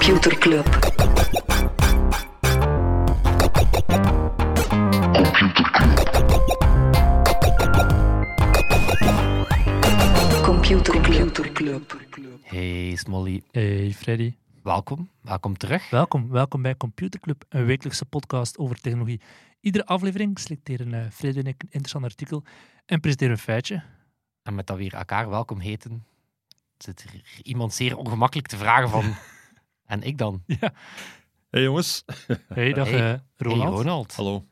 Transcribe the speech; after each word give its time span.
Computer 0.00 0.38
Club. 0.38 0.64
Computer 10.42 11.52
Club. 11.52 12.00
Hey 12.42 12.96
Smolly, 12.96 13.42
Hey 13.50 13.92
Freddy, 13.92 14.34
welkom. 14.62 15.10
Welkom 15.20 15.56
terug. 15.56 15.90
welkom. 15.90 16.30
Welkom 16.30 16.62
bij 16.62 16.76
Computer 16.76 17.20
Club, 17.20 17.44
een 17.48 17.64
wekelijkse 17.64 18.04
podcast 18.04 18.58
over 18.58 18.80
technologie. 18.80 19.20
Iedere 19.60 19.86
aflevering 19.86 20.38
selecteren 20.38 20.94
eh, 20.94 21.10
Freddy 21.10 21.38
en 21.38 21.46
ik 21.46 21.62
een 21.62 21.68
interessant 21.70 22.04
artikel 22.04 22.44
en 22.86 23.00
presenteren 23.00 23.32
een 23.32 23.40
feitje. 23.40 23.82
En 24.42 24.54
met 24.54 24.66
dat 24.66 24.76
weer 24.76 24.94
elkaar 24.94 25.28
welkom 25.28 25.58
heten, 25.58 26.04
zit 26.78 27.02
er 27.02 27.40
iemand 27.42 27.74
zeer 27.74 27.96
ongemakkelijk 27.96 28.48
te 28.48 28.56
vragen 28.56 28.88
van... 28.88 29.14
en 29.90 30.02
ik 30.02 30.18
dan? 30.18 30.42
Ja. 30.60 30.72
Hey 31.50 31.62
jongens. 31.62 32.04
Hey, 32.48 32.72
dag 32.72 32.90
Hey. 32.90 33.12
eh, 33.12 33.18
Ronald. 33.36 33.68
Hey 33.68 33.76
Ronald. 33.76 34.14
Hallo. 34.16 34.44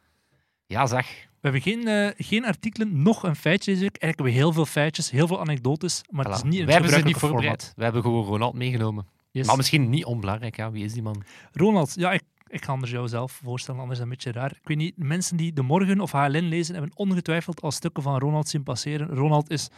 Ja 0.67 0.87
zeg, 0.87 1.27
We 1.41 1.49
hebben 1.49 1.61
geen, 1.63 1.89
eh, 1.89 2.09
geen 2.27 2.45
artikelen, 2.45 3.03
nog 3.03 3.23
een 3.23 3.37
feitje 3.37 3.71
deze 3.71 3.83
week. 3.83 3.97
Eigenlijk 3.97 4.17
hebben 4.19 4.25
we 4.25 4.31
heel 4.33 4.53
veel 4.53 4.67
feitjes, 4.83 5.11
heel 5.11 5.27
veel 5.27 5.41
anekdotes, 5.41 6.03
maar 6.11 6.25
het 6.25 6.35
Voilà. 6.35 6.37
is 6.37 6.43
niet 6.43 6.59
in 6.61 6.67
we 6.67 6.73
het 6.73 6.81
hebben 6.81 6.91
ze 6.91 7.05
niet 7.07 7.15
gebruikelijke 7.15 7.27
voorbereid. 7.27 7.61
format. 7.61 7.77
We 7.77 7.83
hebben 7.85 8.03
gewoon 8.03 8.25
Ronald 8.25 8.55
meegenomen. 8.55 9.07
Yes. 9.31 9.47
Maar 9.47 9.57
misschien 9.57 9.89
niet 9.89 10.05
onbelangrijk, 10.05 10.57
ja. 10.57 10.71
Wie 10.71 10.85
is 10.85 10.93
die 10.93 11.03
man? 11.03 11.23
Ronald, 11.53 11.95
ja, 11.95 12.13
ik, 12.13 12.23
ik 12.47 12.65
ga 12.65 12.73
anders 12.73 12.93
jou 12.93 13.09
zelf 13.09 13.33
voorstellen, 13.33 13.81
anders 13.81 13.99
is 13.99 14.05
dat 14.05 14.13
een 14.15 14.19
beetje 14.23 14.41
raar. 14.41 14.51
Ik 14.61 14.69
weet 14.69 14.77
niet, 14.77 14.97
mensen 14.97 15.37
die 15.37 15.53
De 15.53 15.63
Morgen 15.63 16.01
of 16.01 16.13
HLN 16.13 16.49
lezen, 16.49 16.75
hebben 16.75 16.93
ongetwijfeld 16.97 17.61
al 17.63 17.71
stukken 17.71 18.03
van 18.03 18.19
Ronald 18.19 18.49
zien 18.49 18.63
passeren. 18.63 19.09
Ronald 19.09 19.51
is 19.51 19.69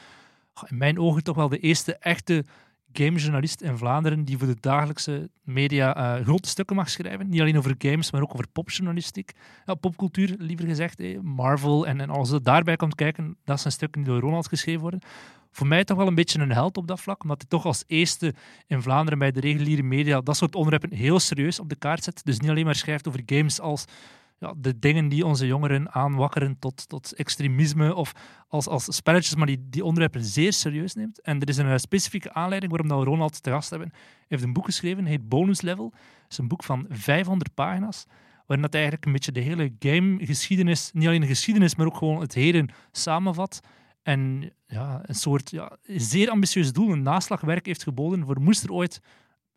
in 0.68 0.76
mijn 0.78 0.98
ogen 0.98 1.22
toch 1.22 1.36
wel 1.36 1.48
de 1.48 1.58
eerste 1.58 1.96
echte 1.96 2.44
gamejournalist 2.92 3.60
in 3.60 3.76
Vlaanderen 3.76 4.24
die 4.24 4.38
voor 4.38 4.46
de 4.46 4.56
dagelijkse 4.60 5.30
media 5.42 5.96
eh, 5.96 6.24
grote 6.24 6.48
stukken 6.48 6.76
mag 6.76 6.90
schrijven. 6.90 7.28
Niet 7.28 7.40
alleen 7.40 7.58
over 7.58 7.74
games, 7.78 8.10
maar 8.10 8.22
ook 8.22 8.32
over 8.32 8.48
popjournalistiek. 8.48 9.32
Ja, 9.66 9.74
popcultuur, 9.74 10.34
liever 10.38 10.66
gezegd. 10.66 11.22
Marvel 11.22 11.86
en, 11.86 12.00
en 12.00 12.10
als 12.10 12.30
het 12.30 12.44
daarbij 12.44 12.76
komt 12.76 12.94
kijken, 12.94 13.36
dat 13.44 13.60
zijn 13.60 13.72
stukken 13.72 14.02
die 14.02 14.10
door 14.10 14.20
Ronald 14.20 14.48
geschreven 14.48 14.80
worden. 14.80 15.00
Voor 15.52 15.66
mij 15.66 15.84
toch 15.84 15.96
wel 15.96 16.06
een 16.06 16.14
beetje 16.14 16.40
een 16.40 16.52
held 16.52 16.76
op 16.76 16.86
dat 16.86 17.00
vlak, 17.00 17.22
omdat 17.22 17.40
hij 17.40 17.48
toch 17.48 17.64
als 17.64 17.84
eerste 17.86 18.34
in 18.66 18.82
Vlaanderen 18.82 19.18
bij 19.18 19.30
de 19.30 19.40
reguliere 19.40 19.82
media 19.82 20.20
dat 20.20 20.36
soort 20.36 20.54
onderwerpen 20.54 20.92
heel 20.92 21.20
serieus 21.20 21.60
op 21.60 21.68
de 21.68 21.76
kaart 21.76 22.04
zet. 22.04 22.20
Dus 22.24 22.38
niet 22.38 22.50
alleen 22.50 22.64
maar 22.64 22.74
schrijft 22.74 23.08
over 23.08 23.22
games 23.26 23.60
als 23.60 23.84
ja, 24.40 24.54
de 24.56 24.78
dingen 24.78 25.08
die 25.08 25.26
onze 25.26 25.46
jongeren 25.46 25.92
aanwakkeren 25.92 26.58
tot, 26.58 26.88
tot 26.88 27.12
extremisme 27.12 27.94
of 27.94 28.12
als, 28.48 28.66
als 28.66 28.94
spelletjes, 28.94 29.34
maar 29.34 29.46
die, 29.46 29.66
die 29.70 29.84
onderwerpen 29.84 30.24
zeer 30.24 30.52
serieus 30.52 30.94
neemt. 30.94 31.20
En 31.20 31.40
er 31.40 31.48
is 31.48 31.56
een 31.56 31.68
eh, 31.68 31.76
specifieke 31.76 32.32
aanleiding 32.32 32.72
waarom 32.72 32.98
we 32.98 33.04
Ronald 33.04 33.42
te 33.42 33.50
gast 33.50 33.70
hebben. 33.70 33.88
Hij 33.92 34.26
heeft 34.28 34.42
een 34.42 34.52
boek 34.52 34.64
geschreven, 34.64 35.04
heet 35.04 35.28
Bonus 35.28 35.60
Level. 35.60 35.92
Het 36.22 36.30
is 36.32 36.38
een 36.38 36.48
boek 36.48 36.64
van 36.64 36.86
500 36.88 37.54
pagina's, 37.54 38.04
waarin 38.46 38.62
dat 38.62 38.74
eigenlijk 38.74 39.04
een 39.04 39.12
beetje 39.12 39.32
de 39.32 39.40
hele 39.40 39.72
gamegeschiedenis, 39.78 40.90
niet 40.92 41.06
alleen 41.06 41.20
de 41.20 41.26
geschiedenis, 41.26 41.74
maar 41.74 41.86
ook 41.86 41.96
gewoon 41.96 42.20
het 42.20 42.34
heden 42.34 42.68
samenvat. 42.92 43.60
En 44.02 44.52
ja, 44.66 45.00
een 45.02 45.14
soort 45.14 45.50
ja, 45.50 45.76
zeer 45.82 46.30
ambitieus 46.30 46.72
doel, 46.72 46.92
een 46.92 47.02
naslagwerk 47.02 47.66
heeft 47.66 47.82
geboden 47.82 48.26
voor 48.26 48.40
moest 48.40 48.64
er 48.64 48.72
ooit 48.72 49.00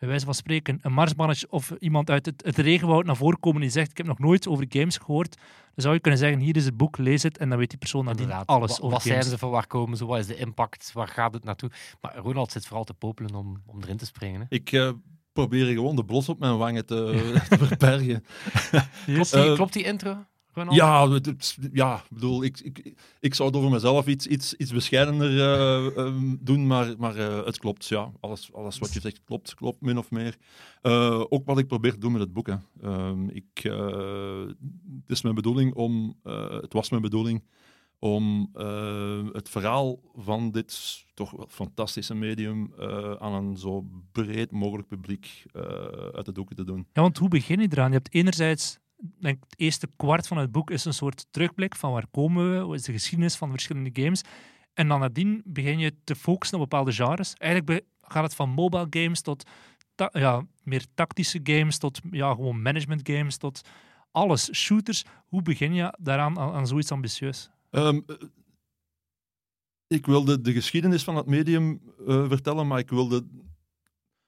bij 0.03 0.11
wijze 0.11 0.25
van 0.25 0.33
spreken, 0.33 0.79
een 0.81 0.93
marsmannetje 0.93 1.47
of 1.49 1.71
iemand 1.79 2.09
uit 2.09 2.25
het, 2.25 2.43
het 2.45 2.57
regenwoud 2.57 3.05
naar 3.05 3.15
voren 3.15 3.39
komen 3.39 3.61
die 3.61 3.69
zegt, 3.69 3.91
ik 3.91 3.97
heb 3.97 4.05
nog 4.05 4.19
nooit 4.19 4.47
over 4.47 4.65
games 4.69 4.97
gehoord, 4.97 5.35
dan 5.35 5.83
zou 5.83 5.93
je 5.93 5.99
kunnen 5.99 6.19
zeggen, 6.19 6.39
hier 6.39 6.55
is 6.55 6.65
het 6.65 6.77
boek, 6.77 6.97
lees 6.97 7.23
het, 7.23 7.37
en 7.37 7.49
dan 7.49 7.57
weet 7.57 7.69
die 7.69 7.77
persoon 7.79 8.05
nadien 8.05 8.21
Inderdaad. 8.21 8.47
alles 8.47 8.69
Wa- 8.71 8.75
over 8.77 8.89
Wat 8.91 9.01
games. 9.01 9.17
zijn 9.19 9.31
ze, 9.33 9.37
van 9.37 9.49
waar 9.49 9.67
komen 9.67 9.97
ze, 9.97 10.05
wat 10.05 10.19
is 10.19 10.27
de 10.27 10.35
impact, 10.37 10.91
waar 10.93 11.07
gaat 11.07 11.33
het 11.33 11.43
naartoe? 11.43 11.71
Maar 12.01 12.15
Ronald 12.17 12.51
zit 12.51 12.65
vooral 12.65 12.83
te 12.83 12.93
popelen 12.93 13.35
om, 13.35 13.61
om 13.65 13.81
erin 13.81 13.97
te 13.97 14.05
springen. 14.05 14.39
Hè. 14.41 14.45
Ik 14.49 14.71
eh, 14.71 14.89
probeer 15.33 15.65
gewoon 15.73 15.95
de 15.95 16.05
blos 16.05 16.29
op 16.29 16.39
mijn 16.39 16.57
wangen 16.57 16.85
te, 16.85 16.95
te 17.49 17.57
verbergen. 17.65 18.23
Klopt, 19.05 19.31
die, 19.31 19.41
Eh, 19.49 19.53
klopt 19.53 19.73
die 19.73 19.83
intro, 19.83 20.25
Ja, 20.75 21.09
het- 21.09 21.57
ja, 21.73 21.95
ik 21.95 22.09
bedoel, 22.09 22.43
ik, 22.43 22.59
ik, 22.59 22.93
ik 23.19 23.33
zou 23.33 23.49
het 23.49 23.57
over 23.57 23.69
mezelf 23.71 24.07
iets, 24.07 24.27
iets, 24.27 24.53
iets 24.53 24.71
bescheidener 24.71 25.39
eh, 25.39 25.97
ehm, 25.97 26.35
doen, 26.39 26.67
maar, 26.67 26.93
maar 26.97 27.15
eh, 27.15 27.45
het 27.45 27.57
klopt, 27.59 27.87
ja. 27.87 28.11
Alles, 28.19 28.53
alles 28.53 28.77
wat 28.79 28.93
je 28.93 28.99
zegt 28.99 29.21
klopt, 29.23 29.53
klopt 29.55 29.81
min 29.81 29.97
of 29.97 30.11
meer. 30.11 30.35
Eh, 30.81 31.23
ook 31.29 31.45
wat 31.45 31.57
ik 31.57 31.67
probeer 31.67 31.91
te 31.91 31.97
doen 31.99 32.11
met 32.11 32.21
het 32.21 32.33
boek. 32.33 32.47
Hè. 32.47 32.55
Ehm, 32.81 33.29
ik, 33.29 33.47
het 33.63 35.07
is 35.07 35.21
mijn 35.21 35.35
bedoeling 35.35 35.73
om, 35.73 36.15
het 36.61 36.73
was 36.73 36.89
mijn 36.89 37.01
bedoeling 37.01 37.43
om 37.99 38.49
het 39.33 39.49
verhaal 39.49 39.99
van 40.15 40.51
dit 40.51 41.03
toch 41.13 41.31
wel 41.31 41.45
fantastische 41.49 42.15
medium 42.15 42.73
aan 43.19 43.33
een 43.33 43.57
zo 43.57 43.85
breed 44.11 44.51
mogelijk 44.51 44.87
publiek 44.87 45.43
uit 46.13 46.25
de 46.25 46.31
doeken 46.31 46.55
te 46.55 46.63
doen. 46.63 46.87
Ja, 46.93 47.01
want 47.01 47.17
hoe 47.17 47.27
begin 47.29 47.59
je 47.59 47.67
eraan? 47.71 47.87
Je 47.87 47.93
hebt 47.97 48.13
enerzijds, 48.13 48.79
denk, 49.19 49.43
het 49.43 49.59
eerste 49.59 49.87
kwart 49.95 50.27
van 50.27 50.37
het 50.37 50.51
boek 50.51 50.71
is 50.71 50.85
een 50.85 50.93
soort 50.93 51.25
terugblik 51.31 51.75
van 51.75 51.91
waar 51.91 52.07
komen 52.11 52.51
we, 52.51 52.65
wat 52.65 52.75
is 52.75 52.83
de 52.83 52.91
geschiedenis 52.91 53.35
van 53.35 53.47
de 53.47 53.53
verschillende 53.53 54.01
games. 54.01 54.21
En 54.73 54.87
dan 54.87 54.99
nadien 54.99 55.41
begin 55.45 55.79
je 55.79 55.95
te 56.03 56.15
focussen 56.15 56.59
op 56.59 56.69
bepaalde 56.69 56.91
genres. 56.91 57.33
Eigenlijk 57.33 57.85
gaat 58.01 58.23
het 58.23 58.35
van 58.35 58.49
mobile 58.49 58.87
games 58.89 59.21
tot 59.21 59.43
ja, 60.11 60.45
meer 60.63 60.85
tactische 60.93 61.39
games, 61.43 61.77
tot 61.77 61.99
ja, 62.11 62.33
gewoon 62.33 62.61
management 62.61 63.09
games, 63.09 63.37
tot 63.37 63.61
alles. 64.11 64.53
Shooters. 64.53 65.03
Hoe 65.25 65.41
begin 65.41 65.73
je 65.73 65.97
daaraan 65.99 66.39
aan, 66.39 66.51
aan 66.51 66.67
zoiets 66.67 66.91
ambitieus? 66.91 67.49
Ehm, 67.69 67.99
eh, 68.07 68.15
ik 69.87 70.05
wilde 70.05 70.41
de 70.41 70.53
geschiedenis 70.53 71.03
van 71.03 71.15
het 71.15 71.25
medium 71.25 71.81
eh, 72.07 72.27
vertellen, 72.27 72.67
maar 72.67 72.79
ik 72.79 72.89
wilde 72.89 73.25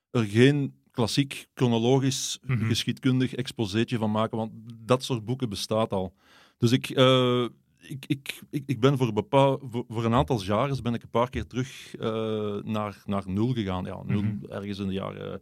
er 0.09 0.23
geen 0.23 0.83
klassiek, 0.95 1.47
chronologisch, 1.53 2.39
Mhm. 2.45 2.65
geschiedkundig 2.67 3.33
exposeetje 3.35 3.97
van 3.97 4.11
maken, 4.11 4.37
want 4.37 4.51
dat 4.85 5.03
soort 5.03 5.25
boeken 5.25 5.49
bestaat 5.49 5.91
al. 5.91 6.13
Dus 6.57 6.71
ik, 6.71 6.89
eh, 6.89 7.43
ik, 7.81 8.05
ik, 8.07 8.41
ik, 8.49 8.63
ik 8.65 8.79
ben 8.79 8.97
voor, 8.97 9.13
bepaal, 9.13 9.59
voor, 9.71 9.85
voor 9.87 10.05
een 10.05 10.13
aantal 10.13 10.43
jaren 10.43 10.83
ben 10.83 10.93
ik 10.93 11.03
een 11.03 11.09
paar 11.09 11.29
keer 11.29 11.47
terug 11.47 11.95
eh, 11.95 12.55
naar, 12.63 13.03
naar 13.05 13.23
nul 13.27 13.53
gegaan. 13.53 13.85
Ja, 13.85 14.03
nul, 14.05 14.21
Mhm. 14.21 14.45
ergens 14.49 14.79
in 14.79 14.87
de 14.87 14.93
jaren, 14.93 15.41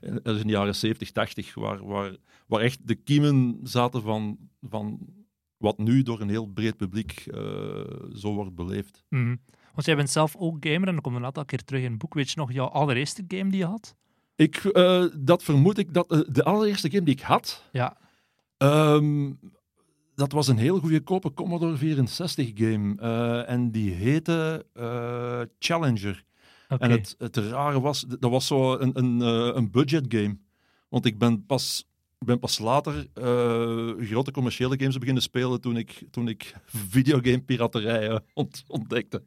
ergens 0.00 0.40
in 0.40 0.46
de 0.46 0.52
jaren 0.52 0.74
70, 0.74 1.10
80, 1.10 1.54
waar, 1.54 1.86
waar, 1.86 2.16
waar 2.46 2.60
echt 2.60 2.86
de 2.88 2.94
kiemen 2.94 3.60
zaten 3.62 4.02
van, 4.02 4.38
van 4.62 4.98
wat 5.56 5.78
nu 5.78 6.02
door 6.02 6.20
een 6.20 6.28
heel 6.28 6.46
breed 6.46 6.76
publiek 6.76 7.12
eh, 7.26 7.40
zo 8.14 8.34
wordt 8.34 8.54
beleefd. 8.54 9.04
Mhm. 9.08 9.36
Want 9.74 9.86
jij 9.86 9.96
bent 9.96 10.10
zelf 10.10 10.36
ook 10.36 10.56
gamer 10.66 10.88
en 10.88 10.92
dan 10.94 11.00
komt 11.00 11.16
een 11.16 11.24
aantal 11.24 11.44
keer 11.44 11.64
terug 11.64 11.82
in 11.82 11.90
het 11.90 11.98
boek. 11.98 12.14
Weet 12.14 12.30
je 12.30 12.38
nog 12.38 12.52
jouw 12.52 12.66
allereerste 12.66 13.24
game 13.28 13.50
die 13.50 13.58
je 13.60 13.66
had? 13.66 13.94
Ik, 14.36 14.56
eh, 14.56 15.04
dat 15.18 15.42
vermoed 15.42 15.78
ik, 15.78 15.94
dat 15.94 16.10
eh, 16.12 16.20
de 16.28 16.44
allereerste 16.44 16.90
game 16.90 17.02
die 17.04 17.14
ik 17.14 17.20
had, 17.20 17.62
Ja. 17.72 17.96
ehm, 18.56 19.32
dat 20.14 20.32
was 20.32 20.48
een 20.48 20.58
heel 20.58 20.78
goedkope 20.78 21.32
Commodore 21.34 21.76
64 21.76 22.50
game. 22.54 22.94
eh, 23.00 23.50
en 23.50 23.70
die 23.70 23.90
heette 23.92 24.66
Challenger. 25.58 26.24
En 26.68 26.90
het, 26.90 27.14
het 27.18 27.36
rare 27.36 27.80
was, 27.80 28.04
dat 28.08 28.30
was 28.30 28.46
zo 28.46 28.78
een, 28.78 28.90
een, 28.98 29.20
een 29.56 29.70
budget 29.70 30.04
game. 30.08 30.38
Want 30.88 31.04
ik 31.06 31.18
ben 31.18 31.46
pas, 31.46 31.88
ik 32.18 32.26
ben 32.26 32.38
pas 32.38 32.58
later 32.58 33.06
grote 34.00 34.30
commerciële 34.32 34.78
games 34.78 34.98
beginnen 34.98 35.22
spelen 35.22 35.60
toen 35.60 35.76
ik, 35.76 36.02
toen 36.10 36.28
ik 36.28 36.54
videogame 36.90 37.40
piraterij 37.42 38.08
eh, 38.08 38.16
ont- 38.34 38.64
ontdekte. 38.66 39.22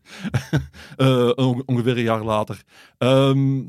On- 1.35 1.63
ongeveer 1.65 1.97
een 1.97 2.03
jaar 2.03 2.23
later. 2.23 2.63
Ehm, 2.97 3.61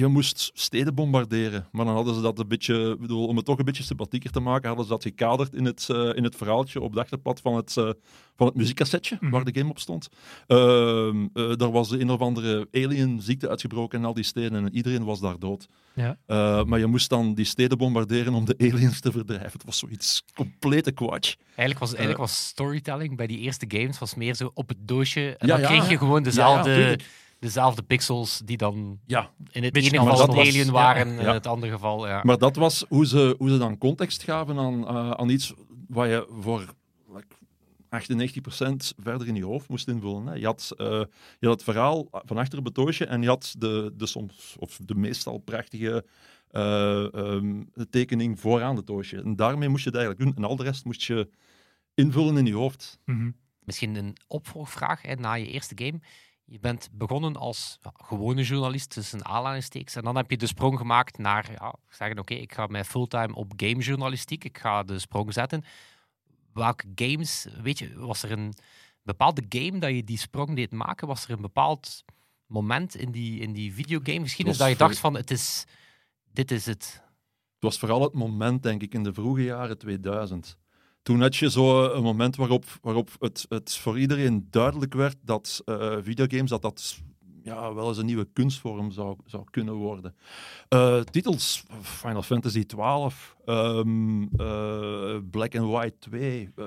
je 0.00 0.06
moest 0.06 0.50
steden 0.54 0.94
bombarderen, 0.94 1.66
maar 1.72 1.84
dan 1.84 1.94
hadden 1.94 2.14
ze 2.14 2.20
dat 2.20 2.38
een 2.38 2.48
beetje, 2.48 2.90
ik 2.90 3.00
bedoel, 3.00 3.26
om 3.26 3.36
het 3.36 3.44
toch 3.44 3.58
een 3.58 3.64
beetje 3.64 3.82
sympathieker 3.82 4.30
te 4.30 4.40
maken, 4.40 4.66
hadden 4.68 4.84
ze 4.86 4.90
dat 4.92 5.02
gekaderd 5.02 5.54
in 5.54 5.64
het, 5.64 5.86
eh, 5.90 6.10
in 6.14 6.24
het 6.24 6.36
verhaaltje 6.36 6.80
op 6.80 6.90
het 6.90 6.98
achterpad 6.98 7.40
van 7.40 7.54
het, 7.56 7.76
eh, 7.76 7.90
van 8.36 8.46
het 8.46 8.54
muziekcassetje 8.56 9.16
Mhm. 9.20 9.30
waar 9.30 9.44
de 9.44 9.58
game 9.58 9.70
op 9.70 9.78
stond. 9.78 10.08
Ehm 10.46 11.26
eh, 11.34 11.52
daar 11.56 11.70
was 11.70 11.90
een 11.90 12.10
of 12.10 12.20
andere 12.20 12.68
alien-ziekte 12.72 13.48
uitgebroken 13.48 13.98
in 13.98 14.04
al 14.04 14.14
die 14.14 14.24
steden 14.24 14.64
en 14.64 14.74
iedereen 14.74 15.04
was 15.04 15.20
daar 15.20 15.38
dood. 15.38 15.66
Ja. 15.94 16.16
Eh, 16.26 16.64
maar 16.64 16.78
je 16.78 16.86
moest 16.86 17.08
dan 17.08 17.34
die 17.34 17.44
steden 17.44 17.78
bombarderen 17.78 18.34
om 18.34 18.44
de 18.44 18.54
aliens 18.58 19.00
te 19.00 19.12
verdrijven. 19.12 19.52
Het 19.52 19.64
was 19.64 19.78
zoiets 19.78 20.22
complete 20.34 20.90
kwatsch. 20.92 21.34
Eigenlijk 21.46 21.78
was, 21.78 21.88
eigenlijk 21.90 22.18
was 22.18 22.46
storytelling 22.46 23.16
bij 23.16 23.26
die 23.26 23.38
eerste 23.38 23.64
games 23.68 23.98
was 23.98 24.14
meer 24.14 24.34
zo 24.34 24.50
op 24.54 24.68
het 24.68 24.78
doosje. 24.80 25.36
En 25.36 25.46
Ja, 25.46 25.52
dan 25.56 25.60
ja. 25.60 25.66
kreeg 25.66 25.90
je 25.90 25.98
gewoon 25.98 26.22
dezelfde, 26.22 26.70
Ja, 26.70 26.76
ja, 26.76 26.82
tuurlijk. 26.82 27.08
Dezelfde 27.40 27.82
pixels 27.82 28.40
die 28.44 28.56
dan 28.56 29.00
Ja, 29.06 29.30
in 29.50 29.62
het 29.64 29.76
ene 29.76 29.88
geval 29.88 30.26
was- 30.26 30.28
alien 30.36 30.64
ja. 30.64 30.70
waren, 30.70 31.18
in 31.18 31.26
het 31.26 31.46
andere 31.46 31.72
geval... 31.72 32.06
Ja. 32.08 32.20
Maar 32.24 32.38
dat 32.38 32.56
was 32.56 32.84
hoe 32.88 33.06
ze, 33.06 33.34
hoe 33.38 33.50
ze 33.50 33.58
dan 33.58 33.78
context 33.78 34.22
gaven 34.22 34.58
aan, 34.58 34.88
eh, 34.88 35.10
aan 35.10 35.28
iets 35.28 35.54
waar 35.88 36.08
je 36.08 36.26
voor 36.40 36.74
like, 37.08 37.34
98% 37.88 38.94
verder 38.96 39.26
in 39.26 39.34
je 39.34 39.44
hoofd 39.44 39.68
moest 39.68 39.88
invullen. 39.88 40.26
Hè. 40.26 40.34
Je, 40.34 40.44
had, 40.46 40.72
eh, 40.76 40.86
je 41.38 41.46
had 41.46 41.50
het 41.54 41.62
verhaal 41.62 42.06
van 42.10 42.36
achter 42.38 42.58
op 42.58 42.64
het 42.64 42.74
doosje 42.74 43.04
en 43.06 43.22
je 43.22 43.28
had 43.28 43.54
de, 43.58 43.92
de 43.96 44.06
soms, 44.06 44.56
of 44.58 44.78
de 44.84 44.94
meestal 44.94 45.38
prachtige 45.38 46.04
eh, 46.50 47.14
ehm, 47.14 47.62
tekening 47.90 48.40
vooraan 48.40 48.76
het 48.76 48.86
doosje. 48.86 49.22
En 49.22 49.36
daarmee 49.36 49.68
moest 49.68 49.84
je 49.84 49.90
het 49.90 49.98
eigenlijk 49.98 50.28
doen. 50.28 50.44
En 50.44 50.50
al 50.50 50.56
de 50.56 50.62
rest 50.62 50.84
moest 50.84 51.02
je 51.02 51.28
invullen 51.94 52.36
in 52.36 52.46
je 52.46 52.54
hoofd. 52.54 52.98
Mhm. 53.04 53.30
Misschien 53.64 53.94
een 53.94 54.16
opvolgvraag 54.26 55.02
hè, 55.02 55.14
na 55.14 55.32
je 55.34 55.46
eerste 55.46 55.74
game. 55.84 56.00
Je 56.50 56.60
bent 56.60 56.88
begonnen 56.92 57.36
als 57.36 57.78
ja, 57.82 57.92
gewone 57.94 58.42
journalist, 58.42 58.90
tussen 58.90 59.24
aanhalingstekens. 59.24 59.96
En 59.96 60.02
dan 60.02 60.16
heb 60.16 60.30
je 60.30 60.36
de 60.36 60.46
sprong 60.46 60.78
gemaakt 60.78 61.18
naar 61.18 61.52
ja, 61.52 61.74
zeggen: 61.88 62.18
Oké, 62.18 62.34
ik 62.34 62.52
ga 62.52 62.66
mij 62.66 62.84
fulltime 62.84 63.34
op 63.34 63.52
gamejournalistiek. 63.56 64.44
Ik 64.44 64.58
ga 64.58 64.82
de 64.82 64.98
sprong 64.98 65.32
zetten. 65.32 65.64
Welke 66.52 66.86
games, 66.94 67.46
weet 67.62 67.78
je, 67.78 67.98
was 67.98 68.22
er 68.22 68.32
een 68.32 68.54
bepaalde 69.02 69.44
game 69.48 69.78
dat 69.78 69.90
je 69.90 70.04
die 70.04 70.18
sprong 70.18 70.56
deed 70.56 70.72
maken? 70.72 71.06
Was 71.06 71.24
er 71.24 71.30
een 71.30 71.40
bepaald 71.40 72.04
moment 72.46 72.94
in 72.94 73.10
die, 73.10 73.40
in 73.40 73.52
die 73.52 73.74
videogamegeschiedenis 73.74 74.58
dat 74.58 74.68
je 74.68 74.76
dacht: 74.76 74.98
van 74.98 75.16
het 75.16 75.30
is, 75.30 75.64
dit 76.32 76.50
is 76.50 76.66
het? 76.66 77.02
Het 77.54 77.62
was 77.62 77.78
vooral 77.78 78.02
het 78.02 78.12
moment, 78.12 78.62
denk 78.62 78.82
ik, 78.82 78.94
in 78.94 79.02
de 79.02 79.12
vroege 79.12 79.44
jaren 79.44 79.78
2000. 79.78 80.58
Toen 81.02 81.20
had 81.20 81.36
je 81.36 81.50
zo 81.50 81.84
een 81.84 82.02
moment 82.02 82.36
waarop, 82.36 82.64
waarop 82.82 83.10
het, 83.18 83.46
het 83.48 83.76
voor 83.76 83.98
iedereen 83.98 84.46
duidelijk 84.50 84.94
werd 84.94 85.16
dat 85.22 85.62
eh, 85.64 85.96
videogames 86.00 86.50
dat 86.50 86.62
dat 86.62 87.02
ja, 87.42 87.74
wel 87.74 87.88
eens 87.88 87.98
een 87.98 88.06
nieuwe 88.06 88.28
kunstvorm 88.32 88.90
zou, 88.90 89.16
zou 89.24 89.44
kunnen 89.50 89.74
worden. 89.74 90.14
Eh, 90.68 91.00
titels, 91.00 91.64
Final 91.82 92.22
Fantasy 92.22 92.64
XII, 92.66 93.10
ehm, 93.44 94.22
eh, 94.22 95.16
Black 95.30 95.56
and 95.56 95.70
White 95.70 95.96
2, 95.98 96.50
eh, 96.56 96.66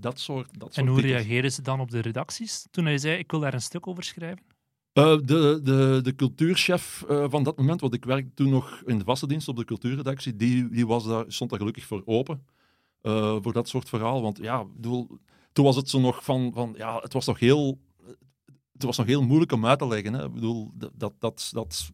dat 0.00 0.20
soort, 0.20 0.48
dat 0.58 0.74
soort 0.74 0.86
En 0.86 0.92
hoe 0.92 1.00
titels. 1.00 1.16
reageerden 1.16 1.52
ze 1.52 1.62
dan 1.62 1.80
op 1.80 1.90
de 1.90 2.00
redacties 2.00 2.66
toen 2.70 2.84
hij 2.84 2.98
zei: 2.98 3.18
Ik 3.18 3.30
wil 3.30 3.40
daar 3.40 3.54
een 3.54 3.60
stuk 3.60 3.86
over 3.86 4.04
schrijven? 4.04 4.52
De, 4.92 5.60
de, 5.62 6.00
de 6.02 6.14
cultuurchef 6.16 7.04
van 7.06 7.42
dat 7.42 7.56
moment, 7.56 7.80
want 7.80 7.94
ik 7.94 8.04
werkte 8.04 8.34
toen 8.34 8.50
nog 8.50 8.82
in 8.86 8.98
de 8.98 9.04
vaste 9.04 9.26
dienst 9.26 9.48
op 9.48 9.56
de 9.56 9.64
cultuurredactie, 9.64 10.36
die, 10.36 10.68
die 10.68 10.86
was 10.86 11.04
daar, 11.04 11.24
stond 11.28 11.50
daar 11.50 11.58
gelukkig 11.58 11.84
voor 11.84 12.02
open. 12.04 12.42
Eh, 13.04 13.36
voor 13.40 13.52
dat 13.52 13.68
soort 13.68 13.88
verhaal. 13.88 14.22
Want 14.22 14.38
ja, 14.38 14.60
ik 14.60 14.74
bedoel, 14.74 15.08
toen 15.52 15.64
was 15.64 15.76
het 15.76 15.90
zo 15.90 16.00
nog 16.00 16.24
van, 16.24 16.50
van 16.54 16.74
ja, 16.76 16.98
het 16.98 17.12
was 17.12 17.26
nog 17.26 17.38
heel, 17.38 17.78
het 18.72 18.82
was 18.82 18.96
nog 18.96 19.06
heel 19.06 19.22
moeilijk 19.22 19.52
om 19.52 19.66
uit 19.66 19.78
te 19.78 19.86
leggen. 19.86 20.12
Hè. 20.12 20.24
Ik 20.24 20.32
bedoel, 20.32 20.70
dat, 20.74 20.90
dat, 20.94 21.12
dat, 21.52 21.90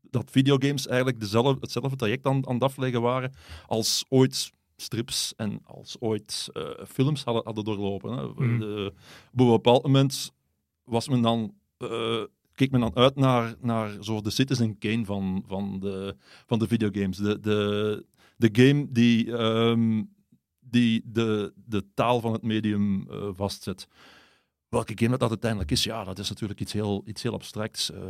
dat, 0.00 0.30
videogames 0.30 0.86
eigenlijk 0.86 1.20
dezelfde, 1.20 1.60
hetzelfde 1.60 1.96
traject 1.96 2.26
aan, 2.26 2.46
aan 2.48 2.54
het 2.54 2.62
afleggen 2.62 3.00
waren 3.00 3.32
als 3.66 4.04
ooit 4.08 4.52
strips 4.76 5.32
en 5.36 5.60
als 5.64 5.96
ooit 6.00 6.48
eh, 6.52 6.84
films 6.88 7.24
hadden, 7.24 7.44
hadden 7.44 7.64
doorlopen. 7.64 8.12
Hè. 8.12 8.26
Mhm. 8.26 8.58
De- 8.58 8.92
op 9.32 9.40
een 9.40 9.46
bepaald 9.46 9.82
moment 9.82 10.32
was 10.84 11.08
men 11.08 11.22
dan, 11.22 11.54
eh, 11.78 12.22
keek 12.54 12.70
men 12.70 12.80
dan 12.80 12.96
uit 12.96 13.16
naar, 13.16 13.54
naar 13.60 13.98
de 14.00 14.30
Citizen 14.30 14.78
Kane 14.78 15.04
van, 15.04 15.44
van, 15.46 15.80
de, 15.80 16.16
van 16.46 16.58
de 16.58 16.68
videogames. 16.68 17.16
De, 17.16 17.40
de, 17.40 18.04
de 18.36 18.48
game 18.52 18.86
die, 18.90 19.36
ehm, 19.36 20.02
die 20.70 21.02
de, 21.04 21.52
de 21.66 21.84
taal 21.94 22.20
van 22.20 22.32
het 22.32 22.42
medium 22.42 23.10
eh, 23.10 23.28
vastzet. 23.32 23.88
Welke 24.68 24.92
game 24.96 25.10
dat, 25.10 25.20
dat 25.20 25.28
uiteindelijk 25.28 25.70
is, 25.70 25.84
ja, 25.84 26.04
dat 26.04 26.18
is 26.18 26.28
natuurlijk 26.28 26.60
iets 26.60 26.72
heel, 26.72 27.02
iets 27.06 27.22
heel 27.22 27.32
abstracts. 27.32 27.90
Eh, 27.92 28.00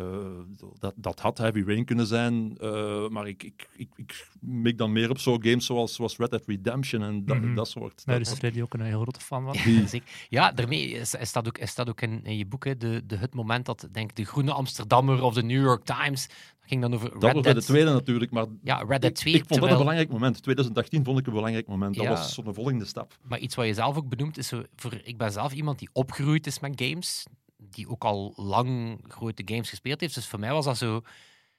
dat, 0.78 0.92
dat 0.96 1.20
had 1.20 1.38
Heavy 1.38 1.62
Rain 1.66 1.84
kunnen 1.84 2.06
zijn, 2.06 2.56
eh, 2.58 3.08
maar 3.08 3.28
ik, 3.28 3.42
ik, 3.42 3.68
ik, 3.76 3.88
ik 3.96 4.28
mik 4.40 4.78
dan 4.78 4.92
meer 4.92 5.10
op 5.10 5.18
zo 5.18 5.38
games 5.38 5.66
zoals, 5.66 5.94
zoals 5.94 6.16
Red 6.16 6.30
Dead 6.30 6.46
Redemption 6.46 7.02
en 7.02 7.24
dat, 7.24 7.36
Mhm. 7.40 7.54
dat 7.54 7.68
soort. 7.68 8.04
Daar 8.04 8.18
dat- 8.18 8.26
is 8.26 8.32
Freddy 8.38 8.60
ook 8.62 8.74
een 8.74 8.80
heel 8.80 9.00
grote 9.00 9.20
fan 9.20 9.44
van. 9.44 9.56
die-. 9.64 10.02
Ja, 10.28 10.52
daarmee 10.52 10.90
is, 10.90 11.14
is 11.14 11.32
dat 11.32 11.46
ook, 11.46 11.58
is 11.58 11.74
dat 11.74 11.88
ook 11.88 12.00
in, 12.00 12.24
in 12.24 12.36
je 12.36 12.46
boek, 12.46 12.64
hè, 12.64 12.76
de, 12.76 13.02
de, 13.06 13.16
het 13.16 13.34
moment 13.34 13.66
dat 13.66 13.88
denk 13.92 14.10
ik, 14.10 14.16
de 14.16 14.24
Groene 14.24 14.52
Amsterdammer 14.52 15.22
of 15.22 15.34
de 15.34 15.42
New 15.42 15.62
York 15.62 15.84
Times, 15.84 16.26
dat 16.26 16.59
ging 16.70 16.82
dan 16.82 16.94
over 16.94 17.10
dat 17.10 17.22
Red 17.22 17.34
was 17.34 17.42
bij 17.42 17.54
de 17.54 17.62
tweede 17.62 17.90
natuurlijk, 17.90 18.30
maar 18.30 18.46
ja, 18.62 18.84
Red 18.88 19.00
Dead 19.02 19.14
2. 19.14 19.34
ik 19.34 19.44
vond 19.46 19.60
dat 19.60 19.70
een 19.70 19.76
belangrijk 19.76 20.10
moment. 20.10 20.42
2018 20.42 21.04
vond 21.04 21.18
ik 21.18 21.26
een 21.26 21.32
belangrijk 21.32 21.66
moment. 21.66 21.96
Dat 21.96 22.06
was 22.06 22.34
zo'n 22.34 22.54
volgende 22.54 22.84
stap. 22.84 23.18
Maar 23.22 23.38
iets 23.38 23.54
wat 23.54 23.66
je 23.66 23.74
zelf 23.74 23.96
ook 23.96 24.08
benoemt, 24.08 24.38
is 24.38 24.52
voor, 24.76 25.00
ik 25.04 25.18
ben 25.18 25.32
zelf 25.32 25.52
iemand 25.52 25.78
die 25.78 25.88
opgegroeid 25.92 26.46
is 26.46 26.60
met 26.60 26.82
games, 26.82 27.26
die 27.56 27.88
ook 27.88 28.04
al 28.04 28.32
lang 28.36 28.98
grote 29.08 29.42
games 29.44 29.68
gespeeld 29.68 30.00
heeft. 30.00 30.14
Dus 30.14 30.26
voor 30.26 30.38
mij 30.38 30.52
was 30.52 30.64
dat 30.64 30.76
zo 30.76 31.00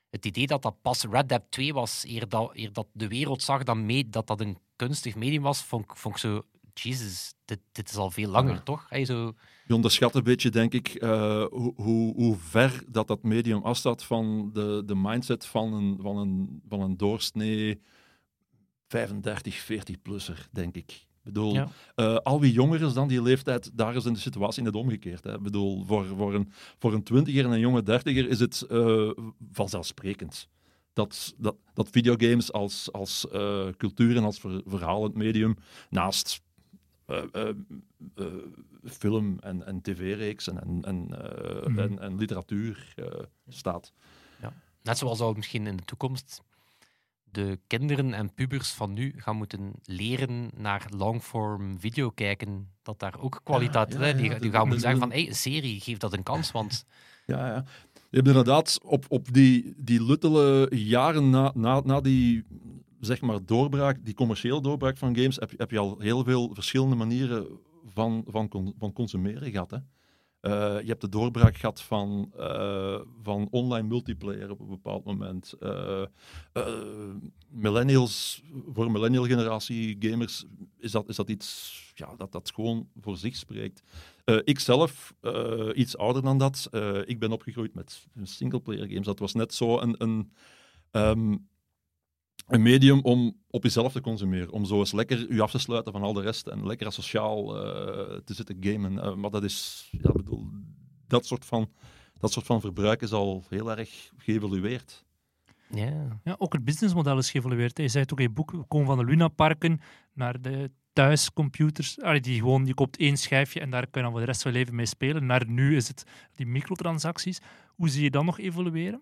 het 0.09 0.25
idee 0.25 0.47
dat 0.47 0.61
dat 0.61 0.81
pas 0.81 1.05
Red 1.09 1.29
Dead 1.29 1.43
2 1.49 1.73
was, 1.73 2.03
eer 2.07 2.29
dat, 2.29 2.51
eer 2.53 2.73
dat 2.73 2.87
de 2.91 3.07
wereld 3.07 3.41
zag 3.41 3.63
dat, 3.63 3.77
mee, 3.77 4.09
dat 4.09 4.27
dat 4.27 4.39
een 4.39 4.57
kunstig 4.75 5.15
medium 5.15 5.41
was, 5.41 5.63
vond, 5.63 5.85
vond 5.87 6.15
ik 6.15 6.21
zo, 6.21 6.41
Jesus, 6.73 7.33
dit, 7.45 7.59
dit 7.71 7.89
is 7.89 7.95
al 7.95 8.11
veel 8.11 8.29
langer, 8.29 8.53
Ja. 8.53 8.61
toch? 8.61 8.85
Hey, 8.89 9.05
zo, 9.05 9.33
Je 9.67 9.75
onderschat 9.75 10.15
een 10.15 10.23
beetje, 10.23 10.49
denk 10.49 10.73
ik, 10.73 10.87
eh, 10.87 11.45
hoe, 11.49 11.73
hoe, 11.75 12.13
hoe 12.15 12.35
ver 12.37 12.83
dat, 12.87 13.07
dat 13.07 13.23
medium 13.23 13.61
afstaat 13.63 14.03
van 14.03 14.49
de, 14.53 14.83
de 14.85 14.95
mindset 14.95 15.45
van 15.45 15.73
een, 15.73 15.97
van 16.01 16.17
een, 16.17 16.61
van 16.69 16.81
een 16.81 16.97
doorsnee 16.97 17.81
35, 18.87 19.63
40-plusser, 19.71 20.47
denk 20.51 20.75
ik. 20.75 20.91
Ik 20.91 21.27
bedoel, 21.33 21.53
Ja. 21.53 21.67
eh, 21.95 22.15
al 22.15 22.39
wie 22.39 22.51
jonger 22.51 22.81
is 22.81 22.93
dan 22.93 23.07
die 23.07 23.21
leeftijd, 23.21 23.71
daar 23.73 23.95
is 23.95 24.05
in 24.05 24.13
de 24.13 24.19
situatie 24.19 24.63
net 24.63 24.75
omgekeerd. 24.75 25.23
Hè. 25.23 25.33
Ik 25.33 25.41
bedoel, 25.41 25.85
voor, 25.85 26.05
voor, 26.05 26.33
een, 26.33 26.51
voor 26.79 26.93
een 26.93 27.03
twintiger 27.03 27.45
en 27.45 27.51
een 27.51 27.59
jonge 27.59 27.83
dertiger 27.83 28.27
is 28.29 28.39
het 28.39 28.61
eh, 28.61 29.09
vanzelfsprekend. 29.51 30.47
Dat, 30.93 31.33
dat, 31.37 31.55
dat 31.73 31.89
videogames 31.89 32.51
als, 32.51 32.91
als 32.91 33.27
eh, 33.29 33.67
cultuur 33.77 34.17
en 34.17 34.23
als 34.23 34.39
ver, 34.39 34.61
verhalend 34.65 35.15
medium 35.15 35.55
naast 35.89 36.41
eh, 37.11 37.47
eh, 37.47 37.55
eh, 38.15 38.25
film 38.83 39.39
en, 39.39 39.65
en 39.65 39.81
tv-reeks 39.81 40.47
en, 40.47 40.61
en, 40.61 40.83
en, 40.83 41.07
Mhm. 41.65 41.79
en, 41.79 41.99
en 41.99 42.17
literatuur 42.17 42.93
staat. 43.47 43.93
net 44.83 44.97
zoals 44.97 45.19
we 45.19 45.33
misschien 45.35 45.67
in 45.67 45.75
de 45.77 45.83
toekomst 45.83 46.41
de 47.23 47.59
kinderen 47.67 48.13
en 48.13 48.33
pubers 48.33 48.71
van 48.71 48.93
nu 48.93 49.13
gaan 49.17 49.35
moeten 49.35 49.71
leren 49.83 50.49
naar 50.55 50.87
longform 50.97 51.79
video 51.79 52.09
kijken, 52.09 52.71
dat 52.81 52.99
daar 52.99 53.19
ook 53.19 53.41
kwaliteit 53.43 53.93
ja, 53.93 53.99
hè, 53.99 54.15
Die, 54.15 54.29
ja, 54.29 54.37
gaan 54.49 54.61
moeten 54.61 54.79
zeggen 54.79 54.99
van, 54.99 55.11
hey, 55.11 55.33
serie, 55.33 55.79
geef 55.79 55.97
dat 55.97 56.13
een 56.13 56.23
kans, 56.23 56.51
want 56.51 56.83
Ja, 57.25 57.47
ja. 57.47 57.63
Je 58.09 58.17
hebt 58.17 58.27
inderdaad 58.27 58.79
op, 58.83 59.05
op 59.09 59.33
die, 59.33 59.73
die 59.77 60.03
luttele 60.03 60.71
jaren 60.75 61.29
na, 61.29 61.51
na, 61.55 61.81
na 61.83 62.01
die 62.01 62.45
zeg 63.01 63.21
maar 63.21 63.45
doorbraak, 63.45 64.05
die 64.05 64.13
commerciële 64.13 64.61
doorbraak 64.61 64.97
van 64.97 65.15
games, 65.15 65.35
heb, 65.35 65.51
je- 65.51 65.57
heb 65.57 65.71
je 65.71 65.77
al 65.79 65.99
heel 65.99 66.23
veel 66.23 66.49
verschillende 66.53 66.95
manieren 66.95 67.47
van, 67.85 68.23
van, 68.27 68.73
van 68.77 68.93
consumeren 68.93 69.51
gehad. 69.51 69.71
Hè? 69.71 69.77
Eh, 70.41 70.81
je 70.81 70.87
hebt 70.87 71.01
de 71.01 71.09
doorbraak 71.09 71.57
gehad 71.57 71.81
van, 71.81 72.31
eh, 72.37 72.99
van 73.23 73.47
online 73.51 73.87
multiplayer 73.87 74.49
op 74.51 74.59
een 74.59 74.67
bepaald 74.67 75.03
moment. 75.05 75.53
Eh, 75.59 76.03
millennials, 77.49 78.43
voor 78.73 78.91
millennial 78.91 79.25
generatie 79.25 79.95
gamers, 79.99 80.45
is 80.77 80.91
dat, 80.91 81.09
is 81.09 81.15
dat 81.15 81.29
iets 81.29 81.79
ja, 81.95 82.15
dat, 82.15 82.31
dat 82.31 82.51
gewoon 82.55 82.87
voor 83.01 83.17
zich 83.17 83.35
spreekt. 83.35 83.81
Ik 84.43 84.59
zelf, 84.59 85.13
iets 85.73 85.97
ouder 85.97 86.21
dan 86.21 86.37
dat, 86.37 86.69
ik 87.05 87.19
ben 87.19 87.31
opgegroeid 87.31 87.73
met 87.73 88.07
singleplayer 88.23 88.87
games. 88.87 89.05
Dat 89.05 89.19
was 89.19 89.33
net 89.33 89.53
zo 89.53 89.79
een, 89.79 89.95
een, 89.97 90.31
ehm, 90.91 91.35
een 92.51 92.61
medium 92.61 92.99
om 93.01 93.37
op 93.49 93.63
jezelf 93.63 93.91
te 93.91 94.01
consumeren. 94.01 94.51
Om 94.51 94.65
zo 94.65 94.79
eens 94.79 94.91
lekker 94.91 95.33
je 95.33 95.41
af 95.41 95.51
te 95.51 95.59
sluiten 95.59 95.91
van 95.91 96.01
al 96.01 96.13
de 96.13 96.21
rest 96.21 96.47
en 96.47 96.65
lekker 96.65 96.87
asociaal 96.87 97.65
eh 97.65 98.17
te 98.25 98.33
zitten 98.33 98.57
gamen. 98.59 98.99
Eh, 98.99 99.15
maar 99.15 99.29
dat 99.29 99.43
is, 99.43 99.87
ja, 99.91 100.11
bedoel, 100.11 100.47
dat 101.07 101.25
soort, 101.25 101.45
van, 101.45 101.71
dat 102.19 102.31
soort 102.31 102.45
van 102.45 102.61
verbruik 102.61 103.01
is 103.01 103.11
al 103.11 103.43
heel 103.49 103.77
erg 103.77 104.11
geëvolueerd. 104.17 105.05
ja. 105.69 106.19
Ja, 106.23 106.35
ook 106.37 106.53
het 106.53 106.63
businessmodel 106.63 107.17
is 107.17 107.31
geëvolueerd. 107.31 107.77
Je 107.77 107.87
zei 107.87 108.03
het 108.03 108.11
ook 108.11 108.19
in 108.19 108.25
je 108.25 108.33
boek, 108.33 108.51
we 108.51 108.63
komen 108.67 108.87
van 108.87 108.97
de 108.97 109.05
Luna-parken 109.05 109.79
naar 110.13 110.41
de 110.41 110.71
thuiscomputers. 110.93 112.01
Allee, 112.01 112.21
die 112.21 112.39
gewoon, 112.39 112.65
je 112.65 112.73
koopt 112.73 112.97
één 112.97 113.17
schijfje 113.17 113.59
en 113.59 113.69
daar 113.69 113.81
kun 113.87 113.91
je 113.93 114.01
dan 114.01 114.11
voor 114.11 114.19
de 114.19 114.25
rest 114.25 114.41
van 114.41 114.51
je 114.51 114.57
leven 114.57 114.75
mee 114.75 114.85
spelen. 114.85 115.25
Naar 115.25 115.47
nu 115.47 115.75
is 115.75 115.87
het 115.87 116.03
die 116.35 116.45
microtransacties. 116.45 117.39
Hoe 117.67 117.89
zie 117.89 118.03
je 118.03 118.11
dat 118.11 118.23
nog 118.23 118.39
evolueren? 118.39 119.01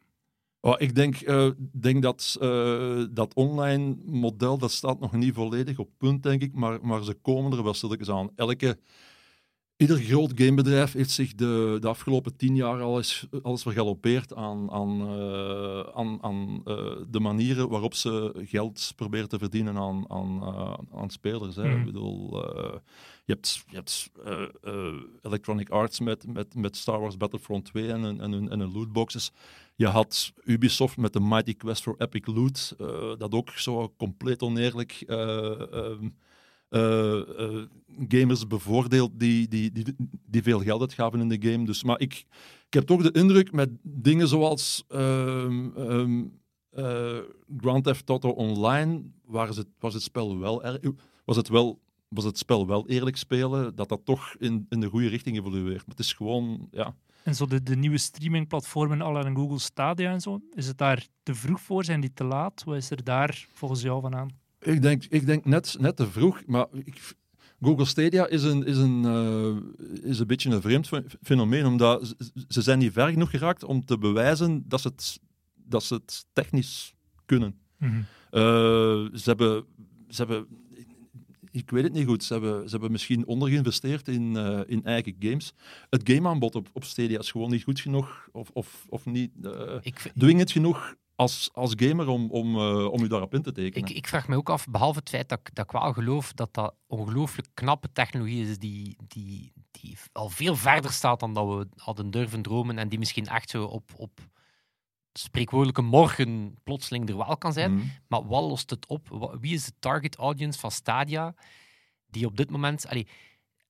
Oh, 0.61 0.75
ik 0.77 0.95
denk, 0.95 1.15
eh, 1.15 1.49
denk 1.71 2.01
dat 2.01 2.37
eh, 2.41 3.03
dat 3.11 3.33
online 3.33 3.95
model, 4.05 4.57
dat 4.57 4.71
staat 4.71 4.99
nog 4.99 5.11
niet 5.11 5.33
volledig 5.33 5.79
op 5.79 5.89
punt, 5.97 6.23
denk 6.23 6.41
ik, 6.41 6.53
maar, 6.53 6.79
maar 6.81 7.03
ze 7.03 7.13
komen 7.13 7.57
er 7.57 7.63
wel 7.63 7.73
stilletjes 7.73 8.09
aan. 8.09 8.29
Elke, 8.35 8.77
ieder 9.79 9.97
groot 9.97 10.31
gamebedrijf 10.35 10.93
heeft 10.93 11.11
zich 11.11 11.35
de, 11.35 11.77
de 11.79 11.87
afgelopen 11.87 12.35
tien 12.35 12.55
jaar 12.55 12.81
al 12.81 12.97
eens, 12.97 13.27
al 13.43 13.51
eens 13.51 13.61
vergalopeerd 13.61 14.35
aan, 14.35 14.71
aan, 14.71 15.01
eh, 15.01 15.79
aan, 15.93 16.17
aan 16.23 16.61
eh, 16.65 16.95
de 17.09 17.19
manieren 17.19 17.69
waarop 17.69 17.93
ze 17.93 18.33
geld 18.45 18.93
proberen 18.95 19.29
te 19.29 19.37
verdienen 19.37 19.77
aan, 19.77 20.05
aan, 20.09 20.41
eh, 20.43 20.73
aan 20.99 21.09
spelers. 21.09 21.55
Hè. 21.55 21.67
Mhm. 21.67 21.77
Ik 21.79 21.85
bedoel, 21.85 22.37
je 23.25 23.33
hebt, 23.33 23.63
je 23.67 23.75
hebt 23.75 24.09
Electronic 25.21 25.69
Arts 25.69 25.99
met, 25.99 26.27
met, 26.33 26.55
met 26.55 26.77
Star 26.77 26.99
Wars 26.99 27.17
Battlefront 27.17 27.65
2 27.65 27.87
en, 27.91 28.03
een- 28.03 28.21
en, 28.21 28.31
hun- 28.31 28.49
en 28.49 28.59
hun 28.59 28.71
lootboxes. 28.71 29.31
Je 29.75 29.87
had 29.87 30.33
Ubisoft 30.43 30.97
met 30.97 31.13
de 31.13 31.19
Mighty 31.19 31.53
Quest 31.55 31.83
for 31.83 31.95
Epic 31.97 32.25
Loot, 32.25 32.75
dat 33.17 33.33
ook 33.33 33.49
zo 33.49 33.93
compleet 33.97 34.41
oneerlijk 34.41 35.03
eh, 35.07 35.91
gamers 38.07 38.47
bevoordeeld 38.47 39.11
die, 39.19 39.47
die, 39.47 39.71
die, 39.71 39.95
die 40.25 40.43
veel 40.43 40.59
geld 40.59 40.81
uitgaven 40.81 41.19
in 41.19 41.29
de 41.29 41.49
game. 41.49 41.65
Dus, 41.65 41.83
maar 41.83 41.99
ik, 41.99 42.25
heb 42.69 42.83
toch 42.83 43.01
de 43.01 43.19
indruk 43.19 43.51
met 43.51 43.69
dingen 43.81 44.27
zoals 44.27 44.83
ehm, 44.87 45.69
ehm, 45.75 46.23
eh, 46.71 47.17
Grand 47.57 47.83
Theft 47.83 48.09
Auto 48.09 48.29
Online, 48.29 49.01
waar 49.25 49.53
was 49.79 49.93
het 49.93 50.03
spel 50.03 50.39
wel 50.39 50.63
was 51.25 51.35
het 51.37 51.49
wel 51.49 51.79
was 52.09 52.23
het 52.23 52.37
spel 52.37 52.67
wel 52.67 52.87
eerlijk 52.87 53.17
spelen, 53.17 53.75
dat 53.75 53.89
dat 53.89 54.01
toch 54.03 54.35
in, 54.37 54.65
in 54.69 54.79
de 54.79 54.87
goede 54.87 55.07
richting 55.07 55.37
evolueert. 55.37 55.77
Maar 55.77 55.95
het 55.95 55.99
is 55.99 56.13
gewoon, 56.13 56.67
ja, 56.71 56.95
En 57.23 57.35
zo 57.35 57.45
de, 57.45 57.63
de 57.63 57.75
nieuwe 57.75 57.97
streamingplatformen, 57.97 59.01
alle 59.01 59.23
en 59.23 59.35
Google 59.35 59.59
Stadia 59.59 60.11
en 60.11 60.21
zo, 60.21 60.39
is 60.53 60.67
het 60.67 60.77
daar 60.77 61.07
te 61.23 61.35
vroeg 61.35 61.61
voor? 61.61 61.83
Zijn 61.83 62.01
die 62.01 62.13
te 62.13 62.23
laat? 62.23 62.63
Wat 62.63 62.75
is 62.75 62.91
er 62.91 63.03
daar 63.03 63.47
volgens 63.53 63.81
jou 63.81 64.01
van 64.01 64.15
aan? 64.15 64.29
Ik 64.61 64.81
denk, 64.81 65.05
ik 65.09 65.25
denk 65.25 65.45
net, 65.45 65.75
net 65.79 65.95
te 65.95 66.07
vroeg, 66.11 66.41
maar 66.45 66.67
ik, 66.83 67.13
Google 67.61 67.85
Stadia 67.85 68.27
is 68.27 68.43
een, 68.43 68.65
is, 68.65 68.77
een, 68.77 69.05
eh, 69.05 70.09
is 70.09 70.19
een 70.19 70.27
beetje 70.27 70.49
een 70.49 70.61
vreemd 70.61 70.87
fe- 70.87 71.05
fenomeen, 71.21 71.65
omdat 71.65 72.15
ze- 72.47 72.61
zijn 72.61 72.79
niet 72.79 72.91
ver 72.93 73.09
genoeg 73.09 73.29
geraakt 73.29 73.63
om 73.63 73.85
te 73.85 73.97
bewijzen 73.97 74.63
dat 74.67 74.81
ze 74.81 74.87
het, 74.87 75.19
dat 75.55 75.83
ze 75.83 75.93
het 75.93 76.25
technisch 76.33 76.93
kunnen. 77.25 77.55
Mhm. 77.77 77.93
Eh, 78.31 78.41
ze, 79.13 79.21
hebben, 79.23 79.65
ze 80.09 80.21
hebben, 80.25 80.47
ik 81.51 81.69
weet 81.69 81.83
het 81.83 81.93
niet 81.93 82.07
goed, 82.07 82.23
ze 82.23 82.33
hebben, 82.33 82.63
ze 82.63 82.71
hebben 82.71 82.91
misschien 82.91 83.25
ondergeïnvesteerd 83.25 84.07
in, 84.07 84.35
eh, 84.37 84.59
in 84.65 84.83
eigen 84.83 85.15
games. 85.19 85.53
Het 85.89 86.09
gameaanbod 86.09 86.55
op, 86.55 86.69
op 86.73 86.83
Stadia 86.83 87.19
is 87.19 87.31
gewoon 87.31 87.49
niet 87.51 87.63
goed 87.63 87.79
genoeg, 87.79 88.27
of, 88.31 88.49
of, 88.53 88.85
of 88.89 89.05
niet 89.05 89.31
Ik, 89.81 89.99
vind- 89.99 90.19
dwingend 90.19 90.51
genoeg 90.51 90.95
als, 91.19 91.49
als 91.53 91.73
gamer 91.75 92.07
om, 92.07 92.31
om, 92.31 92.55
eh, 92.55 92.85
om 92.91 93.03
u 93.03 93.07
daarop 93.07 93.33
in 93.33 93.41
te 93.41 93.51
tekenen. 93.51 93.89
ik, 93.89 93.95
ik 93.95 94.07
vraag 94.07 94.27
me 94.27 94.35
ook 94.35 94.49
af, 94.49 94.65
behalve 94.67 94.99
het 94.99 95.09
feit 95.09 95.29
dat, 95.29 95.39
ik- 95.39 95.55
dat 95.55 95.65
ik 95.65 95.71
wel 95.71 95.93
geloof 95.93 96.33
dat 96.33 96.53
dat 96.53 96.75
ongelooflijk 96.87 97.47
knappe 97.53 97.91
technologie 97.91 98.47
is 98.49 98.57
die, 98.57 98.97
die, 99.07 99.53
die 99.71 99.97
al 100.11 100.29
veel 100.29 100.55
verder 100.55 100.91
staat 100.91 101.19
dan 101.19 101.33
dat 101.33 101.47
we 101.47 101.67
hadden 101.75 102.11
durven 102.11 102.41
dromen 102.41 102.77
en 102.77 102.89
die 102.89 102.99
misschien 102.99 103.25
echt 103.27 103.49
zo 103.49 103.63
op, 103.63 103.91
op 103.95 104.19
spreekwoordelijke 105.13 105.81
morgen 105.81 106.55
plotseling 106.63 107.09
er 107.09 107.17
wel 107.17 107.37
kan 107.37 107.53
zijn. 107.53 107.73
Mhm. 107.75 107.85
Maar 108.07 108.27
wat 108.27 108.43
lost 108.43 108.69
het 108.69 108.87
op? 108.87 109.33
Wie 109.41 109.53
is 109.53 109.65
de 109.65 109.73
target 109.79 110.15
audience 110.15 110.59
van 110.59 110.71
Stadia 110.71 111.33
die 112.07 112.25
op 112.25 112.37
dit 112.37 112.49
moment... 112.49 112.87
Allee, 112.87 113.07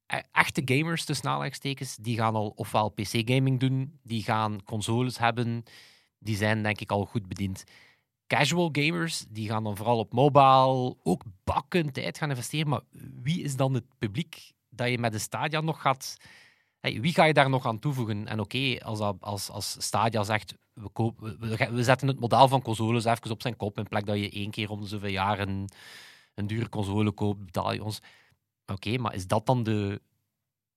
e- 0.07 0.21
echte 0.31 0.61
gamers, 0.65 1.05
tussen 1.05 1.29
aanhalingstekens, 1.29 1.95
die 1.95 2.17
gaan 2.17 2.35
al 2.35 2.53
ofwel 2.55 2.89
PC-gaming 2.89 3.59
doen, 3.59 3.99
die 4.03 4.23
gaan 4.23 4.63
consoles 4.63 5.17
hebben, 5.17 5.63
die 6.19 6.35
zijn 6.35 6.63
denk 6.63 6.79
ik 6.79 6.91
al 6.91 7.05
goed 7.05 7.27
bediend. 7.27 7.63
Casual 8.27 8.69
gamers, 8.71 9.25
die 9.29 9.49
gaan 9.49 9.63
dan 9.63 9.77
vooral 9.77 9.97
op 9.97 10.13
mobile 10.13 10.95
ook 11.03 11.23
bakken 11.43 11.91
tijd 11.91 12.17
gaan 12.17 12.29
investeren. 12.29 12.69
Maar 12.69 12.81
wie 13.21 13.41
is 13.43 13.55
dan 13.55 13.73
het 13.73 13.85
publiek 13.97 14.51
dat 14.69 14.89
je 14.89 14.97
met 14.97 15.11
de 15.11 15.19
Stadia 15.19 15.61
nog 15.61 15.81
gaat... 15.81 16.17
Wie 16.81 17.13
ga 17.13 17.23
je 17.23 17.33
daar 17.33 17.49
nog 17.49 17.65
aan 17.65 17.79
toevoegen? 17.79 18.27
En 18.27 18.39
oké, 18.39 18.77
als, 18.83 18.99
als, 19.19 19.49
als 19.49 19.75
Stadia 19.79 20.23
zegt, 20.23 20.53
we, 20.73 21.67
we, 21.71 21.83
zetten 21.83 22.07
het 22.07 22.19
model 22.19 22.47
van 22.47 22.61
consoles 22.61 23.05
even 23.05 23.31
op 23.31 23.41
zijn 23.41 23.55
kop, 23.55 23.77
in 23.77 23.87
plek 23.87 24.05
dat 24.05 24.17
je 24.17 24.29
één 24.29 24.51
keer 24.51 24.69
om 24.69 24.81
de 24.81 24.87
zoveel 24.87 25.09
jaar 25.09 25.39
een 25.39 26.47
dure 26.47 26.69
console 26.69 27.11
koopt, 27.11 27.45
betaal 27.45 27.73
je 27.73 27.83
ons. 27.83 28.01
Oké, 28.65 28.97
maar 28.97 29.15
is 29.15 29.27
dat 29.27 29.45
dan 29.45 29.63
de... 29.63 30.01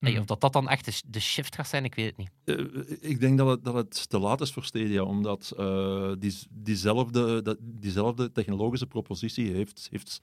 hey, 0.03 0.11
Mhm. 0.11 0.21
of 0.21 0.27
dat 0.27 0.41
dat 0.41 0.53
dan 0.53 0.69
echt 0.69 0.85
de, 0.85 0.91
sh- 0.91 1.03
de 1.07 1.21
shift 1.21 1.55
gaat 1.55 1.69
zijn, 1.69 1.85
ik 1.85 1.95
weet 1.95 2.07
het 2.07 2.17
niet. 2.17 2.31
Eh, 2.45 3.11
ik 3.11 3.21
denk 3.21 3.39
dat 3.39 3.49
het, 3.49 3.65
dat 3.65 3.75
het 3.75 4.09
te 4.09 4.19
laat 4.19 4.41
is 4.41 4.53
voor 4.53 4.65
Stadia, 4.65 5.03
omdat 5.03 5.53
eh, 5.59 6.13
die, 6.19 6.35
diezelfde, 6.51 7.43
dat, 7.43 7.57
diezelfde 7.61 8.33
technologische 8.33 8.87
propositie 8.87 9.51
heeft, 9.53 9.89
heeft 9.91 10.21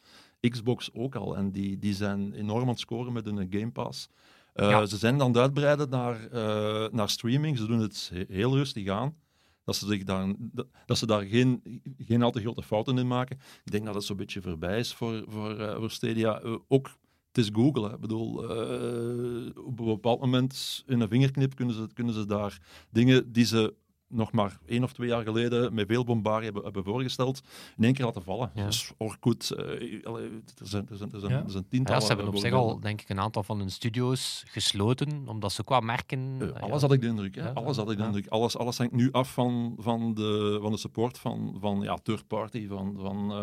Xbox 0.50 0.90
ook 0.94 1.16
al. 1.16 1.36
En 1.38 1.52
die, 1.52 1.78
die 1.78 1.94
zijn 1.94 2.34
enorm 2.34 2.62
aan 2.62 2.68
het 2.68 2.80
scoren 2.80 3.14
met 3.14 3.26
hun 3.26 3.48
Game 3.50 3.72
Pass. 3.72 4.08
Eh, 4.54 4.70
Ja. 4.70 4.86
Ze 4.86 4.98
zijn 4.98 5.22
aan 5.22 5.28
het 5.28 5.38
uitbreiden 5.38 5.90
naar, 5.90 6.28
eh, 6.28 6.92
naar 6.92 7.10
streaming. 7.10 7.58
Ze 7.58 7.66
doen 7.66 7.80
het 7.80 8.10
he- 8.14 8.26
heel 8.36 8.56
rustig 8.56 8.88
aan. 8.88 9.16
Dat 9.64 9.76
ze, 9.78 9.86
zich 9.88 10.04
daar, 10.04 10.34
dat- 10.38 10.68
dat 10.86 10.98
ze 10.98 11.06
daar 11.06 11.22
geen, 11.24 11.82
geen 11.98 12.22
al 12.24 12.32
te 12.32 12.40
grote 12.42 12.64
fouten 12.64 12.98
in 12.98 13.08
maken. 13.08 13.40
Ik 13.66 13.72
denk 13.72 13.86
dat 13.86 13.96
het 13.96 14.04
zo'n 14.04 14.18
beetje 14.18 14.42
voorbij 14.42 14.80
is 14.80 14.94
voor, 14.94 15.24
voor, 15.28 15.76
voor 15.78 15.92
Stadia. 15.92 16.42
Ook, 16.68 16.90
is 17.40 17.50
Google. 17.54 17.90
Ik 17.94 18.00
bedoel, 18.00 18.44
eh, 18.44 19.66
op 19.66 19.80
een 19.80 19.86
bepaald 19.86 20.20
moment 20.20 20.84
in 20.88 21.00
een 21.00 21.08
vingerknip 21.10 21.56
kunnen 21.56 21.76
ze, 21.76 21.88
kunnen 21.94 22.14
ze 22.14 22.26
daar 22.26 22.60
dingen 22.90 23.32
die 23.32 23.46
ze 23.46 23.74
nog 24.10 24.32
maar 24.32 24.60
één 24.66 24.84
of 24.84 24.94
twee 24.94 25.08
jaar 25.08 25.24
geleden 25.24 25.74
met 25.74 25.88
veel 25.88 26.04
bombardie 26.04 26.44
hebben, 26.44 26.64
hebben 26.64 26.84
voorgesteld, 26.84 27.42
in 27.78 27.84
één 27.84 27.94
keer 27.94 28.06
laten 28.06 28.24
vallen. 28.24 28.52
Ja. 28.54 28.66
Dus 28.66 28.92
Orkut, 28.98 29.52
eh, 29.52 30.06
allee, 30.06 30.30
er 30.58 30.68
zijn, 30.68 30.88
er 30.90 30.98
zijn, 30.98 31.12
er 31.14 31.20
zijn, 31.20 31.32
Ja. 31.32 31.44
er 31.44 31.50
zijn 31.52 31.64
Ja, 31.64 31.70
tientallen 31.70 32.02
ze 32.02 32.08
hebben 32.08 32.28
op 32.28 32.38
zich 32.38 32.54
al, 32.54 32.80
denk 32.80 33.02
ik, 33.02 33.10
een 33.10 33.20
aantal 33.20 33.44
van 33.44 33.60
hun 33.60 33.72
studio's 33.72 34.44
gesloten, 34.48 35.24
omdat 35.28 35.52
ze 35.52 35.64
qua 35.64 35.80
merken... 35.80 36.54
Eh, 36.56 36.62
alles 36.62 36.82
had 36.82 36.92
ik 36.92 37.02
de 37.02 37.08
indruk. 37.08 37.36
Hè? 37.36 37.54
Alles 37.54 37.78
had 37.78 37.92
ik 37.92 37.98
de 37.98 38.04
indruk. 38.04 38.28
Alles, 38.28 38.58
alles 38.58 38.78
hangt 38.78 38.94
nu 38.94 39.12
af 39.12 39.34
van, 39.34 39.76
van, 39.78 40.14
de, 40.14 40.58
van 40.62 40.72
de 40.72 40.78
support 40.78 41.18
van, 41.18 41.58
van 41.60 41.82
ja, 41.82 41.98
third 42.04 42.28
party, 42.28 42.68
van, 42.68 42.96
van, 43.00 43.32
eh, 43.32 43.42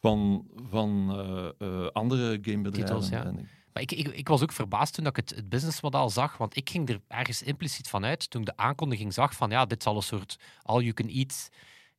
van, 0.00 0.46
van 0.70 1.10
eh, 1.10 1.48
eh, 1.58 1.86
andere 1.92 2.38
gamebedrijven. 2.42 2.72
Titels, 2.72 3.08
ja. 3.08 3.32
Maar 3.72 3.82
ik, 3.82 3.92
ik, 3.92 4.06
ik 4.06 4.28
was 4.28 4.42
ook 4.42 4.52
verbaasd 4.52 4.94
toen 4.94 5.06
ik 5.06 5.16
het, 5.16 5.30
het 5.34 5.48
businessmodel 5.48 6.10
zag, 6.10 6.36
want 6.36 6.56
ik 6.56 6.70
ging 6.70 6.88
er 6.88 7.00
ergens 7.08 7.42
impliciet 7.42 7.88
van 7.88 8.04
uit 8.04 8.30
toen 8.30 8.40
ik 8.40 8.46
de 8.46 8.56
aankondiging 8.56 9.14
zag 9.14 9.34
van 9.34 9.50
ja, 9.50 9.66
dit 9.66 9.82
zal 9.82 9.96
een 9.96 10.02
soort 10.02 10.38
all-you-can-eat 10.62 11.50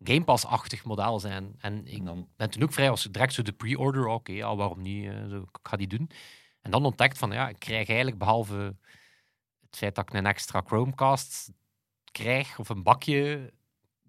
Game 0.04 0.24
Pass-achtig 0.24 0.86
model 0.86 1.20
zijn. 1.20 1.56
En 1.58 1.88
ik 1.88 1.98
en 1.98 2.06
dan, 2.06 2.28
ben 2.36 2.50
toen 2.50 2.64
ook 2.64 2.74
vrij, 2.74 2.90
was 2.90 3.04
direct 3.04 3.34
zo 3.34 3.42
de 3.42 3.52
pre-order, 3.52 4.08
oké, 4.08 4.32
ja, 4.32 4.56
waarom 4.56 4.82
niet, 4.82 5.08
eh, 5.08 5.28
zo, 5.30 5.42
ik 5.42 5.60
ga 5.64 5.78
die 5.78 5.88
doen. 5.88 6.10
En 6.62 6.72
dan 6.72 6.86
ontdekt 6.86 7.18
van 7.18 7.32
ja, 7.32 7.50
ik 7.50 7.60
krijg 7.60 7.88
eigenlijk 7.88 8.18
behalve 8.18 8.76
het 9.60 9.78
feit 9.78 9.96
dat 9.96 10.10
ik 10.10 10.14
een 10.14 10.26
extra 10.26 10.62
Chromecast 10.66 11.52
krijg 12.12 12.60
of 12.60 12.70
een 12.70 12.84
bakje, 12.84 13.54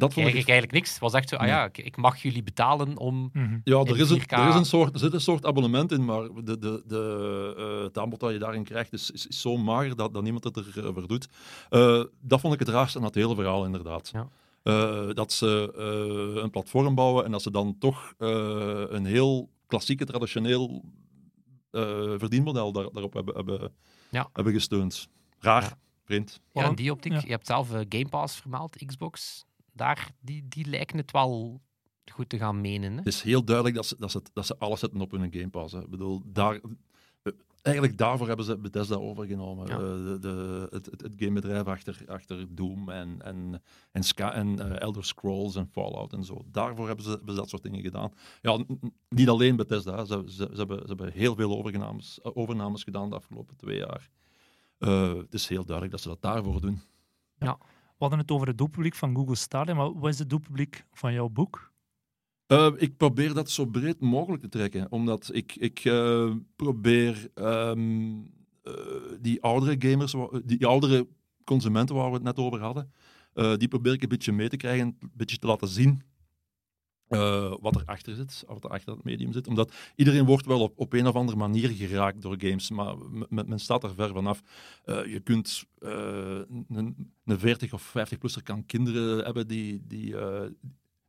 dat 0.00 0.12
vond 0.12 0.26
ik 0.26 0.32
ik 0.34 0.48
eigenlijk 0.48 0.72
niks. 0.72 0.90
Het 0.90 0.98
was 0.98 1.12
echt 1.12 1.28
zo, 1.28 1.36
ah 1.36 1.46
ja, 1.46 1.64
ik, 1.64 1.78
ik 1.78 1.96
mag 1.96 2.22
jullie 2.22 2.42
betalen 2.42 2.96
om... 2.96 3.30
Mhm. 3.32 3.58
Ja, 3.64 3.78
er, 3.78 3.98
is 4.00 4.10
een, 4.10 4.20
4K. 4.20 4.26
er, 4.26 4.48
is 4.48 4.54
een 4.54 4.64
soort, 4.64 4.92
er 4.94 4.98
zit 5.00 5.12
een 5.12 5.20
soort 5.20 5.46
abonnement 5.46 5.92
in, 5.92 6.04
maar 6.04 6.22
de, 6.44 6.58
de, 6.58 6.82
de, 6.86 7.54
eh, 7.58 7.82
het 7.84 7.98
aanbod 7.98 8.20
dat 8.20 8.32
je 8.32 8.38
daarin 8.38 8.64
krijgt 8.64 8.92
is, 8.92 9.10
is, 9.10 9.26
is 9.26 9.40
zo 9.40 9.56
mager 9.56 9.96
dat, 9.96 10.14
dat 10.14 10.22
niemand 10.22 10.44
het 10.44 10.56
ervoor 10.56 11.06
doet. 11.08 11.28
Eh, 11.68 12.02
dat 12.20 12.40
vond 12.40 12.52
ik 12.54 12.58
het 12.60 12.68
raarste 12.68 12.98
aan 12.98 13.04
het 13.04 13.14
hele 13.14 13.34
verhaal, 13.34 13.64
inderdaad. 13.64 14.10
Ja. 14.12 14.28
Eh, 14.62 15.08
dat 15.14 15.32
ze 15.32 15.72
eh, 16.36 16.42
een 16.42 16.50
platform 16.50 16.94
bouwen 16.94 17.24
en 17.24 17.30
dat 17.30 17.42
ze 17.42 17.50
dan 17.50 17.76
toch 17.78 18.14
eh, 18.18 18.28
een 18.88 19.04
heel 19.04 19.50
klassieke, 19.66 20.04
traditioneel 20.04 20.84
eh, 21.70 21.82
verdienmodel 22.16 22.72
daar, 22.72 22.88
daarop 22.92 23.12
hebben, 23.12 23.34
hebben, 23.34 23.72
Ja. 24.10 24.28
hebben 24.32 24.52
gesteund. 24.52 25.08
Raar, 25.38 25.62
Ja. 25.62 25.78
vreemd. 26.04 26.40
Ja, 26.52 26.68
in 26.68 26.74
die 26.74 26.90
optiek, 26.92 27.12
ja. 27.12 27.20
je 27.24 27.30
hebt 27.30 27.46
zelf 27.46 27.72
eh, 27.72 27.80
Game 27.88 28.08
Pass 28.08 28.36
vermeld, 28.40 28.76
Xbox. 28.86 29.44
Daar, 29.72 30.10
die, 30.20 30.48
die 30.48 30.66
lijken 30.66 30.96
het 30.96 31.10
wel 31.10 31.60
goed 32.10 32.28
te 32.28 32.38
gaan 32.38 32.60
menen. 32.60 32.90
Hè? 32.90 32.98
Het 32.98 33.06
is 33.06 33.22
heel 33.22 33.44
duidelijk 33.44 33.76
dat 33.76 33.86
ze, 33.86 33.96
dat 33.98 34.10
ze, 34.10 34.22
dat 34.32 34.46
ze 34.46 34.58
alles 34.58 34.80
zetten 34.80 35.00
op 35.00 35.10
hun 35.10 35.32
Game 35.32 35.48
Pass. 35.48 35.72
Hè. 35.72 35.80
Ik 35.80 35.90
bedoel, 35.90 36.22
daar, 36.24 36.60
eh, 37.22 37.32
eigenlijk 37.62 37.98
daarvoor 37.98 38.26
hebben 38.26 38.44
ze 38.44 38.58
Bethesda 38.58 38.94
overgenomen. 38.94 39.66
Ja. 39.66 39.74
Eh, 39.74 39.80
de, 39.80 40.18
de, 40.20 40.68
het, 40.70 40.86
het, 40.86 41.02
het 41.02 41.14
gamebedrijf 41.16 41.66
achter, 41.66 42.02
achter 42.06 42.54
Doom 42.54 42.88
en, 42.88 43.22
en, 43.22 43.62
en, 43.92 44.02
Ska, 44.02 44.32
en 44.32 44.58
eh, 44.58 44.80
Elder 44.80 45.04
Scrolls 45.04 45.56
en 45.56 45.68
Fallout 45.72 46.12
en 46.12 46.24
zo. 46.24 46.44
Daarvoor 46.46 46.86
hebben 46.86 47.04
ze, 47.04 47.10
hebben 47.10 47.34
ze 47.34 47.40
dat 47.40 47.48
soort 47.48 47.62
dingen 47.62 47.80
gedaan. 47.80 48.12
Ja, 48.40 48.64
niet 49.08 49.28
alleen 49.28 49.56
Bethesda. 49.56 50.04
Ze, 50.04 50.22
ze, 50.26 50.48
ze, 50.52 50.56
hebben, 50.56 50.78
ze 50.78 50.86
hebben 50.86 51.12
heel 51.12 51.34
veel 51.34 51.58
overnames, 51.58 52.18
overnames 52.22 52.84
gedaan 52.84 53.10
de 53.10 53.16
afgelopen 53.16 53.56
twee 53.56 53.76
jaar. 53.76 54.10
Het 54.78 55.34
is 55.34 55.48
heel 55.48 55.64
duidelijk 55.64 55.90
dat 55.90 56.00
ze 56.00 56.08
dat 56.08 56.22
daarvoor 56.22 56.60
doen. 56.60 56.80
We 57.38 57.56
hadden 58.00 58.18
het 58.18 58.30
over 58.30 58.46
het 58.46 58.58
doelpubliek 58.58 58.94
van 58.94 59.14
Google 59.14 59.34
Stadia, 59.34 59.74
maar 59.74 59.98
wat 59.98 60.12
is 60.12 60.18
het 60.18 60.30
doelpubliek 60.30 60.84
van 60.92 61.12
jouw 61.12 61.28
boek? 61.28 61.72
Eh, 62.46 62.72
ik 62.76 62.96
probeer 62.96 63.34
dat 63.34 63.50
zo 63.50 63.66
breed 63.66 64.00
mogelijk 64.00 64.42
te 64.42 64.48
trekken, 64.48 64.92
omdat 64.92 65.30
ik, 65.32 65.56
ik 65.56 65.78
eh, 65.84 66.32
probeer 66.56 67.28
ehm, 67.34 68.12
eh, 68.62 68.72
die 69.20 69.42
oudere 69.42 69.90
gamers, 69.90 70.14
die 70.44 70.66
oudere 70.66 71.06
consumenten 71.44 71.94
waar 71.94 72.08
we 72.08 72.14
het 72.14 72.22
net 72.22 72.38
over 72.38 72.60
hadden, 72.60 72.92
die 73.58 73.68
probeer 73.68 73.92
ik 73.92 74.02
een 74.02 74.08
beetje 74.08 74.32
mee 74.32 74.48
te 74.48 74.56
krijgen, 74.56 74.86
een 74.86 75.10
beetje 75.14 75.38
te 75.38 75.46
laten 75.46 75.68
zien 75.68 76.02
eh, 77.10 77.54
wat 77.60 77.76
er 77.76 77.82
achter 77.84 78.14
zit, 78.14 78.44
wat 78.46 78.64
er 78.64 78.70
achter 78.70 78.92
het 78.92 79.04
medium 79.04 79.32
zit. 79.32 79.46
Omdat 79.46 79.72
iedereen 79.96 80.24
wordt 80.24 80.46
wel 80.46 80.60
op, 80.60 80.72
op 80.78 80.92
een 80.92 81.06
of 81.06 81.14
andere 81.14 81.38
manier 81.38 81.68
geraakt 81.68 82.22
door 82.22 82.34
games, 82.38 82.70
maar 82.70 82.94
men, 83.28 83.48
men 83.48 83.58
staat 83.58 83.84
er 83.84 83.94
ver 83.94 84.12
vanaf. 84.12 84.42
Eh, 84.84 85.06
je 85.06 85.20
kunt 85.20 85.64
eh, 85.78 86.40
een, 86.68 87.12
een 87.24 87.38
40 87.38 87.72
of 87.72 87.94
50-plusser 87.98 88.42
kan 88.42 88.66
kinderen 88.66 89.24
hebben 89.24 89.48
die, 89.48 89.80
die, 89.86 90.14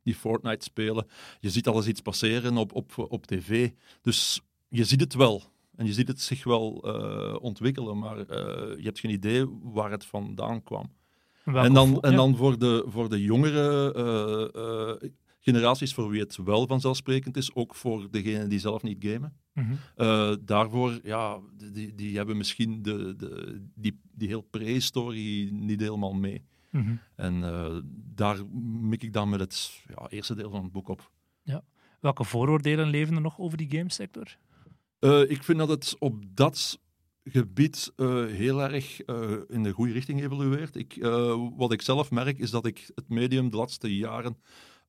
die 0.02 0.14
Fortnite 0.14 0.64
spelen. 0.64 1.06
Je 1.40 1.50
ziet 1.50 1.68
alles 1.68 1.86
iets 1.86 2.00
passeren 2.00 2.56
op, 2.56 2.74
op, 2.74 2.92
op 2.96 3.26
tv. 3.26 3.70
Dus 4.00 4.40
je 4.68 4.84
ziet 4.84 5.00
het 5.00 5.14
wel. 5.14 5.42
En 5.76 5.86
je 5.86 5.92
ziet 5.92 6.08
het 6.08 6.20
zich 6.20 6.44
wel 6.44 6.70
ontwikkelen, 7.40 7.98
maar 7.98 8.18
je 8.18 8.82
hebt 8.82 9.00
geen 9.00 9.12
idee 9.12 9.46
waar 9.62 9.90
het 9.90 10.04
vandaan 10.04 10.62
kwam. 10.62 10.90
Welke 11.44 11.68
En 11.68 11.74
dan, 11.74 12.00
en 12.00 12.16
dan 12.16 12.36
voor, 12.36 12.58
de, 12.58 12.84
voor 12.86 13.08
de 13.08 13.22
jongere 13.22 13.92
eh, 15.00 15.08
generaties, 15.42 15.94
voor 15.94 16.08
wie 16.08 16.20
het 16.20 16.36
wel 16.36 16.66
vanzelfsprekend 16.66 17.36
is, 17.36 17.54
ook 17.54 17.74
voor 17.74 18.10
degenen 18.10 18.48
die 18.48 18.58
zelf 18.58 18.82
niet 18.82 19.04
gamen. 19.04 19.36
Mhm. 19.52 19.72
Eh, 19.96 20.34
daarvoor, 20.40 21.00
ja, 21.02 21.38
die, 21.72 21.94
die 21.94 22.16
hebben 22.16 22.36
misschien 22.36 22.82
de, 22.82 23.16
de, 23.16 23.62
die, 23.74 24.00
die 24.12 24.28
heel 24.28 24.40
prehistorie 24.40 25.52
niet 25.52 25.80
helemaal 25.80 26.14
mee. 26.14 26.44
Mhm. 26.70 26.94
En 27.16 27.44
eh, 27.44 27.76
daar 28.14 28.46
mik 28.80 29.02
ik 29.02 29.12
dan 29.12 29.28
met 29.28 29.40
het 29.40 29.82
ja, 29.88 30.08
eerste 30.08 30.34
deel 30.34 30.50
van 30.50 30.62
het 30.62 30.72
boek 30.72 30.88
op. 30.88 31.10
Welke 32.00 32.24
vooroordelen 32.24 32.88
leven 32.88 33.14
er 33.14 33.20
nog 33.20 33.38
over 33.38 33.58
die 33.58 33.70
gamesector? 33.70 34.36
Eh, 34.98 35.30
ik 35.30 35.44
vind 35.44 35.58
dat 35.58 35.68
het 35.68 35.96
op 35.98 36.24
dat 36.34 36.80
gebied 37.24 37.92
heel 38.26 38.62
erg 38.62 39.04
in 39.48 39.62
de 39.62 39.70
goede 39.72 39.92
richting 39.92 40.22
evolueert. 40.22 40.76
Ik, 40.76 40.96
wat 41.56 41.72
ik 41.72 41.82
zelf 41.82 42.10
merk, 42.10 42.38
is 42.38 42.50
dat 42.50 42.66
ik 42.66 42.90
het 42.94 43.08
medium 43.08 43.50
de 43.50 43.56
laatste 43.56 43.96
jaren 43.96 44.36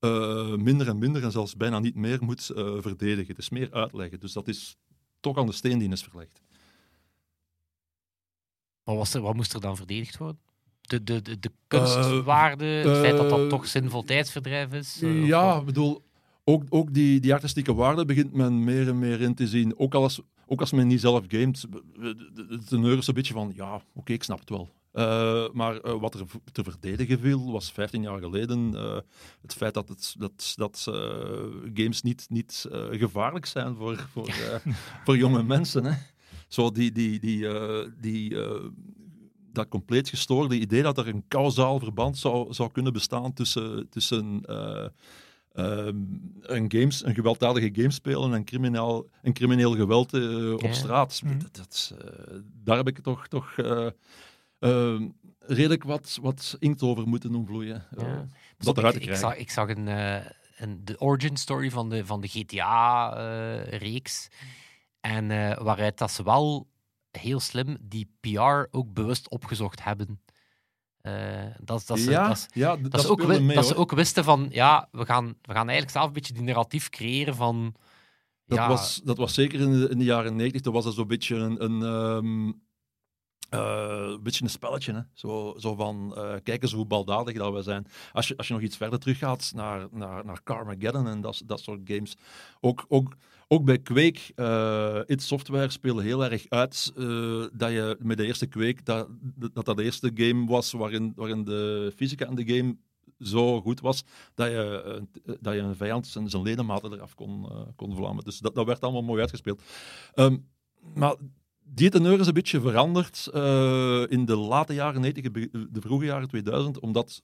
eh, 0.04 0.56
minder 0.56 0.88
en 0.88 0.98
minder 0.98 1.24
en 1.24 1.32
zelfs 1.32 1.56
bijna 1.56 1.80
niet 1.80 1.96
meer 1.96 2.24
moet 2.24 2.50
eh, 2.50 2.76
verdedigen. 2.80 3.28
Het 3.28 3.38
is 3.38 3.50
meer 3.50 3.72
uitleggen. 3.72 4.20
Dus 4.20 4.34
dat 4.34 4.48
is 4.48 4.78
toch 5.20 5.38
aan 5.38 5.46
de 5.46 5.52
steen 5.52 5.80
die 5.80 5.92
is 5.92 6.04
verlegd. 6.04 6.42
Was 8.84 9.14
er, 9.14 9.22
wat 9.22 9.36
moest 9.36 9.54
er 9.54 9.62
dan 9.62 9.78
verdedigd 9.78 10.18
worden? 10.18 10.40
De, 10.82 11.04
de, 11.04 11.22
de, 11.22 11.40
de 11.40 11.52
kunstwaarde, 11.68 12.66
het 12.66 12.98
feit 12.98 13.18
dat 13.18 13.30
dat 13.30 13.40
eh, 13.40 13.48
toch 13.48 13.68
zinvol 13.68 14.04
tijdsverdrijf 14.04 14.74
is? 14.74 15.02
eh, 15.02 15.28
ja, 15.28 15.60
ik 15.60 15.66
bedoel, 15.66 16.04
ook, 16.44 16.64
ook 16.70 16.94
die, 16.94 17.20
die 17.20 17.34
artistieke 17.34 17.74
waarde 17.74 18.06
begint 18.06 18.34
men 18.34 18.64
meer 18.64 18.88
en 18.88 19.00
meer 19.00 19.22
in 19.22 19.36
te 19.36 19.48
zien. 19.48 19.80
Ook, 19.80 19.94
als, 19.94 20.22
ook 20.46 20.60
als 20.60 20.72
men 20.72 20.88
niet 20.88 21.00
zelf 21.00 21.26
gamet, 21.28 21.66
de 22.34 22.62
teneur 22.68 22.98
is 22.98 23.08
een 23.08 23.14
beetje 23.14 23.34
van, 23.34 23.52
ja, 23.56 23.82
oké, 23.94 24.14
ik 24.14 24.24
snap 24.24 24.40
het 24.40 24.50
wel. 24.50 24.70
Eh, 24.94 25.46
maar 25.54 25.80
eh, 25.80 26.00
wat 26.00 26.14
er 26.14 26.26
te 26.52 26.64
verdedigen 26.64 27.20
viel, 27.20 27.52
was 27.52 27.72
15 27.72 28.02
jaar 28.02 28.20
geleden 28.20 28.76
eh, 28.76 28.98
het 29.42 29.54
feit 29.54 29.74
dat, 29.74 29.90
het, 29.90 30.16
dat, 30.18 30.54
dat 30.56 30.84
games 31.74 32.02
niet, 32.02 32.26
niet 32.30 32.68
gevaarlijk 32.92 33.46
zijn 33.46 33.76
voor, 33.76 34.08
voor, 34.12 34.30
voor 35.06 35.18
jonge 35.18 35.44
mensen. 35.44 35.86
Hè. 35.86 35.98
Zo 36.48 36.72
die, 36.72 36.92
die, 36.92 37.20
die, 37.20 37.48
die, 38.00 38.38
dat 39.52 39.68
compleet 39.68 40.10
gestoorde 40.10 40.60
idee 40.60 40.82
dat 40.82 40.98
er 40.98 41.08
een 41.08 41.28
kausaal 41.28 41.80
verband 41.80 42.18
zou, 42.18 42.54
zou 42.54 42.72
kunnen 42.72 42.94
bestaan 42.94 43.34
tussen, 43.34 43.90
tussen 43.90 44.42
eh, 44.46 44.88
ehm, 45.52 45.98
een, 46.42 46.72
games, 46.72 47.06
een 47.06 47.14
gewelddadige 47.14 47.70
game 47.74 47.92
spelen 47.92 48.34
en 48.34 48.44
crimineel, 48.44 49.10
en 49.22 49.34
crimineel 49.34 49.76
geweld 49.76 50.14
op 50.64 50.74
straat. 50.74 51.22
Mhm. 51.24 51.40
Dat, 51.40 51.56
dat, 51.56 51.96
daar 52.64 52.78
heb 52.78 52.88
ik 52.88 53.00
toch, 53.00 53.28
toch 53.28 53.56
eh, 54.64 54.94
eh, 54.96 55.02
redelijk 55.40 55.84
wat, 55.84 56.18
wat 56.22 56.56
inkt 56.60 56.82
over 56.82 57.08
moeten 57.08 57.32
doen 57.32 57.46
vloeien. 57.46 57.86
eh, 57.98 58.08
Ja. 58.08 58.28
dat 58.58 58.68
op, 58.68 58.78
eruit 58.78 58.96
ik, 58.96 59.02
te 59.02 59.08
ik, 59.08 59.14
krijgen. 59.16 59.30
zag, 59.30 59.38
ik 59.38 59.52
zag 59.52 59.70
een, 59.70 59.88
eh, 59.88 60.26
een, 60.58 60.86
de 60.86 61.00
origin 61.00 61.38
story 61.38 61.70
van 61.72 61.90
de, 61.90 62.06
van 62.06 62.22
de 62.22 62.28
GTA-reeks. 62.28 64.28
en 65.02 65.32
eh, 65.32 65.58
waaruit 65.62 65.98
dat 65.98 66.12
ze 66.12 66.24
wel 66.24 66.68
heel 67.12 67.40
slim 67.40 67.78
die 67.82 68.12
PR 68.20 68.64
ook 68.72 68.94
bewust 68.94 69.30
opgezocht 69.30 69.84
hebben. 69.84 70.22
Dat, 71.64 71.84
dat, 71.88 72.00
ze, 72.00 72.10
ja, 72.10 72.28
dat, 72.28 72.40
ze- 72.40 72.48
ja, 72.54 72.76
d- 72.76 72.82
dat, 72.82 72.92
dat 72.92 73.02
ze 73.02 73.10
ook, 73.10 73.26
mee, 73.28 73.56
dat 73.56 73.68
ze 73.68 73.76
ook 73.76 73.92
wisten 73.92 74.24
van, 74.24 74.48
ja, 74.52 74.88
we 74.92 75.06
gaan, 75.06 75.26
we 75.42 75.52
gaan 75.54 75.68
eigenlijk 75.68 75.90
zelf 75.92 76.08
een 76.08 76.14
beetje 76.14 76.34
die 76.34 76.44
narratief 76.44 76.90
creëren 76.90 77.36
van... 77.36 77.76
Dat, 78.46 78.58
ja, 78.58 78.68
was, 78.68 79.02
dat 79.04 79.18
was 79.18 79.34
zeker 79.34 79.60
in 79.60 79.72
de, 79.72 79.90
in 79.90 79.98
de 79.98 80.04
jaren 80.04 80.36
negentig. 80.36 80.62
Dat 80.62 80.74
was 80.74 80.84
dat 80.84 80.94
zo'n 80.94 81.08
beetje 81.08 81.36
een, 81.36 81.64
een, 81.64 81.82
ehm, 81.84 82.48
eh, 82.48 82.54
een 83.60 84.24
beetje 84.24 84.44
een 84.44 84.50
spelletje. 84.50 84.94
Hè? 84.94 85.00
Zo, 85.14 85.56
zo 85.58 85.76
van, 85.76 86.16
eh, 86.16 86.36
kijk 86.44 86.62
eens 86.62 86.74
hoe 86.74 86.86
baldadig 86.86 87.38
dat 87.38 87.54
we 87.54 87.62
zijn. 87.62 87.88
Als 88.12 88.28
je, 88.28 88.38
als 88.38 88.48
je 88.48 88.54
nog 88.54 88.62
iets 88.62 88.78
verder 88.78 89.00
teruggaat 89.00 89.52
naar, 89.56 89.88
naar, 89.92 90.26
naar 90.26 90.44
Carmageddon 90.44 91.08
en 91.08 91.22
dat, 91.22 91.42
dat 91.46 91.60
soort 91.60 91.80
games. 91.84 92.18
Ook, 92.60 92.86
ook, 92.88 93.16
ook 93.48 93.66
bij 93.66 93.80
Quake, 93.80 94.20
eh 94.36 95.00
id 95.06 95.22
Software 95.22 95.70
speelde 95.70 96.04
heel 96.04 96.26
erg 96.26 96.46
uit 96.50 96.92
eh, 96.98 97.46
dat 97.54 97.72
je 97.72 97.98
met 98.00 98.18
de 98.18 98.26
eerste 98.26 98.48
Quake, 98.48 98.84
dat, 98.84 99.08
dat 99.52 99.66
dat 99.66 99.78
de 99.78 99.84
eerste 99.84 100.12
game 100.14 100.46
was 100.46 100.72
waarin, 100.72 101.14
waarin 101.16 101.44
de 101.44 101.92
fysica 101.96 102.28
in 102.28 102.36
de 102.36 102.56
game 102.56 102.76
zo 103.20 103.62
goed 103.62 103.80
was 103.80 104.04
dat 104.36 104.48
je, 104.48 104.84
eh, 105.26 105.34
dat 105.40 105.54
je 105.54 105.60
een 105.60 105.76
vijand 105.76 106.08
zijn, 106.08 106.30
zijn 106.30 106.42
ledematen 106.44 106.94
eraf 106.94 107.16
kon, 107.16 107.50
eh, 107.50 107.62
kon 107.76 107.96
vlammen. 107.96 108.24
Dus 108.24 108.40
dat, 108.40 108.56
dat 108.56 108.66
werd 108.66 108.82
allemaal 108.82 109.04
mooi 109.04 109.22
uitgespeeld. 109.22 109.62
Ehm, 110.14 110.38
maar 110.94 111.16
die 111.74 111.90
teneur 111.90 112.20
is 112.20 112.28
een 112.28 112.34
beetje 112.34 112.62
veranderd 112.62 113.28
eh, 113.34 114.04
in 114.12 114.26
de 114.26 114.36
late 114.36 114.74
jaren 114.74 115.02
90, 115.02 115.32
be- 115.32 115.68
de 115.72 115.82
vroege 115.82 116.06
jaren 116.06 116.28
2000, 116.28 116.80
omdat 116.80 117.22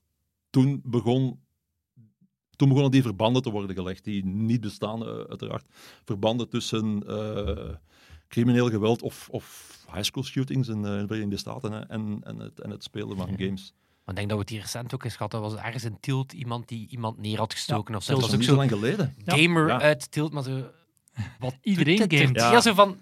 toen 0.49 0.81
begon 0.83 1.39
toen 2.55 2.67
begonnen 2.67 2.91
die 2.91 3.01
verbanden 3.01 3.41
te 3.41 3.49
worden 3.51 3.75
gelegd, 3.75 4.03
die 4.03 4.25
niet 4.25 4.61
bestaan, 4.61 5.01
eh, 5.01 5.07
uiteraard. 5.29 5.65
Verbanden 6.05 6.49
tussen 6.49 7.03
eh, 7.07 7.69
crimineel 8.27 8.69
geweld 8.69 9.01
of, 9.01 9.27
of 9.31 9.77
high 9.91 10.03
school 10.03 10.23
shootings 10.23 10.67
in, 10.67 10.75
in 10.75 10.81
de 10.81 11.03
Verenigde 11.07 11.37
Staten 11.37 11.71
hè, 11.71 11.79
en, 11.79 12.19
en, 12.23 12.39
het, 12.39 12.59
en 12.59 12.69
het 12.69 12.83
spelen 12.83 13.17
van 13.17 13.27
Ja. 13.29 13.45
games. 13.45 13.73
Maar 14.05 14.15
ik 14.15 14.15
denk 14.15 14.27
dat 14.29 14.37
we 14.37 14.43
het 14.43 14.49
hier 14.49 14.61
recent 14.61 14.93
ook 14.93 15.03
eens 15.03 15.15
gehad 15.15 15.31
hebben. 15.31 15.49
Er 15.49 15.55
was 15.55 15.65
ergens 15.65 15.83
in 15.83 15.97
Tielt 15.99 16.33
iemand 16.33 16.67
die 16.67 16.87
iemand 16.89 17.17
neer 17.17 17.37
had 17.37 17.53
gestoken. 17.53 17.95
of 17.95 18.03
zo. 18.03 18.07
Tilt 18.09 18.21
Dat 18.21 18.29
was 18.31 18.39
ook 18.39 18.45
zo 18.45 18.55
lang 18.55 18.69
geleden. 18.69 19.15
Gamer 19.25 19.67
Ja. 19.67 19.79
uit 19.81 20.11
Tielt, 20.11 20.33
maar 20.33 20.43
zo... 20.43 20.63
Wat 21.39 21.55
Iedereen 21.61 21.99
er- 22.09 22.17
gamet. 22.17 22.35
Ja. 22.35 22.51
Ja. 22.51 22.61
zo 22.61 22.73
van... 22.73 22.97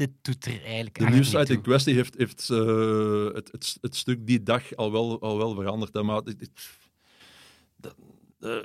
Dit 0.00 0.10
doet 0.22 0.44
er 0.46 0.62
eigenlijk 0.64 0.98
De 0.98 1.04
niet 1.04 1.32
in 1.34 1.44
toe. 1.44 1.60
kwestie 1.60 1.94
heeft, 1.94 2.16
heeft 2.18 2.50
eh, 2.50 3.24
het, 3.34 3.52
het, 3.52 3.76
het 3.80 3.96
stuk 3.96 4.26
die 4.26 4.42
dag 4.42 4.74
al 4.76 4.92
wel, 4.92 5.20
al 5.20 5.36
wel 5.38 5.54
veranderd. 5.54 5.94
Hè, 5.94 6.02
maar 6.02 6.22
dit- 6.22 6.38
dit- 6.38 6.68
dat- 7.76 7.96
eh, 8.40 8.56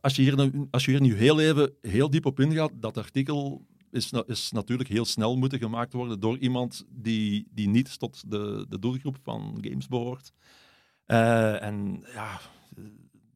als, 0.00 0.16
je 0.16 0.22
hier, 0.22 0.36
nu- 0.36 0.66
als 0.70 0.84
je 0.84 0.90
hier 0.90 1.00
nu 1.00 1.14
heel 1.16 1.40
even 1.40 1.72
heel 1.80 2.10
diep 2.10 2.26
op 2.26 2.40
ingaat, 2.40 2.70
dat 2.74 2.98
artikel 2.98 3.66
is, 3.90 4.12
is 4.26 4.50
natuurlijk 4.52 4.88
heel 4.88 5.04
snel 5.04 5.36
moeten 5.36 5.58
gemaakt 5.58 5.92
worden 5.92 6.20
door 6.20 6.38
iemand 6.38 6.84
die, 6.88 7.46
die 7.50 7.68
niet 7.68 7.98
tot 7.98 8.30
de, 8.30 8.66
de 8.68 8.78
doelgroep 8.78 9.16
van 9.22 9.58
games 9.60 9.88
behoort. 9.88 10.32
Eh, 11.06 11.62
en 11.62 12.04
ja, 12.14 12.40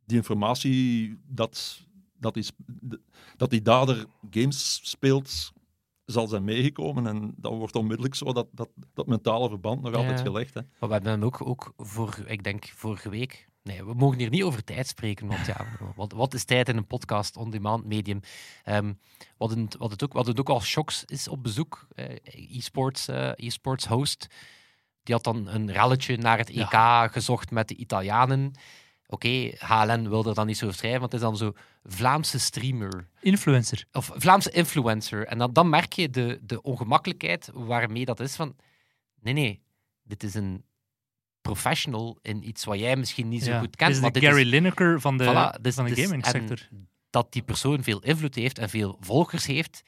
die 0.07 0.17
informatie 0.17 1.17
dat, 1.29 1.81
dat, 2.19 2.37
sp- 2.41 2.59
dat 3.37 3.51
die 3.51 3.63
dader 3.63 4.05
games 4.31 4.81
speelt, 4.83 5.53
zal 6.07 6.27
zijn 6.27 6.45
meegekomen. 6.45 7.07
En 7.07 7.35
dan 7.37 7.59
wordt 7.59 7.77
onmiddellijk 7.77 8.15
zo 8.15 8.33
dat, 8.33 8.47
dat, 8.53 8.69
dat 8.95 9.07
mentale 9.07 9.49
verband 9.49 9.83
nog 9.83 9.95
altijd 9.95 10.21
gelegd. 10.21 10.55
Hè. 10.55 10.61
Maar 10.61 10.89
we 10.89 10.95
hebben 10.95 11.13
hem 11.13 11.25
ook, 11.25 11.47
ook 11.47 11.73
voor, 11.77 12.19
ik 12.27 12.45
denk 12.45 12.65
vorige 12.75 13.09
week. 13.09 13.49
Nee, 13.63 13.85
we 13.85 13.95
mogen 13.95 14.19
hier 14.19 14.31
niet 14.31 14.43
over 14.43 14.65
tijd 14.65 14.87
spreken, 14.87 15.27
want 15.27 15.47
ja, 15.47 15.67
wat, 15.97 16.13
wat 16.13 16.35
is 16.35 16.45
tijd 16.45 16.69
in 16.69 16.77
een 16.77 16.87
podcast, 16.87 17.37
on-demand 17.37 17.85
medium? 17.85 18.21
Ehm, 18.65 18.93
wat, 19.37 19.51
het, 19.51 19.77
wat, 19.77 19.91
het 19.91 20.05
ook, 20.05 20.13
wat 20.13 20.27
het 20.27 20.41
ook 20.41 20.49
al 20.49 20.61
shocks 20.61 21.05
is 21.05 21.29
op 21.29 21.43
bezoek, 21.43 21.87
eh, 21.95 22.57
e-sports, 22.57 23.09
eh, 23.09 23.31
e-sports 23.37 23.87
host, 23.87 24.27
die 25.03 25.15
had 25.15 25.25
dan 25.25 25.47
een 25.47 25.73
relletje 25.73 26.17
naar 26.17 26.39
het 26.39 26.51
EK 26.51 27.11
gezocht 27.13 27.51
met 27.51 27.69
de 27.69 27.77
Italianen. 27.77 28.53
Oké, 29.09 29.51
HLN 29.59 30.09
wil 30.09 30.25
er 30.27 30.35
dan 30.35 30.47
niet 30.47 30.57
zo 30.59 30.71
schrijven, 30.71 31.01
want 31.01 31.13
het 31.13 31.21
is 31.21 31.27
dan 31.27 31.37
zo 31.37 31.53
Vlaamse 31.85 32.39
streamer 32.39 33.09
Influencer. 33.21 33.85
of 33.93 34.11
Vlaamse 34.15 34.51
influencer. 34.51 35.27
En 35.27 35.39
dan, 35.39 35.53
dan 35.53 35.69
merk 35.69 35.93
je 35.93 36.11
de, 36.11 36.39
de 36.43 36.63
ongemakkelijkheid 36.63 37.51
waarmee 37.55 38.05
dat 38.05 38.21
is 38.21 38.35
van... 38.37 38.57
Nee, 39.21 39.35
nee, 39.35 39.63
dit 40.03 40.23
is 40.23 40.35
een 40.35 40.65
professional 41.41 42.19
in 42.23 42.49
iets 42.49 42.65
wat 42.65 42.79
jij 42.79 42.97
misschien 42.97 43.29
niet 43.29 43.45
zo 43.45 43.51
Ja. 43.51 43.59
goed 43.59 43.77
kent. 43.77 43.95
is 43.95 44.01
maar 44.01 44.13
de 44.13 44.21
dit 44.21 44.29
Gary 44.29 44.43
is, 44.43 44.49
Lineker 44.51 45.01
van 45.01 45.17
de, 45.19 45.25
voilà, 45.25 45.61
dus- 45.61 45.75
van 45.75 45.85
de 45.85 45.95
dus- 45.95 46.05
gaming 46.05 46.27
sector. 46.27 46.69
Dat 47.11 47.33
die 47.33 47.43
persoon 47.43 47.83
veel 47.83 48.03
invloed 48.03 48.35
heeft 48.35 48.59
en 48.59 48.69
veel 48.69 48.97
volgers 49.01 49.47
heeft, 49.47 49.83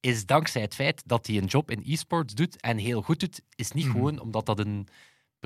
is 0.00 0.26
dankzij 0.26 0.62
het 0.62 0.74
feit 0.74 1.02
dat 1.06 1.26
hij 1.26 1.36
een 1.36 1.44
job 1.44 1.70
in 1.70 1.82
e-sports 1.84 2.34
doet 2.34 2.60
en 2.60 2.76
heel 2.76 3.02
goed 3.02 3.20
doet, 3.20 3.40
is 3.54 3.72
niet 3.72 3.84
Mhm. 3.84 3.94
gewoon 3.94 4.20
omdat 4.20 4.46
dat 4.46 4.58
een 4.58 4.88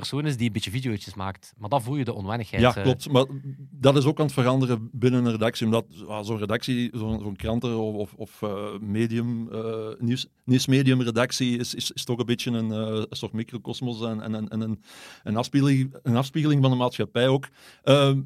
persoon 0.01 0.27
is 0.27 0.37
die 0.37 0.47
een 0.47 0.53
beetje 0.53 0.71
video's 0.71 1.15
maakt. 1.15 1.53
Maar 1.59 1.69
dan 1.69 1.83
voel 1.83 1.97
je 1.97 2.05
de 2.05 2.13
onwennigheid. 2.13 2.63
Ja, 2.63 2.77
eh. 2.77 2.83
klopt. 2.83 3.11
Maar 3.11 3.27
dat 3.71 3.97
is 3.97 4.05
ook 4.05 4.19
aan 4.19 4.25
het 4.25 4.35
veranderen 4.35 4.89
binnen 4.93 5.25
een 5.25 5.31
redactie. 5.31 5.67
Omdat 5.67 5.87
ah, 6.09 6.25
zo'n 6.25 6.39
redactie, 6.39 6.91
zo'n 6.93 7.21
zo'n 7.21 7.37
kranten- 7.37 7.79
of, 7.79 8.15
of, 8.15 8.43
eh, 8.43 8.79
medium, 8.79 9.53
eh, 9.53 9.89
nieuws, 9.99 10.27
nieuwsmedium-redactie 10.45 11.59
is, 11.59 11.75
is, 11.75 11.91
is 11.91 12.05
toch 12.05 12.19
een 12.19 12.27
beetje 12.27 12.51
een, 12.51 12.71
een 12.71 13.07
soort 13.11 13.33
microcosmos 13.33 14.03
en, 14.03 14.21
en, 14.21 14.35
en, 14.35 14.49
en 14.49 14.61
een, 14.61 14.83
een, 15.23 15.37
afspiegeling, 15.37 15.95
een 16.03 16.17
afspiegeling 16.17 16.63
van 16.63 16.71
de 16.71 16.77
maatschappij 16.77 17.29
ook. 17.29 17.49
Ehm, 17.83 18.21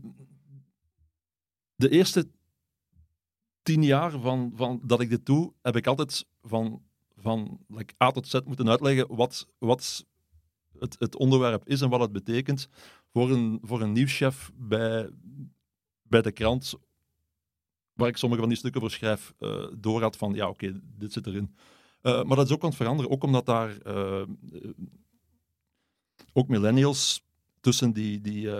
de 1.76 1.88
eerste 1.88 2.28
tien 3.62 3.82
jaar 3.82 4.10
van, 4.10 4.52
van 4.54 4.80
dat 4.82 5.00
ik 5.00 5.10
dit 5.10 5.26
doe, 5.26 5.52
heb 5.62 5.76
ik 5.76 5.87
altijd 5.87 6.26
van, 6.42 6.82
van 7.16 7.58
like 7.68 7.94
A 8.02 8.10
tot 8.10 8.28
Z 8.28 8.38
moeten 8.44 8.68
uitleggen 8.68 9.16
wat, 9.16 9.46
wat 9.58 10.04
het, 10.78 10.96
het 10.98 11.16
onderwerp 11.16 11.68
is 11.68 11.80
en 11.80 11.88
wat 11.88 12.00
het 12.00 12.12
betekent 12.12 12.68
voor 13.14 13.30
een, 13.30 13.58
voor 13.62 13.80
een 13.80 13.92
nieuwschef 13.92 14.52
bij, 14.54 15.10
bij 16.02 16.22
de 16.22 16.32
krant, 16.32 16.74
waar 17.92 18.08
ik 18.08 18.16
sommige 18.16 18.40
van 18.40 18.50
die 18.50 18.58
stukken 18.58 18.80
voor 18.80 18.90
schrijf, 18.90 19.34
eh 19.38 19.66
door 19.78 20.02
had 20.02 20.16
van, 20.16 20.34
ja, 20.34 20.48
oké, 20.48 20.80
dit 20.98 21.12
zit 21.12 21.26
erin. 21.26 21.54
Eh, 22.00 22.22
maar 22.22 22.37
dat 22.37 22.46
is 22.46 22.52
ook 22.52 22.62
aan 22.62 22.68
het 22.68 22.76
veranderen, 22.76 23.10
ook 23.10 23.24
omdat 23.24 23.46
daar 23.46 23.78
eh, 23.78 24.22
ook 26.32 26.48
millennials 26.48 27.22
tussen 27.60 27.92
die, 27.92 28.20
die 28.20 28.50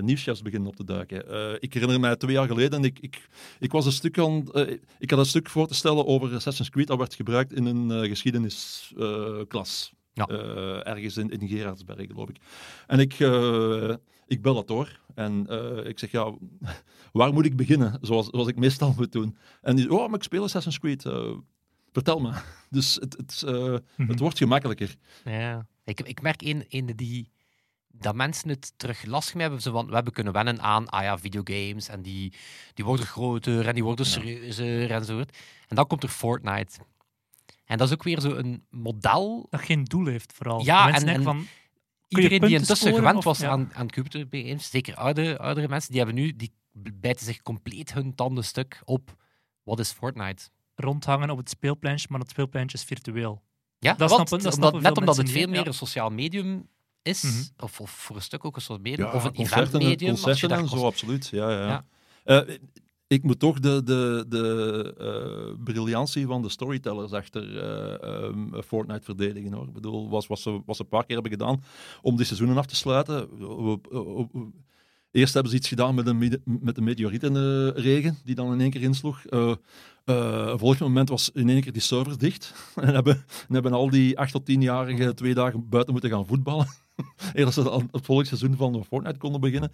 nieuwschefs 0.00 0.42
beginnen 0.42 0.68
op 0.68 0.76
te 0.76 0.84
duiken. 0.84 1.62
Ik 1.62 1.72
herinner 1.72 2.00
mij 2.00 2.16
twee 2.16 2.32
jaar 2.32 2.46
geleden, 2.46 2.84
ik, 2.84 2.98
ik, 2.98 3.28
ik, 3.58 3.72
was 3.72 3.86
een 3.86 3.92
stuk 3.92 4.18
aan, 4.18 4.44
ik 4.98 5.10
had 5.10 5.18
een 5.18 5.26
stuk 5.26 5.48
voor 5.48 5.66
te 5.66 5.74
stellen 5.74 6.06
over 6.06 6.34
Assassin's 6.34 6.70
Creed, 6.70 6.86
dat 6.86 6.98
werd 6.98 7.14
gebruikt 7.14 7.52
in 7.52 7.64
een 7.64 8.08
geschiedenisklas. 8.08 9.92
Ja. 10.16 10.26
Eh, 10.26 10.86
ergens 10.86 11.16
in, 11.16 11.30
in 11.30 11.48
Gerardsberg, 11.48 12.06
geloof 12.06 12.28
ik. 12.28 12.36
En 12.86 12.98
ik, 12.98 13.12
eh, 13.20 13.94
ik 14.26 14.42
bel 14.42 14.54
dat 14.54 14.68
door. 14.68 15.00
En 15.14 15.46
eh, 15.48 15.86
ik 15.88 15.98
zeg, 15.98 16.10
ja, 16.10 16.34
waar 17.12 17.32
moet 17.32 17.44
ik 17.44 17.56
beginnen? 17.56 17.98
Zoals, 18.00 18.26
zoals 18.26 18.48
ik 18.48 18.56
meestal 18.56 18.94
moet 18.96 19.12
doen. 19.12 19.36
En 19.62 19.76
die 19.76 19.90
oh, 19.92 20.06
maar 20.06 20.16
ik 20.18 20.22
speel 20.22 20.42
Assassin's 20.42 20.78
Creed. 20.78 21.02
Vertel 21.92 22.20
me. 22.20 22.32
Dus 22.70 22.94
het, 22.94 23.16
het, 23.16 23.42
Mhm. 23.96 24.08
het 24.10 24.18
wordt 24.18 24.38
gemakkelijker. 24.38 24.94
Ja. 25.24 25.66
Ik, 25.84 26.00
ik 26.00 26.22
merk 26.22 26.42
een, 26.42 26.64
een 26.68 26.86
die, 26.96 27.30
dat 27.88 28.14
mensen 28.14 28.48
het 28.48 28.72
terug 28.76 29.04
lastig 29.04 29.34
mee 29.34 29.42
hebben. 29.42 29.62
Van, 29.62 29.86
we 29.86 29.94
hebben 29.94 30.12
kunnen 30.12 30.32
wennen 30.32 30.60
aan 30.60 30.88
ah 30.88 31.02
ja, 31.02 31.18
videogames 31.18 31.88
en 31.88 32.02
die, 32.02 32.32
die 32.74 32.84
worden 32.84 33.06
groter 33.06 33.66
en 33.68 33.74
die 33.74 33.84
worden 33.84 34.04
Ja. 34.06 34.10
serieuzer 34.10 34.90
enzovoort. 34.90 35.36
En 35.68 35.76
dan 35.76 35.86
komt 35.86 36.02
er 36.02 36.08
Fortnite. 36.08 36.78
En 37.66 37.78
dat 37.78 37.86
is 37.88 37.92
ook 37.94 38.02
weer 38.02 38.20
zo 38.20 38.30
een 38.34 38.66
model. 38.70 39.46
Dat 39.50 39.60
geen 39.60 39.84
doel 39.84 40.06
heeft, 40.06 40.32
vooral. 40.32 40.64
Ja, 40.64 40.84
De 40.86 40.90
mensen 40.90 41.08
en- 41.08 41.22
van, 41.22 41.46
Iedereen 42.08 42.40
die 42.40 42.50
intussen 42.50 42.76
scoren 42.76 42.96
gewend 42.96 43.16
of- 43.16 43.24
was 43.24 43.38
ja. 43.38 43.48
aan, 43.48 43.70
aan 43.74 43.90
computergames, 43.90 44.70
zeker 44.70 44.94
oude, 44.94 45.38
oudere 45.38 45.68
mensen, 45.68 45.90
die 45.92 45.98
hebben 46.00 46.16
nu, 46.22 46.36
die 46.36 46.52
bijten 46.72 47.26
zich 47.26 47.42
compleet 47.42 47.92
hun 47.92 48.14
tanden 48.14 48.44
stuk 48.44 48.80
op 48.84 49.16
wat 49.62 49.78
is 49.80 49.90
Fortnite. 49.92 50.48
rondhangen 50.74 51.30
op 51.30 51.38
het 51.38 51.50
speelpleintje, 51.50 52.06
maar 52.10 52.18
dat 52.20 52.28
speelpleintje 52.30 52.76
is 52.76 52.84
virtueel. 52.84 53.42
Ja, 53.78 53.92
Dat 53.94 53.98
want 53.98 54.10
snappen- 54.10 54.30
dat 54.30 54.54
omdat- 54.54 54.54
snappen 54.54 54.82
net 54.82 54.98
omdat 54.98 55.16
het 55.16 55.30
veel 55.30 55.48
meer 55.48 55.60
ja. 55.60 55.66
een 55.66 55.74
sociaal 55.74 56.10
medium 56.10 56.68
is, 57.02 57.22
Mhm. 57.22 57.64
of, 57.64 57.80
of 57.80 57.90
voor 57.90 58.16
een 58.16 58.22
stuk 58.22 58.44
ook 58.44 58.56
een 58.56 58.62
soort 58.62 58.82
medium, 58.82 59.06
Ja, 59.06 59.12
of 59.12 59.24
een 59.24 59.28
als 59.36 59.36
je 59.36 59.42
concerten 60.06 60.50
en 60.58 60.68
zo, 60.68 60.86
absoluut. 60.86 61.28
Ja, 61.28 61.50
ja. 61.50 61.84
Ja. 62.24 62.44
Ik 63.06 63.22
moet 63.22 63.38
toch 63.38 63.60
de, 63.60 63.82
de, 63.84 64.24
de 64.28 64.94
eh, 64.98 65.64
briljantie 65.64 66.26
van 66.26 66.42
de 66.42 66.48
storytellers 66.48 67.12
achter 67.12 67.58
eh, 67.58 68.24
ehm, 68.24 68.62
Fortnite 68.62 69.04
verdedigen. 69.04 69.52
Hoor. 69.52 69.66
Ik 69.66 69.72
bedoel, 69.72 70.08
was, 70.08 70.26
was, 70.26 70.42
ze, 70.42 70.60
was 70.66 70.76
ze 70.76 70.82
een 70.82 70.88
paar 70.88 71.04
keer 71.04 71.14
hebben 71.14 71.32
gedaan 71.32 71.62
om 72.02 72.16
die 72.16 72.26
seizoenen 72.26 72.56
af 72.56 72.66
te 72.66 72.76
sluiten. 72.76 73.28
Eerst 75.10 75.34
hebben 75.34 75.52
ze 75.52 75.58
iets 75.58 75.68
gedaan 75.68 75.94
met 75.94 76.06
een, 76.06 76.42
met 76.44 76.76
een 76.76 76.84
meteorietenregen 76.84 78.16
die 78.24 78.34
dan 78.34 78.52
in 78.52 78.60
één 78.60 78.70
keer 78.70 78.82
insloeg. 78.82 79.24
Eh 79.24 79.52
eh, 80.06 80.52
volgend 80.56 80.80
moment 80.80 81.08
was 81.08 81.30
in 81.30 81.48
één 81.48 81.60
keer 81.60 81.72
die 81.72 81.82
servers 81.82 82.16
dicht. 82.16 82.54
En 82.74 82.94
hebben, 82.94 83.24
en 83.48 83.54
hebben 83.54 83.72
al 83.72 83.90
die 83.90 84.18
8 84.18 84.32
tot 84.32 84.50
10-jarigen 84.50 85.14
twee 85.14 85.34
dagen 85.34 85.68
buiten 85.68 85.92
moeten 85.92 86.10
gaan 86.10 86.26
voetballen. 86.26 86.66
Eer 87.34 87.44
dat 87.44 87.54
ze 87.54 87.86
het 87.90 88.04
volgende 88.04 88.36
seizoen 88.36 88.56
van 88.56 88.84
Fortnite 88.84 89.18
konden 89.18 89.40
beginnen. 89.40 89.70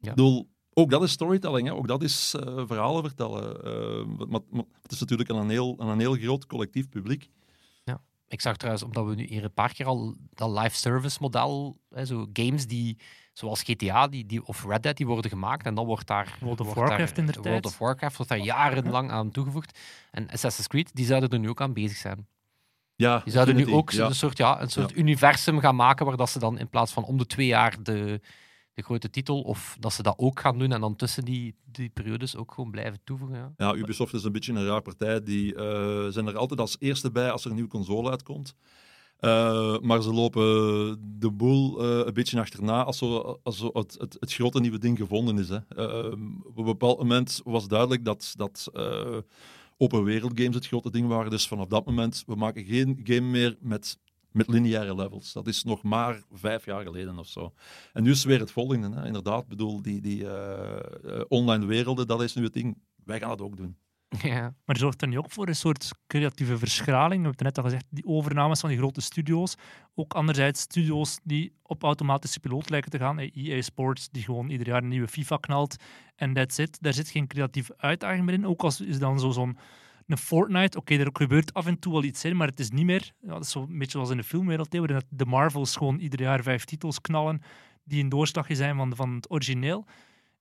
Ik 0.00 0.08
bedoel, 0.08 0.48
ook 0.74 0.90
dat 0.90 1.02
is 1.02 1.10
storytelling, 1.10 1.68
hè. 1.68 1.74
ook 1.74 1.88
dat 1.88 2.02
is 2.02 2.34
eh, 2.34 2.62
verhalen 2.66 3.02
vertellen. 3.02 3.64
Eh, 3.64 4.26
maar, 4.28 4.40
maar 4.50 4.64
het 4.82 4.92
is 4.92 5.00
natuurlijk 5.00 5.30
aan 5.30 5.36
een 5.36 5.50
heel, 5.50 5.76
aan 5.78 5.88
een 5.88 5.98
heel 5.98 6.14
groot 6.14 6.46
collectief 6.46 6.88
publiek. 6.88 7.30
Ik 8.28 8.40
zag 8.40 8.56
trouwens, 8.56 8.84
omdat 8.84 9.06
we 9.06 9.14
nu 9.14 9.26
hier 9.26 9.44
een 9.44 9.52
paar 9.52 9.72
keer 9.72 9.86
al 9.86 10.14
dat 10.30 10.58
live 10.58 10.76
service 10.76 11.18
model, 11.20 11.78
hè, 11.90 12.04
zo 12.04 12.26
games 12.32 12.66
die, 12.66 12.98
zoals 13.32 13.62
GTA 13.62 14.08
die, 14.08 14.26
die, 14.26 14.46
of 14.46 14.64
Red 14.64 14.82
Dead, 14.82 14.96
die 14.96 15.06
worden 15.06 15.30
gemaakt 15.30 15.66
en 15.66 15.74
dan 15.74 15.86
wordt 15.86 16.06
daar... 16.06 16.36
World 16.40 16.60
of 16.60 16.66
wordt 16.66 16.80
Warcraft 16.80 17.16
daar, 17.16 17.18
inderdaad. 17.18 17.46
World 17.46 17.66
of 17.66 17.78
Warcraft 17.78 18.16
wordt 18.16 18.30
daar 18.30 18.40
jarenlang 18.40 19.10
aan 19.10 19.30
toegevoegd. 19.30 19.78
En 20.10 20.30
Assassin's 20.30 20.68
Creed, 20.68 20.90
die 20.94 21.06
zouden 21.06 21.30
er 21.30 21.38
nu 21.38 21.48
ook 21.48 21.60
aan 21.60 21.72
bezig 21.72 21.96
zijn. 21.96 22.26
Ja, 22.96 23.18
Die 23.18 23.32
zouden 23.32 23.56
nu 23.56 23.72
ook 23.72 23.90
ja. 23.90 24.06
een 24.06 24.14
soort, 24.14 24.38
ja, 24.38 24.60
een 24.60 24.70
soort 24.70 24.96
universum 24.96 25.60
gaan 25.60 25.76
maken 25.76 26.06
waar 26.06 26.16
dat 26.16 26.30
ze 26.30 26.38
dan 26.38 26.58
in 26.58 26.68
plaats 26.68 26.92
van 26.92 27.04
om 27.04 27.18
de 27.18 27.26
twee 27.26 27.46
jaar 27.46 27.82
de, 27.82 28.20
de 28.74 28.82
grote 28.82 29.10
titel, 29.10 29.40
of 29.40 29.76
dat 29.80 29.92
ze 29.92 30.02
dat 30.02 30.18
ook 30.18 30.40
gaan 30.40 30.58
doen 30.58 30.72
en 30.72 30.80
dan 30.80 30.96
tussen 30.96 31.24
die, 31.24 31.54
die 31.64 31.88
periodes 31.88 32.36
ook 32.36 32.52
gewoon 32.52 32.70
blijven 32.70 33.00
toevoegen. 33.04 33.36
Ja. 33.36 33.52
Ja, 33.56 33.74
Ubisoft 33.74 34.14
is 34.14 34.24
een 34.24 34.32
beetje 34.32 34.52
een 34.52 34.66
raar 34.66 34.82
partij. 34.82 35.22
Die 35.22 35.54
eh, 35.54 36.06
zijn 36.08 36.26
er 36.26 36.36
altijd 36.36 36.60
als 36.60 36.76
eerste 36.78 37.10
bij 37.10 37.30
als 37.30 37.42
er 37.42 37.48
een 37.48 37.54
nieuwe 37.54 37.70
console 37.70 38.10
uitkomt. 38.10 38.54
Eh, 39.18 39.78
maar 39.78 40.02
ze 40.02 40.12
lopen 40.12 40.42
de 41.18 41.30
boel 41.30 41.82
eh, 41.82 42.06
een 42.06 42.14
beetje 42.14 42.40
achterna 42.40 42.84
als, 42.84 42.98
zo, 42.98 43.40
als 43.42 43.58
zo 43.58 43.70
het, 43.72 43.96
het, 44.20 44.32
grote 44.32 44.60
nieuwe 44.60 44.78
ding 44.78 44.98
gevonden 44.98 45.38
is. 45.38 45.48
Hè. 45.48 45.56
Op 46.44 46.58
een 46.58 46.64
bepaald 46.64 46.98
moment 46.98 47.40
was 47.44 47.68
duidelijk 47.68 48.04
dat, 48.04 48.34
dat 48.36 48.70
open 49.76 50.04
wereld 50.04 50.32
games 50.40 50.54
het 50.54 50.66
grote 50.66 50.90
ding 50.90 51.08
waren. 51.08 51.30
Dus 51.30 51.48
vanaf 51.48 51.66
dat 51.66 51.86
moment, 51.86 52.22
we 52.26 52.34
maken 52.34 52.64
geen 52.64 53.00
game 53.04 53.30
meer 53.30 53.56
met, 53.60 53.98
met 54.34 54.48
lineaire 54.48 54.94
levels. 54.94 55.32
Dat 55.32 55.46
is 55.46 55.64
nog 55.64 55.82
maar 55.82 56.22
vijf 56.32 56.64
jaar 56.64 56.82
geleden 56.82 57.18
of 57.18 57.26
zo. 57.26 57.52
En 57.92 58.02
nu 58.02 58.10
is 58.10 58.18
het 58.18 58.26
weer 58.26 58.40
het 58.40 58.50
volgende. 58.50 59.00
Hè. 59.00 59.06
Inderdaad, 59.06 59.42
ik 59.42 59.48
bedoel, 59.48 59.82
die, 59.82 60.00
die 60.00 60.28
eh, 60.28 61.18
eh, 61.18 61.24
online 61.28 61.66
werelden, 61.66 62.06
dat 62.06 62.22
is 62.22 62.34
nu 62.34 62.44
het 62.44 62.52
ding. 62.52 62.78
Wij 63.04 63.18
gaan 63.18 63.30
het 63.30 63.40
ook 63.40 63.56
doen. 63.56 63.76
Ja. 64.22 64.54
Maar 64.64 64.76
zorgt 64.76 65.02
er 65.02 65.08
niet 65.08 65.18
ook 65.18 65.30
voor 65.30 65.48
een 65.48 65.56
soort 65.56 65.90
creatieve 66.06 66.58
verschraling? 66.58 67.22
We 67.22 67.28
hebben 67.28 67.46
het 67.46 67.56
net 67.56 67.58
al 67.58 67.70
gezegd, 67.70 67.84
die 67.90 68.06
overnames 68.06 68.60
van 68.60 68.68
die 68.68 68.78
grote 68.78 69.00
studio's. 69.00 69.54
Ook 69.94 70.14
anderzijds 70.14 70.60
studio's 70.60 71.18
die 71.22 71.52
op 71.62 71.82
automatische 71.82 72.40
piloot 72.40 72.70
lijken 72.70 72.90
te 72.90 72.98
gaan. 72.98 73.18
EA 73.18 73.62
Sports, 73.62 74.08
die 74.10 74.22
gewoon 74.22 74.48
ieder 74.48 74.66
jaar 74.66 74.82
een 74.82 74.88
nieuwe 74.88 75.08
FIFA 75.08 75.36
knalt. 75.36 75.76
En 76.16 76.32
that's 76.32 76.58
it. 76.58 76.78
Daar 76.80 76.92
zit 76.92 77.08
geen 77.08 77.26
creatieve 77.26 77.74
uitdaging 77.76 78.24
meer 78.24 78.34
in. 78.34 78.46
Ook 78.46 78.62
als 78.62 78.80
is 78.80 78.98
dan 78.98 79.20
zo 79.20 79.30
zo'n 79.30 79.56
een 80.06 80.18
Fortnite. 80.18 80.78
Oké, 80.78 80.94
er 80.94 81.08
gebeurt 81.12 81.54
af 81.54 81.66
en 81.66 81.78
toe 81.78 81.92
wel 81.92 82.02
iets 82.02 82.24
in, 82.24 82.36
maar 82.36 82.48
het 82.48 82.60
is 82.60 82.70
niet 82.70 82.84
meer... 82.84 83.12
Ja, 83.20 83.32
dat 83.32 83.42
is 83.42 83.50
zo 83.50 83.60
een 83.62 83.78
beetje 83.78 83.90
zoals 83.90 84.10
in 84.10 84.16
de 84.16 84.24
filmwereld, 84.24 84.72
hè, 84.72 84.78
waarin 84.78 84.96
dat 84.96 85.06
de 85.18 85.26
Marvels 85.26 85.76
gewoon 85.76 85.98
ieder 85.98 86.20
jaar 86.20 86.42
vijf 86.42 86.64
titels 86.64 87.00
knallen 87.00 87.42
die 87.84 88.02
een 88.02 88.08
doorslagje 88.08 88.54
zijn 88.54 88.76
van, 88.76 88.96
van 88.96 89.14
het 89.14 89.30
origineel. 89.30 89.86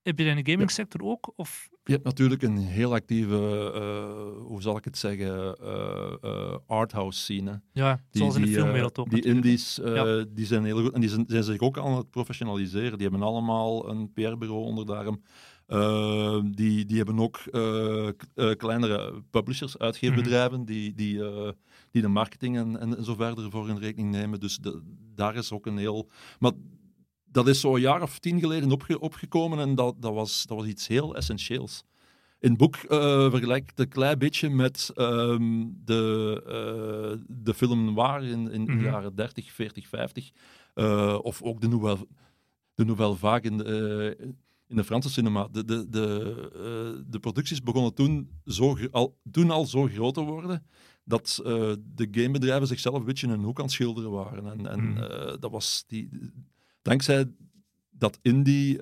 Heb 0.01 0.17
je 0.17 0.25
dat 0.25 0.37
in 0.37 0.43
de 0.43 0.51
gamingsector 0.51 1.01
ook? 1.01 1.33
Of 1.35 1.69
Je 1.83 1.91
hebt 1.91 2.03
natuurlijk 2.03 2.41
een 2.41 2.57
heel 2.57 2.93
actieve, 2.93 3.71
eh, 3.75 4.45
hoe 4.45 4.61
zal 4.61 4.77
ik 4.77 4.83
het 4.85 4.97
zeggen, 4.97 5.55
eh, 5.57 6.13
eh, 6.21 6.57
arthouse 6.67 7.19
scene. 7.19 7.61
ja, 7.71 7.99
zoals 8.11 8.35
in 8.35 8.41
de 8.41 8.47
filmwereld 8.47 8.97
ook. 8.97 9.09
Die 9.09 9.23
indies, 9.23 9.79
Ja. 9.83 10.25
die 10.29 10.45
zijn 10.45 10.65
heel 10.65 10.81
goed. 10.81 10.93
En 10.93 11.01
die 11.01 11.09
zijn, 11.09 11.23
zijn 11.27 11.43
zich 11.43 11.59
ook 11.59 11.77
aan 11.77 11.93
het 11.97 12.09
professionaliseren. 12.09 12.97
Die 12.97 13.07
hebben 13.07 13.27
allemaal 13.27 13.89
een 13.89 14.11
PR-bureau 14.13 14.63
onder 14.63 14.85
de 14.85 14.95
arm. 14.95 15.21
Eh, 15.67 16.39
die, 16.51 16.85
die 16.85 16.97
hebben 16.97 17.19
ook 17.19 17.37
eh, 17.37 18.07
eh, 18.07 18.13
kleinere 18.57 19.23
publishers, 19.29 19.77
uitgeefbedrijven, 19.77 20.65
die, 20.65 20.93
die, 20.93 21.23
eh, 21.25 21.49
die 21.91 22.01
de 22.01 22.07
marketing 22.07 22.57
en, 22.57 22.77
en 22.79 23.03
zo 23.03 23.15
verder 23.15 23.51
voor 23.51 23.69
in 23.69 23.77
rekening 23.77 24.11
nemen. 24.11 24.39
Dus 24.39 24.57
de- 24.57 24.81
daar 25.15 25.35
is 25.35 25.51
ook 25.51 25.65
een 25.65 25.77
heel... 25.77 26.09
Maar 26.39 26.51
dat 27.23 27.47
is 27.47 27.59
zo 27.59 27.75
een 27.75 27.81
jaar 27.81 28.01
of 28.01 28.19
tien 28.19 28.39
geleden 28.39 28.71
opge- 28.71 28.99
opgekomen 28.99 29.59
en 29.59 29.75
dat, 29.75 29.95
dat, 30.01 30.13
was, 30.13 30.45
dat 30.45 30.57
was 30.57 30.67
iets 30.67 30.87
heel 30.87 31.15
essentieels. 31.15 31.83
In 32.39 32.49
het 32.49 32.57
boek 32.57 32.75
vergelijk 32.77 33.71
ik 33.71 33.79
een 33.79 33.87
klein 33.89 34.19
beetje 34.19 34.49
met 34.49 34.91
ehm, 34.95 35.65
de, 35.85 37.23
de 37.27 37.53
film 37.53 37.93
noir 37.93 38.23
in, 38.23 38.51
in 38.51 38.65
de 38.65 38.71
Mhm. 38.71 38.83
jaren 38.83 39.15
30, 39.15 39.51
40, 39.51 39.87
50. 39.87 40.31
Eh, 40.73 41.19
of 41.21 41.41
ook 41.41 41.61
de 41.61 41.67
Nouvelle, 41.67 42.07
de 42.73 42.85
nouvelle 42.85 43.15
Vague 43.15 43.41
in 43.51 43.57
de, 43.57 44.17
in 44.73 44.79
de 44.79 44.85
Franse 44.85 45.09
cinema. 45.09 45.47
De, 45.51 45.65
de, 45.65 45.89
de, 45.89 46.05
eh, 46.53 47.03
de 47.11 47.19
producties 47.19 47.61
begonnen 47.63 47.93
toen, 47.93 48.29
zo, 48.45 48.77
al, 48.91 49.17
toen 49.31 49.51
al 49.51 49.65
zo 49.65 49.87
groot 49.87 50.13
te 50.13 50.21
worden 50.21 50.65
dat 51.03 51.39
eh, 51.45 51.73
de 51.95 52.07
gamebedrijven 52.11 52.67
zichzelf 52.67 52.95
een 52.95 53.05
beetje 53.05 53.27
in 53.27 53.33
een 53.33 53.43
hoek 53.43 53.57
aan 53.57 53.63
het 53.65 53.73
schilderen 53.73 54.11
waren. 54.11 54.51
En, 54.51 54.67
en 54.67 54.79
Mhm. 54.83 54.97
eh, 55.03 55.33
dat 55.39 55.51
was 55.51 55.83
die, 55.87 56.09
dankzij 56.81 57.25
dat 57.89 58.19
indie, 58.21 58.77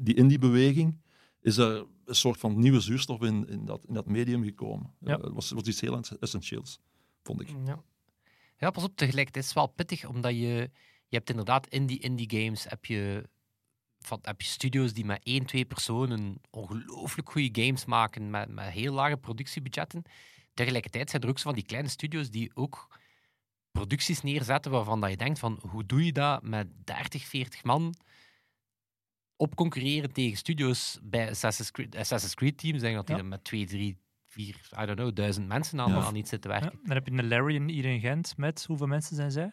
die 0.00 0.14
indie-beweging 0.14 1.00
is 1.40 1.56
er 1.56 1.86
een 2.04 2.14
soort 2.14 2.38
van 2.40 2.58
nieuwe 2.58 2.80
zuurstof 2.80 3.22
in, 3.22 3.48
in, 3.48 3.64
dat, 3.64 3.84
in 3.88 3.94
dat 3.94 4.06
medium 4.06 4.42
gekomen. 4.44 4.94
Ja. 5.00 5.16
Het 5.20 5.32
was, 5.32 5.50
was 5.50 5.62
iets 5.62 5.80
heel 5.80 6.00
essentieels, 6.20 6.80
vond 7.22 7.40
ik. 7.40 7.48
Ja. 7.66 7.82
ja, 8.58 8.70
pas 8.70 8.84
op, 8.84 8.96
tegelijk, 8.96 9.26
het 9.26 9.36
is 9.36 9.52
wel 9.52 9.66
pittig, 9.66 10.08
omdat 10.08 10.32
je, 10.32 10.70
je 11.08 11.16
hebt 11.16 11.30
inderdaad 11.30 11.66
in 11.66 11.86
die 11.86 11.98
indie 11.98 12.30
games 12.30 12.64
heb 12.68 12.84
je, 12.84 13.28
van, 14.06 14.18
heb 14.22 14.40
je 14.40 14.46
studios 14.46 14.92
die 14.92 15.04
met 15.04 15.20
één, 15.22 15.46
twee 15.46 15.64
personen 15.64 16.40
ongelooflijk 16.50 17.30
goede 17.30 17.62
games 17.62 17.84
maken 17.84 18.30
met, 18.30 18.48
met 18.48 18.64
heel 18.68 18.92
lage 18.92 19.16
productiebudgetten. 19.16 20.02
Tegelijkertijd 20.54 21.10
zijn 21.10 21.22
er 21.22 21.28
ook 21.28 21.38
zo 21.38 21.44
van 21.44 21.54
die 21.54 21.64
kleine 21.64 21.88
studios 21.88 22.30
die 22.30 22.50
ook 22.54 22.98
producties 23.70 24.22
neerzetten 24.22 24.70
waarvan 24.72 25.00
dat 25.00 25.10
je 25.10 25.16
denkt 25.16 25.38
van, 25.38 25.58
hoe 25.68 25.86
doe 25.86 26.04
je 26.04 26.12
dat 26.12 26.42
met 26.42 26.86
30, 26.86 27.24
40 27.26 27.64
man 27.64 27.94
op 29.36 29.54
concurreren 29.54 30.12
tegen 30.12 30.36
studios 30.38 30.98
bij 31.02 31.30
Assassin's 31.30 31.70
Creed, 31.70 31.96
Assassin's 31.96 32.34
Creed 32.34 32.58
teams, 32.58 32.80
denk 32.80 32.94
dat 32.94 33.06
die 33.06 33.14
Ja. 33.16 33.20
dan 33.20 33.30
met 33.30 33.44
2, 33.44 33.66
3, 33.66 33.98
4, 34.26 34.46
I 34.82 34.86
don't 34.86 34.98
know, 34.98 35.14
duizend 35.14 35.46
mensen 35.48 35.80
aan, 35.80 35.90
Ja. 35.90 36.00
aan 36.02 36.14
iets 36.16 36.30
zitten 36.30 36.50
Ja, 36.50 36.60
werken. 36.60 36.78
dan 36.84 36.94
heb 36.94 37.06
je 37.06 37.12
een 37.12 37.28
Larian 37.28 37.68
hier 37.68 37.84
in 37.84 38.00
Gent 38.00 38.36
met, 38.36 38.64
hoeveel 38.64 38.86
mensen 38.86 39.16
zijn 39.16 39.30
zij? 39.30 39.52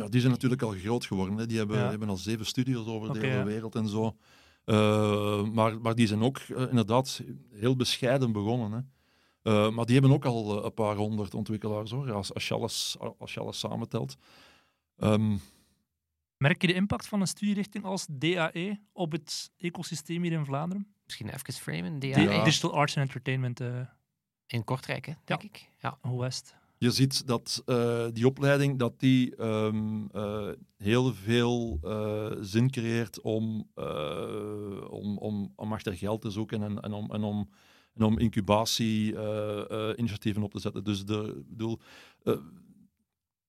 Ja, 0.00 0.08
die 0.08 0.20
zijn 0.20 0.32
natuurlijk 0.32 0.62
al 0.62 0.70
groot 0.70 1.04
geworden. 1.04 1.36
Hè. 1.36 1.46
Die 1.46 1.58
hebben, 1.58 1.78
Ja. 1.78 1.90
hebben 1.90 2.08
al 2.08 2.16
zeven 2.16 2.46
studios 2.46 2.86
over 2.86 3.12
de 3.12 3.18
hele 3.18 3.32
ja. 3.38 3.44
wereld 3.44 3.74
en 3.74 3.88
zo. 3.88 4.16
Eh, 4.64 5.42
maar, 5.44 5.80
maar 5.80 5.94
die 5.94 6.06
zijn 6.06 6.22
ook 6.22 6.38
eh, 6.38 6.60
inderdaad 6.68 7.22
heel 7.52 7.76
bescheiden 7.76 8.32
begonnen. 8.32 8.72
Hè. 8.72 8.80
Eh, 9.52 9.70
maar 9.70 9.84
die 9.84 9.94
hebben 9.94 10.12
ook 10.14 10.24
al 10.24 10.64
een 10.64 10.74
paar 10.74 10.96
honderd 10.96 11.34
ontwikkelaars, 11.34 11.90
hoor, 11.90 12.12
als, 12.12 12.34
als, 12.34 12.48
je, 12.48 12.54
alles, 12.54 12.96
als 13.18 13.34
je 13.34 13.40
alles 13.40 13.58
samentelt. 13.58 14.16
Ehm, 14.96 15.36
Merk 16.36 16.60
je 16.60 16.66
de 16.66 16.74
impact 16.74 17.06
van 17.06 17.20
een 17.20 17.26
studierichting 17.26 17.84
als 17.84 18.06
DAE 18.10 18.80
op 18.92 19.12
het 19.12 19.50
ecosysteem 19.56 20.22
hier 20.22 20.32
in 20.32 20.44
Vlaanderen? 20.44 20.94
Misschien 21.04 21.28
even 21.28 21.52
framen. 21.52 21.98
DAE. 21.98 22.44
Digital 22.44 22.74
Arts 22.74 22.96
and 22.96 23.06
Entertainment, 23.06 23.60
In 24.46 24.64
Kortrijk, 24.64 25.06
hè, 25.06 25.12
denk 25.24 25.42
ik. 25.42 25.70
Ja. 25.78 25.98
hoe 26.00 26.20
West. 26.20 26.54
Je 26.78 26.90
ziet 26.90 27.26
dat 27.26 27.62
eh, 27.66 28.06
die 28.12 28.26
opleiding 28.26 28.78
dat 28.78 29.00
die, 29.00 29.36
ehm, 29.36 30.04
eh, 30.12 30.48
heel 30.76 31.14
veel 31.14 31.78
eh, 31.82 32.32
zin 32.40 32.70
creëert 32.70 33.20
om, 33.20 33.70
om, 34.88 35.18
om, 35.18 35.52
om 35.56 35.72
achter 35.72 35.96
geld 35.96 36.20
te 36.20 36.30
zoeken 36.30 36.62
en, 36.62 36.80
en, 36.80 36.92
om, 36.92 37.12
en, 37.12 37.22
om, 37.22 37.50
en 37.94 38.02
om 38.02 38.18
incubatie-initiatieven 38.18 40.42
op 40.42 40.52
te 40.52 40.60
zetten. 40.60 40.84
Dus 40.84 41.04
de, 41.04 41.44
bedoel, 41.48 41.80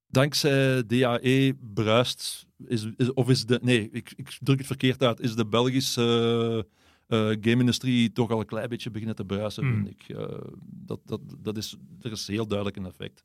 dankzij 0.07 0.85
DAE 0.85 1.57
bruist, 1.73 2.47
is, 2.65 2.87
is, 2.95 3.13
of 3.13 3.29
is 3.29 3.45
de, 3.45 3.59
nee, 3.61 3.89
ik, 3.91 4.13
ik 4.15 4.37
druk 4.41 4.57
het 4.57 4.67
verkeerd 4.67 5.03
uit, 5.03 5.19
is 5.19 5.35
de 5.35 5.45
Belgische 5.45 6.67
game-industrie 7.15 8.11
toch 8.11 8.31
al 8.31 8.39
een 8.39 8.45
klein 8.45 8.69
beetje 8.69 8.91
beginnen 8.91 9.15
te 9.15 9.25
bruisen, 9.25 9.63
Hmm. 9.63 9.75
vind 9.85 9.87
ik. 10.01 10.09
Eh, 10.17 10.37
dat, 10.63 10.99
dat, 11.05 11.21
dat 11.37 11.57
is, 11.57 11.75
er 12.01 12.11
is 12.11 12.27
heel 12.27 12.47
duidelijk 12.47 12.77
een 12.77 12.85
effect. 12.85 13.23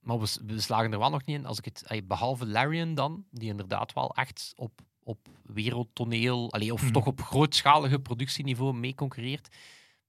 Maar 0.00 0.18
we, 0.20 0.60
slagen 0.60 0.92
er 0.92 0.98
wel 0.98 1.10
nog 1.10 1.24
niet 1.24 1.36
in. 1.38 1.46
Als 1.46 1.58
ik 1.58 1.64
het, 1.64 2.06
behalve 2.06 2.46
Larian 2.46 2.94
dan, 2.94 3.24
die 3.30 3.48
inderdaad 3.48 3.92
wel 3.92 4.14
echt 4.14 4.52
op, 4.56 4.80
op 5.02 5.28
wereldtoneel, 5.42 6.52
allee, 6.52 6.72
of 6.72 6.82
Mhm. 6.82 6.92
toch 6.92 7.06
op 7.06 7.20
grootschalige 7.20 7.98
productieniveau 8.00 8.74
mee 8.74 8.94
concurreert. 8.94 9.56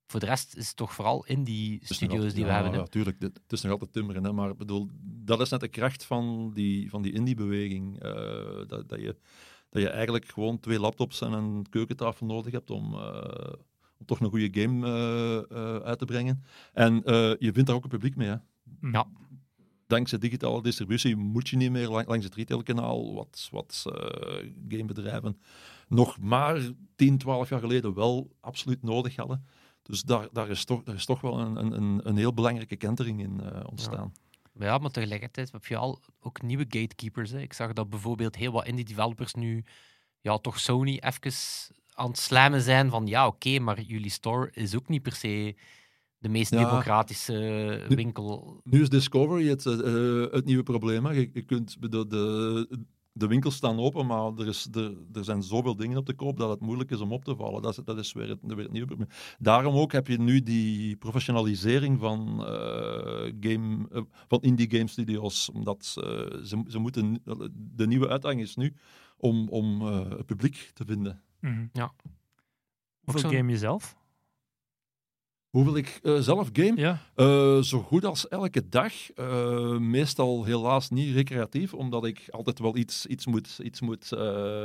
Voor 0.05 0.19
de 0.19 0.25
rest 0.25 0.55
is 0.55 0.67
het 0.67 0.75
toch 0.75 0.93
vooral 0.93 1.25
is 1.81 1.89
nog 1.89 1.97
studios 1.97 2.15
altijd- 2.15 2.35
die 2.35 2.43
we 2.43 2.49
ja, 2.49 2.55
hebben. 2.55 2.73
hè. 2.73 2.79
Natuurlijk, 2.79 3.19
het 3.21 3.39
is 3.51 3.61
nog 3.61 3.71
altijd 3.71 3.91
timmeren, 3.93 4.23
hè, 4.23 4.31
maar 4.33 4.49
ik 4.49 4.57
bedoel, 4.57 4.89
dat 5.01 5.41
is 5.41 5.49
net 5.49 5.59
de 5.59 5.67
kracht 5.67 6.05
van 6.05 6.51
die, 6.53 6.89
van 6.89 7.01
die 7.01 7.13
indie-beweging. 7.13 7.99
eh, 7.99 8.11
dat, 8.67 8.89
dat, 8.89 8.99
je, 8.99 9.15
dat 9.77 9.85
je 9.85 9.91
eigenlijk 9.97 10.25
gewoon 10.31 10.59
twee 10.59 10.79
laptops 10.79 11.21
en 11.21 11.31
een 11.31 11.65
keukentafel 11.69 12.25
nodig 12.25 12.51
hebt 12.51 12.69
om, 12.69 12.93
eh, 12.93 13.53
om 13.99 14.05
toch 14.05 14.19
een 14.19 14.29
goede 14.29 14.61
game 14.61 14.87
eh, 14.87 15.57
eh, 15.57 15.75
uit 15.81 15.99
te 15.99 16.05
brengen. 16.05 16.43
En 16.73 17.03
eh, 17.03 17.13
je 17.39 17.51
vindt 17.53 17.65
daar 17.67 17.75
ook 17.75 17.83
een 17.83 17.89
publiek 17.89 18.15
mee. 18.15 18.27
Hè. 18.27 18.35
Mhm. 18.79 18.93
Ja. 18.93 19.07
Dankzij 19.87 20.17
digitale 20.17 20.61
distributie 20.61 21.15
moet 21.15 21.49
je 21.49 21.57
niet 21.57 21.71
meer 21.71 21.89
lang- 21.89 22.07
langs 22.07 22.25
het 22.25 22.35
retailkanaal, 22.35 23.13
wat, 23.13 23.47
wat 23.51 23.85
eh, 23.85 24.49
gamebedrijven 24.69 25.39
nog 25.87 26.19
maar 26.19 26.59
10, 26.95 27.17
12 27.17 27.49
jaar 27.49 27.59
geleden 27.59 27.93
wel 27.93 28.31
absoluut 28.39 28.83
nodig 28.83 29.15
hadden. 29.15 29.45
Dus 29.83 30.03
daar, 30.03 30.27
daar, 30.31 30.49
is, 30.49 30.65
toch, 30.65 30.83
daar 30.83 30.95
is 30.95 31.05
toch 31.05 31.21
wel 31.21 31.39
een, 31.39 31.55
een- 31.55 31.71
een, 31.77 31.99
een 32.03 32.17
heel 32.17 32.33
belangrijke 32.33 32.75
kentering 32.75 33.19
in 33.21 33.41
eh, 33.41 33.63
ontstaan. 33.69 34.11
Ja, 34.59 34.77
maar 34.77 34.91
tegelijkertijd 34.91 35.51
heb 35.51 35.65
je 35.65 35.77
al 35.77 36.01
ook 36.19 36.41
nieuwe 36.41 36.65
gatekeepers. 36.69 37.31
Hè. 37.31 37.39
Ik 37.39 37.53
zag 37.53 37.73
dat 37.73 37.89
bijvoorbeeld 37.89 38.35
heel 38.35 38.51
wat 38.51 38.67
indie 38.67 38.85
developers 38.85 39.33
nu 39.33 39.63
ja, 40.21 40.37
toch 40.37 40.59
Sony 40.59 40.99
even 41.01 41.31
aan 41.93 42.09
het 42.09 42.17
slammen 42.17 42.61
zijn 42.61 42.89
van 42.89 43.07
ja, 43.07 43.27
oké, 43.27 43.59
maar 43.59 43.81
jullie 43.81 44.09
store 44.11 44.49
is 44.51 44.75
ook 44.75 44.87
niet 44.87 45.03
per 45.03 45.15
se 45.15 45.55
de 46.17 46.29
meest 46.29 46.51
Ja. 46.51 46.57
democratische 46.63 47.85
winkel. 47.87 48.61
Nu 48.63 48.81
is 48.81 48.89
Discovery 48.89 49.47
het, 49.47 49.65
eh, 49.65 50.31
het 50.31 50.45
nieuwe 50.45 50.63
probleem. 50.63 51.05
Hè. 51.05 51.11
Je, 51.11 51.29
je 51.33 51.41
kunt, 51.41 51.91
de, 51.91 52.07
de, 52.07 52.85
de 53.17 53.27
winkels 53.27 53.55
staan 53.55 53.79
open, 53.79 54.05
maar 54.05 54.31
er, 54.37 54.47
is, 54.47 54.67
er, 54.73 54.93
er 55.13 55.23
zijn 55.23 55.43
zoveel 55.43 55.75
dingen 55.75 55.97
op 55.97 56.05
te 56.05 56.13
koop 56.13 56.37
dat 56.37 56.49
het 56.49 56.59
moeilijk 56.59 56.91
is 56.91 56.99
om 56.99 57.11
op 57.11 57.23
te 57.23 57.35
vallen. 57.35 57.61
Dat 57.61 57.77
is, 57.77 57.83
dat 57.85 57.97
is 57.97 58.13
weer, 58.13 58.29
het, 58.29 58.39
weer 58.41 58.57
het 58.57 58.71
nieuwe 58.71 58.87
probleem. 58.87 59.09
Daarom 59.39 59.75
ook 59.75 59.91
heb 59.91 60.07
je 60.07 60.19
nu 60.19 60.41
die 60.41 60.95
professionalisering 60.95 61.99
van, 61.99 62.45
eh, 62.45 63.33
game, 63.39 63.87
eh, 63.91 64.01
van 64.27 64.41
indie 64.41 64.71
game 64.71 64.87
studios. 64.87 65.49
Omdat 65.49 65.95
eh, 65.95 66.43
ze, 66.43 66.63
ze 66.67 66.79
moeten, 66.79 67.21
de 67.53 67.87
nieuwe 67.87 68.07
uitdaging 68.07 68.41
is 68.41 68.55
nu 68.55 68.73
om, 69.17 69.49
om 69.49 69.81
eh, 69.81 70.09
het 70.09 70.25
publiek 70.25 70.71
te 70.73 70.85
vinden. 70.85 71.21
Mhm. 71.39 71.67
Ja. 71.73 71.93
Hoeveel 73.03 73.29
game 73.29 73.51
je 73.51 73.79
zelf? 75.51 75.65
Hoeveel 75.65 75.77
ik 75.77 75.99
eh, 76.03 76.19
zelf 76.19 76.49
game? 76.53 76.75
Ja. 76.75 77.01
Eh, 77.15 77.61
zo 77.61 77.81
goed 77.81 78.05
als 78.05 78.27
elke 78.27 78.69
dag. 78.69 79.11
Eh, 79.11 79.77
meestal 79.77 80.43
helaas 80.43 80.89
niet 80.89 81.15
recreatief, 81.15 81.73
omdat 81.73 82.05
ik 82.05 82.27
altijd 82.29 82.59
wel 82.59 82.77
iets, 82.77 83.05
iets 83.05 83.25
moet, 83.25 83.59
iets 83.63 83.81
moet 83.81 84.07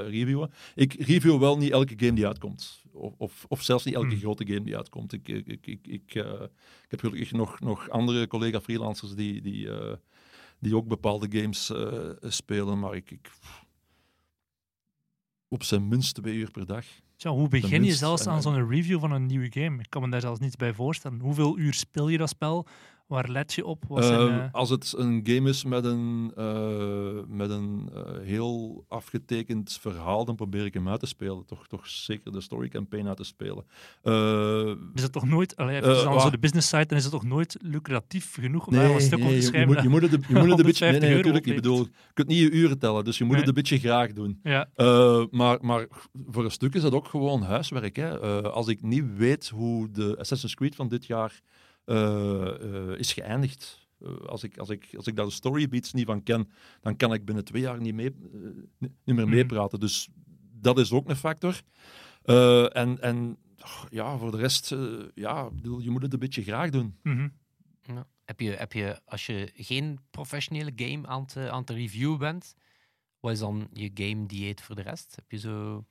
reviewen. 0.06 0.50
Ik 0.74 0.92
review 0.92 1.38
wel 1.38 1.56
niet 1.58 1.70
elke 1.70 1.94
game 1.96 2.12
die 2.12 2.26
uitkomt. 2.26 2.82
Of, 2.92 3.14
of, 3.18 3.44
of 3.48 3.62
zelfs 3.62 3.84
niet 3.84 3.94
elke 3.94 4.08
Hmm. 4.08 4.18
grote 4.18 4.46
game 4.46 4.64
die 4.64 4.76
uitkomt. 4.76 5.12
Ik, 5.12 5.28
ik, 5.28 5.46
ik, 5.46 5.66
ik, 5.66 5.86
ik, 5.86 6.14
ik 6.84 6.88
heb 6.88 7.00
gelukkig 7.00 7.32
nog, 7.32 7.60
nog 7.60 7.90
andere 7.90 8.26
collega-freelancers 8.26 9.14
die, 9.14 9.40
die, 9.40 9.68
die 10.58 10.76
ook 10.76 10.88
bepaalde 10.88 11.40
games 11.40 11.72
spelen, 12.20 12.78
maar 12.78 12.94
ik, 12.94 13.10
ik... 13.10 13.30
Op 15.48 15.62
zijn 15.62 15.88
minst 15.88 16.14
twee 16.14 16.34
uur 16.34 16.50
per 16.50 16.66
dag. 16.66 16.84
Tja, 17.22 17.30
hoe 17.30 17.48
begin 17.48 17.84
je 17.84 17.94
zelfs 17.94 18.26
aan 18.26 18.36
en- 18.36 18.42
zo'n 18.42 18.68
review 18.68 19.00
van 19.00 19.12
een 19.12 19.26
nieuwe 19.26 19.46
game? 19.50 19.78
Ik 19.78 19.86
kan 19.90 20.02
me 20.02 20.08
daar 20.08 20.20
zelfs 20.20 20.40
niets 20.40 20.56
bij 20.56 20.72
voorstellen. 20.74 21.20
Hoeveel 21.20 21.58
uur 21.58 21.74
speel 21.74 22.08
je 22.08 22.18
dat 22.18 22.28
spel? 22.28 22.66
Waar 23.12 23.28
let 23.28 23.52
je 23.52 23.66
op? 23.66 23.84
Wat 23.88 24.04
zijn, 24.04 24.28
Eh, 24.28 24.44
Als 24.52 24.70
het 24.70 24.94
een 24.96 25.20
game 25.24 25.48
is 25.48 25.64
met 25.64 25.84
een, 25.84 26.32
eh, 26.36 27.18
met 27.28 27.50
een 27.50 27.90
eh, 27.94 28.02
heel 28.22 28.84
afgetekend 28.88 29.78
verhaal, 29.80 30.24
dan 30.24 30.34
probeer 30.36 30.64
ik 30.64 30.74
hem 30.74 30.88
uit 30.88 31.00
te 31.00 31.06
spelen. 31.06 31.44
Toch, 31.46 31.66
toch 31.68 31.86
zeker 31.86 32.32
de 32.32 32.40
story 32.40 32.68
campaign 32.68 33.08
uit 33.08 33.16
te 33.16 33.24
spelen. 33.24 33.64
Eh, 34.02 34.72
Is 34.94 35.02
het 35.02 35.12
toch 35.12 35.24
nooit, 35.26 35.56
allee, 35.56 35.80
wa- 35.80 36.18
zo 36.20 36.30
de 36.30 36.38
business 36.38 36.68
site, 36.68 36.86
dan 36.86 36.96
is 36.98 37.02
het 37.04 37.12
toch 37.12 37.24
nooit 37.24 37.56
lucratief 37.60 38.34
genoeg 38.34 38.66
om 38.66 38.72
daar 38.74 38.90
een 38.90 39.00
stuk 39.00 39.18
op 39.18 39.24
te 39.24 39.30
je- 39.30 39.34
je, 39.34 39.42
schrijven? 39.42 39.72
moet, 39.74 39.82
je 39.82 39.88
moet 39.88 40.02
het, 40.02 40.10
je 40.10 40.34
moet 40.34 40.50
het 40.50 40.58
een 40.58 40.66
beetje... 40.70 40.84
Nee, 40.84 40.92
150 40.92 41.00
nee, 41.00 41.16
natuurlijk 41.16 41.44
niet. 41.44 41.54
Ik 41.56 41.62
bedoel, 41.62 41.78
je 41.84 41.90
kunt 42.14 42.28
niet 42.28 42.38
je 42.38 42.50
uren 42.50 42.78
tellen, 42.78 43.04
dus 43.04 43.18
je 43.18 43.24
moet 43.24 43.32
Nee. 43.32 43.40
het 43.40 43.48
een 43.48 43.62
beetje 43.62 43.78
graag 43.78 44.12
doen. 44.12 44.40
Ja, 44.42 44.68
Eh, 44.74 45.24
maar, 45.30 45.58
maar 45.60 45.86
voor 46.26 46.44
een 46.44 46.50
stuk 46.50 46.74
is 46.74 46.82
dat 46.82 46.92
ook 46.92 47.06
gewoon 47.06 47.42
huiswerk. 47.42 47.96
Hè. 47.96 48.20
Eh, 48.20 48.50
als 48.52 48.68
ik 48.68 48.82
niet 48.82 49.04
weet 49.16 49.48
hoe 49.48 49.90
de 49.90 50.16
Assassin's 50.18 50.54
Creed 50.54 50.74
van 50.74 50.88
dit 50.88 51.06
jaar 51.06 51.40
is 52.98 53.12
geëindigd, 53.12 53.86
eh, 54.00 54.16
als, 54.16 54.42
ik, 54.44 54.58
als, 54.58 54.68
ik, 54.70 54.88
als 54.96 55.06
ik 55.06 55.16
daar 55.16 55.26
de 55.26 55.32
storybeats 55.32 55.92
niet 55.92 56.06
van 56.06 56.22
ken, 56.22 56.48
dan 56.80 56.96
kan 56.96 57.12
ik 57.12 57.24
binnen 57.24 57.44
twee 57.44 57.62
jaar 57.62 57.80
niet, 57.80 57.94
mee, 57.94 58.06
eh, 58.10 58.48
niet 58.78 58.90
meer 59.16 59.26
Mhm. 59.26 59.28
meepraten. 59.34 59.80
Dus 59.80 60.08
dat 60.60 60.78
is 60.78 60.92
ook 60.92 61.08
een 61.08 61.16
factor. 61.16 61.60
Eh, 62.22 62.76
en, 62.76 63.00
en 63.00 63.36
oh, 63.62 63.82
ja, 63.90 64.18
voor 64.18 64.30
de 64.30 64.36
rest, 64.36 64.72
eh, 64.72 64.92
ja, 65.14 65.46
ik 65.46 65.54
bedoel, 65.56 65.80
je 65.80 65.90
moet 65.90 66.02
het 66.02 66.12
een 66.12 66.18
beetje 66.18 66.42
graag 66.42 66.70
doen. 66.70 66.96
mhm. 67.02 67.28
Ja. 67.82 68.06
Heb, 68.24 68.40
je, 68.40 68.50
heb 68.50 68.72
je, 68.72 69.00
als 69.04 69.26
je 69.26 69.50
geen 69.54 69.98
professionele 70.10 70.72
game 70.76 71.06
aan 71.06 71.22
het, 71.22 71.36
eh, 71.36 71.48
aan 71.48 71.60
het 71.60 71.70
reviewen 71.70 72.18
bent, 72.18 72.54
wat 73.20 73.32
is 73.32 73.38
dan 73.38 73.68
je 73.72 73.90
game 73.94 74.26
dieet 74.26 74.62
voor 74.62 74.74
de 74.74 74.82
rest? 74.82 75.16
Heb 75.16 75.30
je 75.30 75.38
zo 75.38 75.86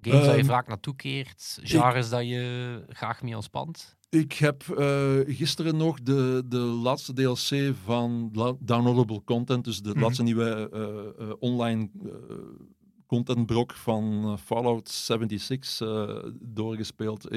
games 0.00 0.24
dat 0.26 0.34
je 0.34 0.40
Ehm, 0.40 0.50
vaak 0.50 0.68
naartoe 0.68 0.96
keert, 0.96 1.58
genres 1.62 2.08
dat 2.08 2.28
je 2.28 2.84
graag 2.88 3.22
mee 3.22 3.34
ontspant? 3.34 3.96
Ik 4.10 4.32
heb 4.32 4.62
eh, 4.68 5.14
gisteren 5.26 5.76
nog 5.76 6.02
de, 6.02 6.42
de 6.46 6.56
laatste 6.58 7.12
DLC 7.12 7.74
van 7.84 8.30
downloadable 8.60 9.24
content, 9.24 9.64
dus 9.64 9.80
de 9.82 9.90
Mhm. 9.90 10.00
laatste 10.00 10.22
nieuwe 10.22 10.70
eh, 10.72 11.28
eh, 11.28 11.32
online 11.38 11.90
contentbrok 13.06 13.72
van 13.74 14.38
Fallout 14.38 14.88
76 14.88 15.80
eh, 15.80 16.16
doorgespeeld. 16.40 17.28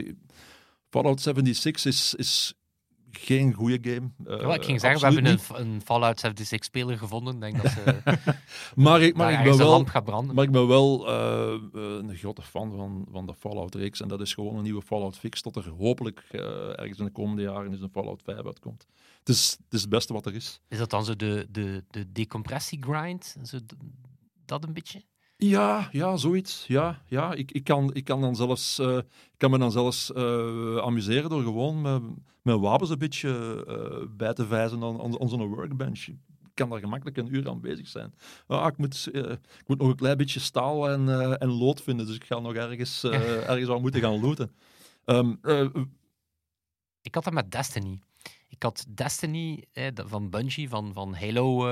Fallout 0.90 1.22
76 1.22 1.86
is, 1.86 2.16
is 2.16 2.54
geen 3.12 3.54
goede 3.54 3.92
game. 3.92 4.12
Ja, 4.42 4.54
ik 4.54 4.64
ging 4.64 4.80
zeggen, 4.80 5.00
we 5.00 5.14
hebben 5.14 5.32
een, 5.32 5.74
een 5.74 5.82
Fallout 5.82 6.20
76 6.20 6.64
speler 6.64 6.98
gevonden. 6.98 7.40
Denk 7.40 7.62
dat 7.62 7.72
ze. 7.72 8.02
Maar 8.76 9.02
ik, 9.02 9.16
maar 9.16 9.34
ik 9.34 9.44
ben 9.44 9.58
wel... 9.58 9.70
lamp 9.70 9.88
gaat 9.88 10.04
branden. 10.04 10.36
Maar 10.36 10.44
ik 10.44 10.52
ben 10.52 10.68
wel 10.68 11.10
een 11.10 12.16
grote 12.16 12.42
fan 12.42 12.76
van, 12.76 13.08
van 13.12 13.26
de 13.26 13.34
Fallout-reeks. 13.34 14.02
En 14.02 14.08
dat 14.08 14.22
is 14.22 14.34
gewoon 14.34 14.56
een 14.56 14.64
nieuwe 14.64 14.82
Fallout-fix, 14.82 15.42
tot 15.42 15.56
er 15.56 15.70
hopelijk 15.70 16.24
eh, 16.32 16.42
ergens 16.80 17.00
in 17.00 17.06
de 17.06 17.12
komende 17.12 17.42
jaren 17.42 17.72
eens 17.72 17.82
een 17.82 17.90
Fallout 17.90 18.22
5 18.24 18.46
uitkomt. 18.46 18.88
Het 19.20 19.30
is, 19.30 19.58
het 19.64 19.74
is 19.74 19.82
het 19.82 19.90
beste 19.90 20.14
wat 20.14 20.26
er 20.26 20.36
is. 20.36 20.62
Is 20.68 20.78
dat 20.78 20.90
dan 20.90 21.06
zo 21.06 21.16
de, 21.16 21.48
de, 21.50 21.84
de 21.90 22.12
decompressiegrind? 22.12 23.36
Dat 24.46 24.64
een 24.64 24.74
beetje? 24.74 25.04
Ja, 25.44 25.90
ja, 25.92 26.18
zoiets. 26.18 26.66
Ja, 26.68 27.02
ja. 27.08 27.34
Ik, 27.34 27.52
ik, 27.52 27.64
kan, 27.64 27.94
ik 27.94 28.04
kan 28.04 28.22
dan 28.22 28.36
zelfs, 28.36 28.80
eh, 28.80 28.98
kan 29.38 29.52
me 29.52 29.58
dan 29.58 29.72
zelfs 29.72 30.14
eh, 30.14 30.78
amuseren 30.78 31.30
door 31.30 31.44
gewoon 31.44 31.82
met, 31.82 32.02
met 32.42 32.60
wapens 32.60 32.90
een 32.90 32.98
beetje 32.98 33.64
eh, 33.68 34.08
bij 34.18 34.34
te 34.34 34.46
vijzen 34.48 34.84
aan, 34.84 35.02
aan, 35.02 35.22
aan 35.22 35.30
zo'n 35.30 35.48
workbench. 35.48 36.08
Ik 36.08 36.18
kan 36.54 36.70
daar 36.70 36.80
gemakkelijk 36.80 37.18
een 37.18 37.36
uur 37.36 37.50
aan 37.50 37.62
bezig 37.62 37.88
zijn. 37.88 38.14
Ah, 38.48 38.68
ik, 38.68 38.78
moet, 38.78 39.10
ik 39.14 39.68
moet 39.68 39.78
nog 39.78 39.88
een 39.88 39.96
klein 39.96 40.18
beetje 40.18 40.40
staal 40.40 40.90
en, 40.90 41.40
en 41.40 41.50
lood 41.50 41.82
vinden, 41.82 42.06
dus 42.06 42.16
ik 42.16 42.24
ga 42.24 42.40
nog 42.40 42.54
ergens, 42.54 43.04
ergens 43.52 43.70
aan 43.70 43.82
moeten 43.82 44.02
gaan 44.02 44.20
looten. 44.20 44.52
Ehm, 45.06 45.36
eh, 45.42 45.68
Ik 47.02 47.16
had 47.16 47.24
dat 47.24 47.34
met 47.34 47.52
Destiny. 47.52 48.00
Ik 48.48 48.64
had 48.64 48.86
Destiny 48.90 49.64
eh, 49.72 49.88
van 49.96 50.30
Bungie, 50.30 50.70
van, 50.70 50.94
van 50.94 51.16
Halo, 51.16 51.68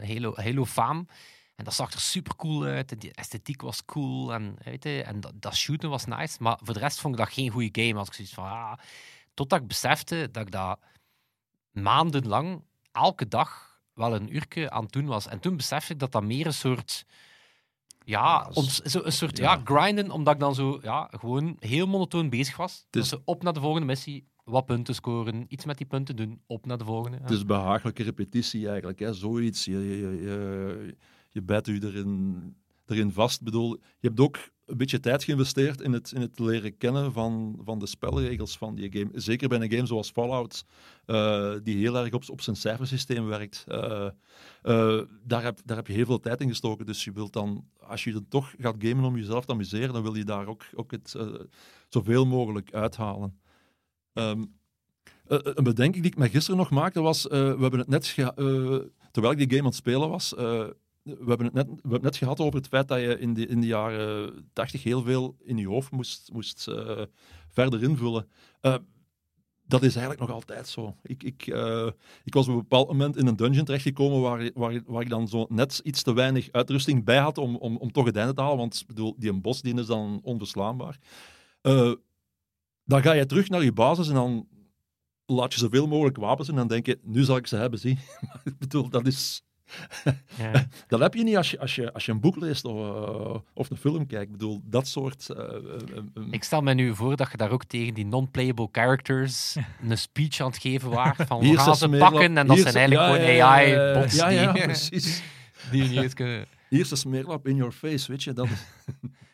Halo, 0.00 0.32
Halo 0.34 0.64
Faam. 0.64 1.06
En 1.54 1.64
dat 1.64 1.74
zag 1.74 1.92
er 1.92 2.00
super 2.00 2.36
cool 2.36 2.64
uit. 2.64 2.92
En 2.92 2.98
die 2.98 3.12
esthetiek 3.12 3.62
was 3.62 3.84
cool. 3.84 4.32
En, 4.32 4.56
weet 4.64 4.84
je, 4.84 5.02
en 5.02 5.20
dat, 5.20 5.32
dat 5.34 5.54
shooten 5.56 5.90
was 5.90 6.04
nice. 6.04 6.36
Maar 6.40 6.58
voor 6.62 6.74
de 6.74 6.80
rest 6.80 7.00
vond 7.00 7.14
ik 7.14 7.20
dat 7.20 7.32
geen 7.32 7.50
goede 7.50 7.82
game. 7.82 7.98
Als 7.98 8.08
ik 8.08 8.14
zoiets 8.14 8.34
van, 8.34 8.44
ah, 8.44 8.72
totdat 9.34 9.60
ik 9.60 9.66
besefte 9.66 10.28
dat 10.32 10.46
ik 10.46 10.50
dat 10.52 10.78
maandenlang, 11.70 12.62
elke 12.92 13.28
dag, 13.28 13.80
wel 13.94 14.14
een 14.14 14.34
uurtje 14.34 14.70
aan 14.70 14.82
het 14.82 14.92
doen 14.92 15.06
was. 15.06 15.26
En 15.26 15.40
toen 15.40 15.56
besefte 15.56 15.92
ik 15.92 15.98
dat 15.98 16.12
dat 16.12 16.22
meer 16.22 16.46
een 16.46 16.54
soort... 16.54 17.06
Ja, 18.04 18.50
ons, 18.52 18.78
zo 18.78 19.00
een 19.02 19.12
soort 19.12 19.36
ja. 19.36 19.52
ja. 19.52 19.60
grinden, 19.64 20.10
omdat 20.10 20.34
ik 20.34 20.40
dan 20.40 20.54
zo 20.54 20.78
ja, 20.82 21.08
gewoon 21.10 21.56
heel 21.58 21.86
monotoon 21.86 22.30
bezig 22.30 22.56
was. 22.56 22.86
Dus- 22.90 23.08
Dus 23.08 23.20
op 23.24 23.42
naar 23.42 23.52
de 23.52 23.60
volgende 23.60 23.86
missie, 23.86 24.28
wat 24.44 24.66
punten 24.66 24.94
scoren, 24.94 25.44
iets 25.48 25.64
met 25.64 25.76
die 25.76 25.86
punten 25.86 26.16
doen, 26.16 26.42
op 26.46 26.66
naar 26.66 26.78
de 26.78 26.84
volgende. 26.84 27.16
Ja. 27.16 27.22
Het 27.22 27.32
is 27.32 27.44
behagelijke 27.44 28.02
repetitie 28.02 28.68
eigenlijk. 28.68 28.98
Hè. 28.98 29.12
Zoiets. 29.12 29.64
Je, 29.64 29.78
je, 29.78 30.22
je, 30.22 30.96
je 31.34 31.42
bijt 31.42 31.66
u 31.66 31.78
erin, 31.80 32.36
erin 32.86 33.12
vast. 33.12 33.42
Bedoel, 33.42 33.70
je 33.72 34.08
hebt 34.08 34.20
ook 34.20 34.36
een 34.66 34.76
beetje 34.76 35.00
tijd 35.00 35.24
geïnvesteerd 35.24 35.80
in 35.80 35.92
het, 35.92 36.12
in 36.12 36.20
het 36.20 36.38
leren 36.38 36.76
kennen 36.76 37.12
van, 37.12 37.60
van 37.64 37.78
de 37.78 37.86
spelregels 37.86 38.58
van 38.58 38.74
die 38.74 38.92
game. 38.92 39.10
Zeker 39.20 39.48
bij 39.48 39.60
een 39.60 39.70
game 39.70 39.86
zoals 39.86 40.10
Fallout, 40.10 40.64
eh, 41.06 41.54
die 41.62 41.76
heel 41.76 41.96
erg 41.96 42.12
op, 42.12 42.30
op 42.30 42.40
zijn 42.40 42.56
cijfersysteem 42.56 43.26
werkt. 43.26 43.64
Eh, 43.68 44.08
eh, 44.62 45.00
daar, 45.22 45.42
heb, 45.42 45.60
daar 45.64 45.76
heb 45.76 45.86
je 45.86 45.92
heel 45.92 46.04
veel 46.04 46.20
tijd 46.20 46.40
in 46.40 46.48
gestoken. 46.48 46.86
Dus 46.86 47.04
je 47.04 47.12
wilt 47.12 47.32
dan, 47.32 47.64
als 47.78 48.04
je 48.04 48.12
dan 48.12 48.28
toch 48.28 48.54
gaat 48.58 48.76
gamen 48.78 49.04
om 49.04 49.16
jezelf 49.16 49.44
te 49.44 49.52
amuseren, 49.52 49.92
dan 49.92 50.02
wil 50.02 50.14
je 50.14 50.24
daar 50.24 50.46
ook, 50.46 50.64
ook 50.74 50.90
het 50.90 51.16
zoveel 51.88 52.26
mogelijk 52.26 52.74
uithalen. 52.74 53.38
Ehm, 54.12 54.44
eh, 55.26 55.38
een 55.42 55.64
bedenking 55.64 56.02
die 56.02 56.12
ik 56.12 56.18
me 56.18 56.28
gisteren 56.28 56.58
nog 56.58 56.70
maakte 56.70 57.00
was, 57.00 57.22
we 57.22 57.36
hebben 57.36 57.78
het 57.78 57.88
net, 57.88 58.14
terwijl 59.10 59.32
ik 59.32 59.38
die 59.38 59.48
game 59.48 59.60
aan 59.60 59.66
het 59.66 59.74
spelen 59.74 60.08
was, 60.08 60.34
we 61.04 61.24
hebben 61.26 61.46
het 61.46 61.54
net, 61.54 61.66
we 61.66 61.80
hebben 61.80 62.02
net 62.02 62.16
gehad 62.16 62.40
over 62.40 62.54
het 62.54 62.68
feit 62.68 62.88
dat 62.88 63.00
je 63.00 63.18
in 63.18 63.34
de, 63.34 63.46
in 63.46 63.60
de 63.60 63.66
jaren 63.66 64.48
80 64.52 64.82
heel 64.82 65.02
veel 65.02 65.36
in 65.42 65.56
je 65.56 65.68
hoofd 65.68 65.90
moest, 65.90 66.30
moest 66.32 66.68
eh, 66.68 67.02
verder 67.48 67.82
invullen. 67.82 68.28
Eh, 68.60 68.76
dat 69.66 69.82
is 69.82 69.96
eigenlijk 69.96 70.20
nog 70.26 70.30
altijd 70.30 70.68
zo. 70.68 70.96
Ik, 71.02 71.22
ik, 71.22 71.46
eh, 71.46 71.90
ik 72.24 72.34
was 72.34 72.46
op 72.46 72.52
een 72.52 72.58
bepaald 72.58 72.88
moment 72.88 73.16
in 73.16 73.26
een 73.26 73.36
dungeon 73.36 73.64
terechtgekomen 73.64 74.20
waar, 74.20 74.50
waar, 74.54 74.80
waar 74.86 75.02
ik 75.02 75.08
dan 75.08 75.28
zo 75.28 75.46
net 75.48 75.80
iets 75.84 76.02
te 76.02 76.12
weinig 76.12 76.48
uitrusting 76.52 77.04
bij 77.04 77.18
had 77.18 77.38
om, 77.38 77.56
om, 77.56 77.76
om 77.76 77.92
toch 77.92 78.06
het 78.06 78.16
einde 78.16 78.34
te 78.34 78.40
halen, 78.40 78.58
want 78.58 78.84
bedoel, 78.86 79.14
die 79.18 79.32
bos 79.32 79.62
die 79.62 79.74
is 79.74 79.86
dan 79.86 80.20
onverslaanbaar. 80.22 80.98
Dan 82.84 83.02
ga 83.02 83.12
je 83.12 83.26
terug 83.26 83.48
naar 83.48 83.64
je 83.64 83.72
basis 83.72 84.08
en 84.08 84.14
dan 84.14 84.48
laat 85.26 85.52
je 85.52 85.58
zoveel 85.58 85.86
mogelijk 85.86 86.16
wapens 86.16 86.48
en 86.48 86.54
dan 86.54 86.68
denk 86.68 86.86
je, 86.86 86.98
nu 87.02 87.22
zal 87.22 87.36
ik 87.36 87.46
ze 87.46 87.56
hebben, 87.56 87.78
zie. 87.78 87.98
Ik 88.44 88.58
bedoel, 88.58 88.88
dat 88.88 89.06
is... 89.06 89.42
Ja. 90.38 90.66
Dat 90.88 91.00
heb 91.00 91.14
je 91.14 91.22
niet 91.22 91.36
als 91.36 91.50
je, 91.50 91.58
als 91.58 91.74
je, 91.74 91.92
als 91.92 92.06
je 92.06 92.12
een 92.12 92.20
boek 92.20 92.36
leest 92.36 92.64
of, 92.64 92.78
eh, 92.78 93.36
of 93.54 93.70
een 93.70 93.76
film 93.76 94.06
kijkt. 94.06 94.24
Ik 94.24 94.30
bedoel, 94.32 94.60
dat 94.64 94.86
soort... 94.88 95.28
eh, 95.30 95.44
eh, 95.54 96.02
Ik 96.30 96.44
stel 96.44 96.60
me 96.60 96.74
nu 96.74 96.94
voor 96.94 97.16
dat 97.16 97.30
je 97.30 97.36
daar 97.36 97.50
ook 97.50 97.64
tegen 97.64 97.94
die 97.94 98.06
non-playable 98.06 98.68
characters 98.72 99.56
een 99.88 99.98
speech 99.98 100.40
aan 100.40 100.46
het 100.46 100.58
geven 100.58 100.90
waart. 100.90 101.26
Van 101.26 101.40
we 101.40 101.58
gaan 101.58 101.76
ze 101.76 101.88
pakken 101.88 102.38
en 102.38 102.46
dat 102.46 102.58
zijn 102.58 102.74
eigenlijk 102.74 103.06
ja, 103.08 103.14
gewoon 103.14 103.34
ja, 103.36 103.58
ja, 103.58 103.92
AI-bots 103.92 104.14
Ja, 104.16 104.28
ja, 104.28 104.52
die, 104.52 104.62
precies. 104.72 105.22
die 105.70 105.82
je 105.82 105.88
niet 105.88 106.02
eens 106.02 106.14
kunnen... 106.14 106.46
Hier 106.68 106.80
is 106.80 106.90
een 106.90 106.96
smeerlap 106.96 107.46
in 107.46 107.56
your 107.56 107.72
face, 107.72 108.10
weet 108.10 108.22
je. 108.22 108.32
Dat 108.32 108.46
is, 108.46 108.64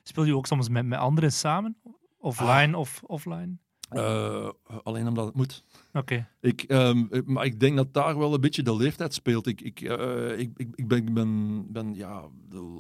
Speel 0.03 0.25
je 0.25 0.37
ook 0.37 0.47
soms 0.47 0.69
met, 0.69 0.87
met 0.87 0.99
anderen 0.99 1.33
samen? 1.33 1.77
Offline 2.19 2.77
of 2.77 3.01
offline? 3.07 3.57
Eh, 3.91 4.49
alleen 4.83 5.09
omdat 5.09 5.27
het 5.27 5.35
moet. 5.35 5.65
Oké. 5.93 6.29
Ik, 6.41 6.63
ehm, 6.63 7.05
maar 7.25 7.45
ik 7.45 7.61
denk 7.61 7.77
dat 7.77 7.95
daar 7.95 8.19
wel 8.19 8.35
een 8.35 8.41
beetje 8.41 8.63
de 8.63 8.77
leeftijd 8.77 9.15
speelt. 9.15 9.47
Ik, 9.47 9.61
ik, 9.61 9.81
eh, 9.81 10.39
ik, 10.39 10.51
ik, 10.57 10.69
ik 10.75 10.89
ben, 10.89 11.15
ben, 11.15 11.65
ben 11.73 11.95
ja, 11.95 12.25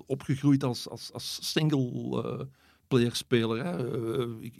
opgegroeid 0.06 0.64
als, 0.64 0.88
als, 0.88 1.12
als 1.12 1.38
single-player 1.52 3.16
speler. 3.16 3.64
Hè. 3.64 3.92
Eh, 4.18 4.26
ik, 4.40 4.54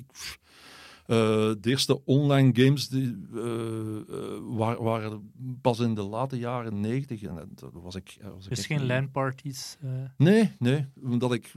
eh, 1.06 1.16
de 1.60 1.70
eerste 1.70 2.04
online 2.04 2.50
games 2.64 2.88
die, 2.88 3.16
eh, 3.34 3.96
eh, 3.96 4.38
waren, 4.42 4.82
waren 4.82 5.32
pas 5.60 5.78
in 5.80 5.94
de 5.94 6.02
late 6.02 6.38
jaren 6.38 6.80
negentig. 6.80 7.22
En 7.22 7.48
dat 7.54 7.70
was 7.72 7.94
ik, 7.94 8.18
was 8.34 8.48
Dus 8.48 8.66
geen 8.66 8.86
LAN-parties. 8.86 9.76
eh, 9.80 9.90
Nee, 10.16 10.52
nee. 10.58 10.86
Omdat 11.02 11.32
ik... 11.32 11.52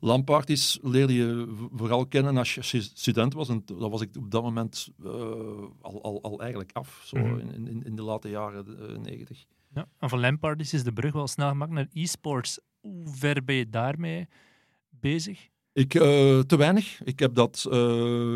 eh 0.00 0.08
LAN-parties 0.08 0.78
leerde 0.82 1.14
je 1.14 1.54
vooral 1.72 2.06
kennen 2.06 2.36
als 2.36 2.54
je 2.54 2.62
stu- 2.62 2.80
student 2.80 3.34
was. 3.34 3.48
En 3.48 3.62
dat 3.64 3.90
was 3.90 4.00
ik 4.00 4.16
op 4.18 4.30
dat 4.30 4.42
moment 4.42 4.88
eh, 5.04 5.10
al, 5.80 6.02
al, 6.02 6.22
al 6.22 6.40
eigenlijk 6.40 6.70
af. 6.72 7.02
Zo 7.04 7.16
Mhm. 7.18 7.38
in, 7.38 7.66
in, 7.68 7.82
in 7.84 7.96
de 7.96 8.02
late 8.02 8.28
jaren 8.28 8.90
eh, 8.90 8.98
negentig. 8.98 9.44
ja. 9.74 9.88
En 9.98 10.08
van 10.08 10.20
LAN-parties 10.20 10.72
is 10.74 10.84
de 10.84 10.92
brug 10.92 11.12
wel 11.12 11.26
snel 11.26 11.48
gemaakt 11.48 11.72
naar 11.72 11.88
e-sports. 11.92 12.60
Hoe 12.80 13.02
ver 13.08 13.44
ben 13.44 13.54
je 13.54 13.68
daarmee 13.70 14.26
bezig? 14.90 15.48
Ik, 15.72 15.94
eh, 15.94 16.38
te 16.40 16.56
weinig. 16.56 17.00
Ik 17.04 17.18
heb 17.18 17.34
dat... 17.34 17.68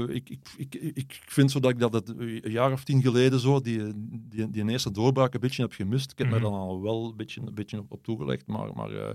ik, 0.09 0.31
ik, 0.31 0.41
ik, 0.57 0.75
ik 0.75 1.23
vind 1.27 1.51
zo 1.51 1.61
dat 1.61 1.71
ik 1.71 1.79
dat 1.79 1.93
het 1.93 2.09
een 2.09 2.41
jaar 2.51 2.73
of 2.73 2.85
tien 2.85 3.03
geleden 3.03 3.41
zo, 3.41 3.61
die, 3.61 3.93
die, 4.29 4.51
die 4.51 4.69
eerste 4.71 4.91
doorbraak 4.91 5.35
een 5.35 5.41
beetje 5.41 5.63
heb 5.63 5.73
gemist. 5.73 6.11
Ik 6.13 6.19
heb 6.19 6.27
Mhm. 6.27 6.37
me 6.37 6.43
dan 6.43 6.53
al 6.53 6.83
wel 6.83 7.05
een 7.11 7.17
beetje, 7.17 7.41
een 7.41 7.55
beetje 7.55 7.79
op, 7.79 7.93
op 7.93 8.03
toegelegd, 8.05 8.47
maar... 8.47 8.73
maar 8.75 9.15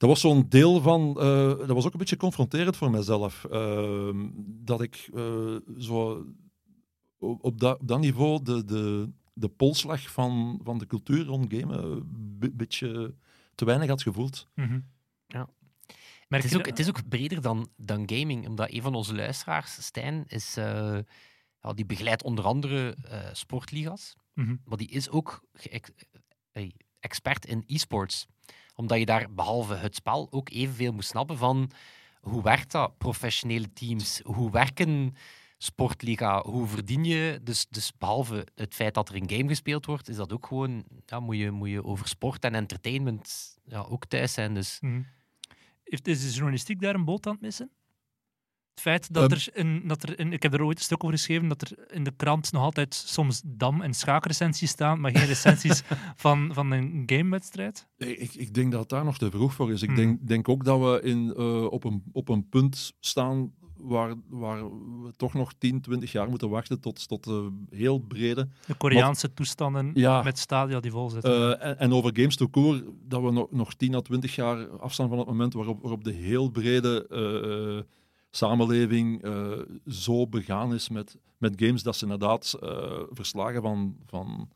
dat 0.00 0.08
was 0.08 0.20
zo'n 0.20 0.48
deel 0.48 0.80
van... 0.80 1.20
eh, 1.20 1.48
dat 1.58 1.68
was 1.68 1.86
ook 1.86 1.92
een 1.92 1.98
beetje 1.98 2.16
confronterend 2.16 2.76
voor 2.76 2.90
mezelf. 2.90 3.44
ehm, 3.44 4.28
dat 4.64 4.80
ik 4.80 5.08
eh, 5.14 5.56
zo 5.78 6.24
op, 7.18 7.60
dat, 7.60 7.78
op 7.80 7.88
dat 7.88 8.00
niveau 8.00 8.42
de, 8.42 8.64
de, 8.64 9.10
de 9.32 9.48
polslag 9.48 10.10
van, 10.12 10.60
van 10.62 10.78
de 10.78 10.86
cultuur 10.86 11.24
rond 11.24 11.52
gamen 11.54 11.84
een 11.84 12.38
be- 12.38 12.50
beetje 12.52 13.14
te 13.54 13.64
weinig 13.64 13.88
had 13.88 14.02
gevoeld. 14.02 14.48
Mhm. 14.54 14.80
Ja. 15.26 15.48
Merk 16.28 16.42
Het 16.42 16.52
is, 16.52 16.58
ook, 16.58 16.66
het 16.66 16.78
is 16.78 16.88
ook 16.88 17.08
breder 17.08 17.40
dan, 17.42 17.68
dan 17.76 18.02
gaming, 18.06 18.46
omdat 18.48 18.72
een 18.72 18.82
van 18.82 18.94
onze 18.94 19.14
luisteraars, 19.14 19.82
Stijn, 19.84 20.24
is, 20.26 20.56
eh, 20.56 20.98
ja, 21.60 21.72
die 21.74 21.86
begeleidt 21.86 22.22
onder 22.22 22.44
andere 22.44 22.96
eh, 23.02 23.28
sportliga's, 23.32 24.14
Mhm. 24.34 24.56
maar 24.64 24.78
die 24.78 24.88
is 24.88 25.08
ook 25.10 25.40
ge- 25.52 25.80
eh, 26.52 26.70
expert 27.00 27.46
in 27.46 27.62
e-sports. 27.66 28.26
Omdat 28.80 28.98
je 28.98 29.06
daar 29.06 29.34
behalve 29.34 29.74
het 29.74 29.94
spel 29.94 30.28
ook 30.30 30.48
evenveel 30.50 30.92
moet 30.92 31.04
snappen 31.04 31.36
van 31.36 31.70
hoe 32.20 32.42
werkt 32.42 32.72
dat, 32.72 32.98
professionele 32.98 33.72
teams, 33.72 34.20
hoe 34.24 34.50
werken 34.50 35.14
sportliga, 35.58 36.42
hoe 36.42 36.66
verdien 36.66 37.04
je. 37.04 37.40
Dus, 37.42 37.66
dus 37.68 37.92
behalve 37.98 38.46
het 38.54 38.74
feit 38.74 38.94
dat 38.94 39.08
er 39.08 39.14
een 39.14 39.30
game 39.30 39.48
gespeeld 39.48 39.86
wordt, 39.86 40.08
is 40.08 40.16
dat 40.16 40.32
ook 40.32 40.46
gewoon, 40.46 40.84
ja, 41.06 41.20
moet, 41.20 41.36
je, 41.36 41.50
moet 41.50 41.68
je 41.68 41.84
over 41.84 42.08
sport 42.08 42.44
en 42.44 42.54
entertainment 42.54 43.56
ja, 43.64 43.80
ook 43.80 44.06
thuis 44.06 44.32
zijn. 44.32 44.54
Dus 44.54 44.78
Mhm. 44.80 45.02
Heeft, 45.84 46.06
is 46.06 46.22
de 46.22 46.30
journalistiek 46.30 46.80
daar 46.80 46.94
een 46.94 47.04
boot 47.04 47.26
aan 47.26 47.32
het 47.32 47.40
missen? 47.40 47.70
Het 48.80 48.88
feit 48.88 49.12
dat 49.14 49.22
Ehm. 49.30 49.32
er, 49.32 49.48
een, 49.52 49.82
dat 49.86 50.02
er 50.02 50.20
een, 50.20 50.32
ik 50.32 50.42
heb 50.42 50.54
er 50.54 50.62
ooit 50.64 50.78
een 50.78 50.84
stuk 50.84 51.04
over 51.04 51.16
geschreven, 51.16 51.48
dat 51.48 51.60
er 51.62 51.92
in 51.94 52.04
de 52.04 52.12
krant 52.16 52.52
nog 52.52 52.62
altijd 52.62 52.94
soms 52.94 53.42
dam- 53.44 53.80
en 53.82 53.94
schaakrecensies 53.94 54.70
staan, 54.70 55.00
maar 55.00 55.10
geen 55.16 55.26
recensies 55.26 55.82
van, 56.16 56.50
van 56.54 56.70
een 56.70 57.02
gamewedstrijd. 57.06 57.86
Ik, 57.96 58.34
ik 58.34 58.54
denk 58.54 58.72
dat 58.72 58.88
daar 58.88 59.04
nog 59.04 59.18
te 59.18 59.30
vroeg 59.30 59.54
voor 59.54 59.72
is. 59.72 59.82
Ik 59.82 59.88
Hmm. 59.88 59.96
denk, 59.96 60.28
denk 60.28 60.48
ook 60.48 60.64
dat 60.64 60.78
we 60.80 61.00
in, 61.02 61.34
eh, 61.36 61.64
op, 61.64 61.84
een, 61.84 62.02
op 62.12 62.28
een 62.28 62.48
punt 62.48 62.92
staan 63.00 63.52
waar, 63.76 64.14
waar 64.28 64.64
we 65.02 65.12
toch 65.16 65.34
nog 65.34 65.52
10, 65.58 65.80
20 65.80 66.12
jaar 66.12 66.28
moeten 66.28 66.48
wachten 66.48 66.80
tot, 66.80 67.08
tot 67.08 67.24
de 67.24 67.50
heel 67.70 67.98
brede. 67.98 68.48
De 68.66 68.74
Koreaanse 68.74 69.34
toestanden 69.34 69.90
Ja. 69.94 70.22
met 70.22 70.38
stadia 70.38 70.80
die 70.80 70.90
vol 70.90 71.10
zitten. 71.10 71.58
Eh, 71.60 71.68
en, 71.68 71.78
en 71.78 71.92
over 71.92 72.10
games 72.14 72.36
to 72.36 72.48
core, 72.48 72.84
dat 73.08 73.22
we 73.22 73.30
nog, 73.30 73.46
nog 73.50 73.74
10 73.74 73.94
à 73.94 74.00
20 74.00 74.34
jaar 74.34 74.68
afstaan 74.68 75.08
van 75.08 75.18
het 75.18 75.26
moment 75.26 75.52
waarop, 75.54 75.80
waarop 75.80 76.04
de 76.04 76.12
heel 76.12 76.48
brede 76.48 77.06
samenleving 78.30 79.22
eh, 79.22 79.58
zo 79.86 80.26
begaan 80.26 80.74
is 80.74 80.88
met, 80.88 81.16
met 81.38 81.52
games 81.56 81.82
dat 81.82 81.96
ze 81.96 82.02
inderdaad 82.04 82.54
eh, 82.60 83.00
verslagen 83.10 83.62
van, 83.62 83.96
van, 84.06 84.48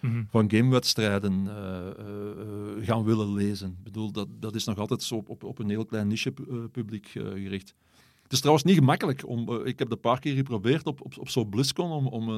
Mhm. 0.00 0.22
van 0.28 0.50
gamewedstrijden 0.50 1.48
eh, 1.48 1.88
eh, 1.88 2.30
eh, 2.30 2.86
gaan 2.86 3.04
willen 3.04 3.32
lezen. 3.32 3.68
Ik 3.78 3.82
bedoel, 3.84 4.12
dat, 4.12 4.28
dat 4.30 4.54
is 4.54 4.64
nog 4.64 4.78
altijd 4.78 5.02
zo 5.02 5.14
op, 5.14 5.28
op, 5.28 5.44
op 5.44 5.58
een 5.58 5.68
heel 5.68 5.84
klein 5.84 6.08
niche-publiek 6.08 7.06
gericht. 7.08 7.74
Het 8.22 8.32
is 8.32 8.38
trouwens 8.38 8.64
niet 8.66 8.78
gemakkelijk. 8.78 9.26
Om, 9.28 9.50
ik 9.54 9.78
heb 9.78 9.88
het 9.88 9.90
een 9.92 10.00
paar 10.00 10.18
keer 10.18 10.34
geprobeerd 10.34 10.86
op, 10.86 11.00
op, 11.00 11.18
op 11.18 11.28
zo'n 11.28 11.48
BlizzCon 11.48 11.90
om, 11.90 12.06
om, 12.06 12.28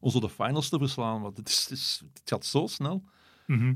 om 0.00 0.10
zo 0.10 0.20
de 0.20 0.28
finals 0.28 0.68
te 0.68 0.78
verslaan, 0.78 1.20
want 1.22 1.36
het, 1.36 1.48
is, 1.48 1.60
het, 1.62 1.70
is- 1.78 2.02
het 2.12 2.22
gaat 2.24 2.44
zo 2.44 2.66
snel. 2.66 3.02
Mhm. 3.46 3.74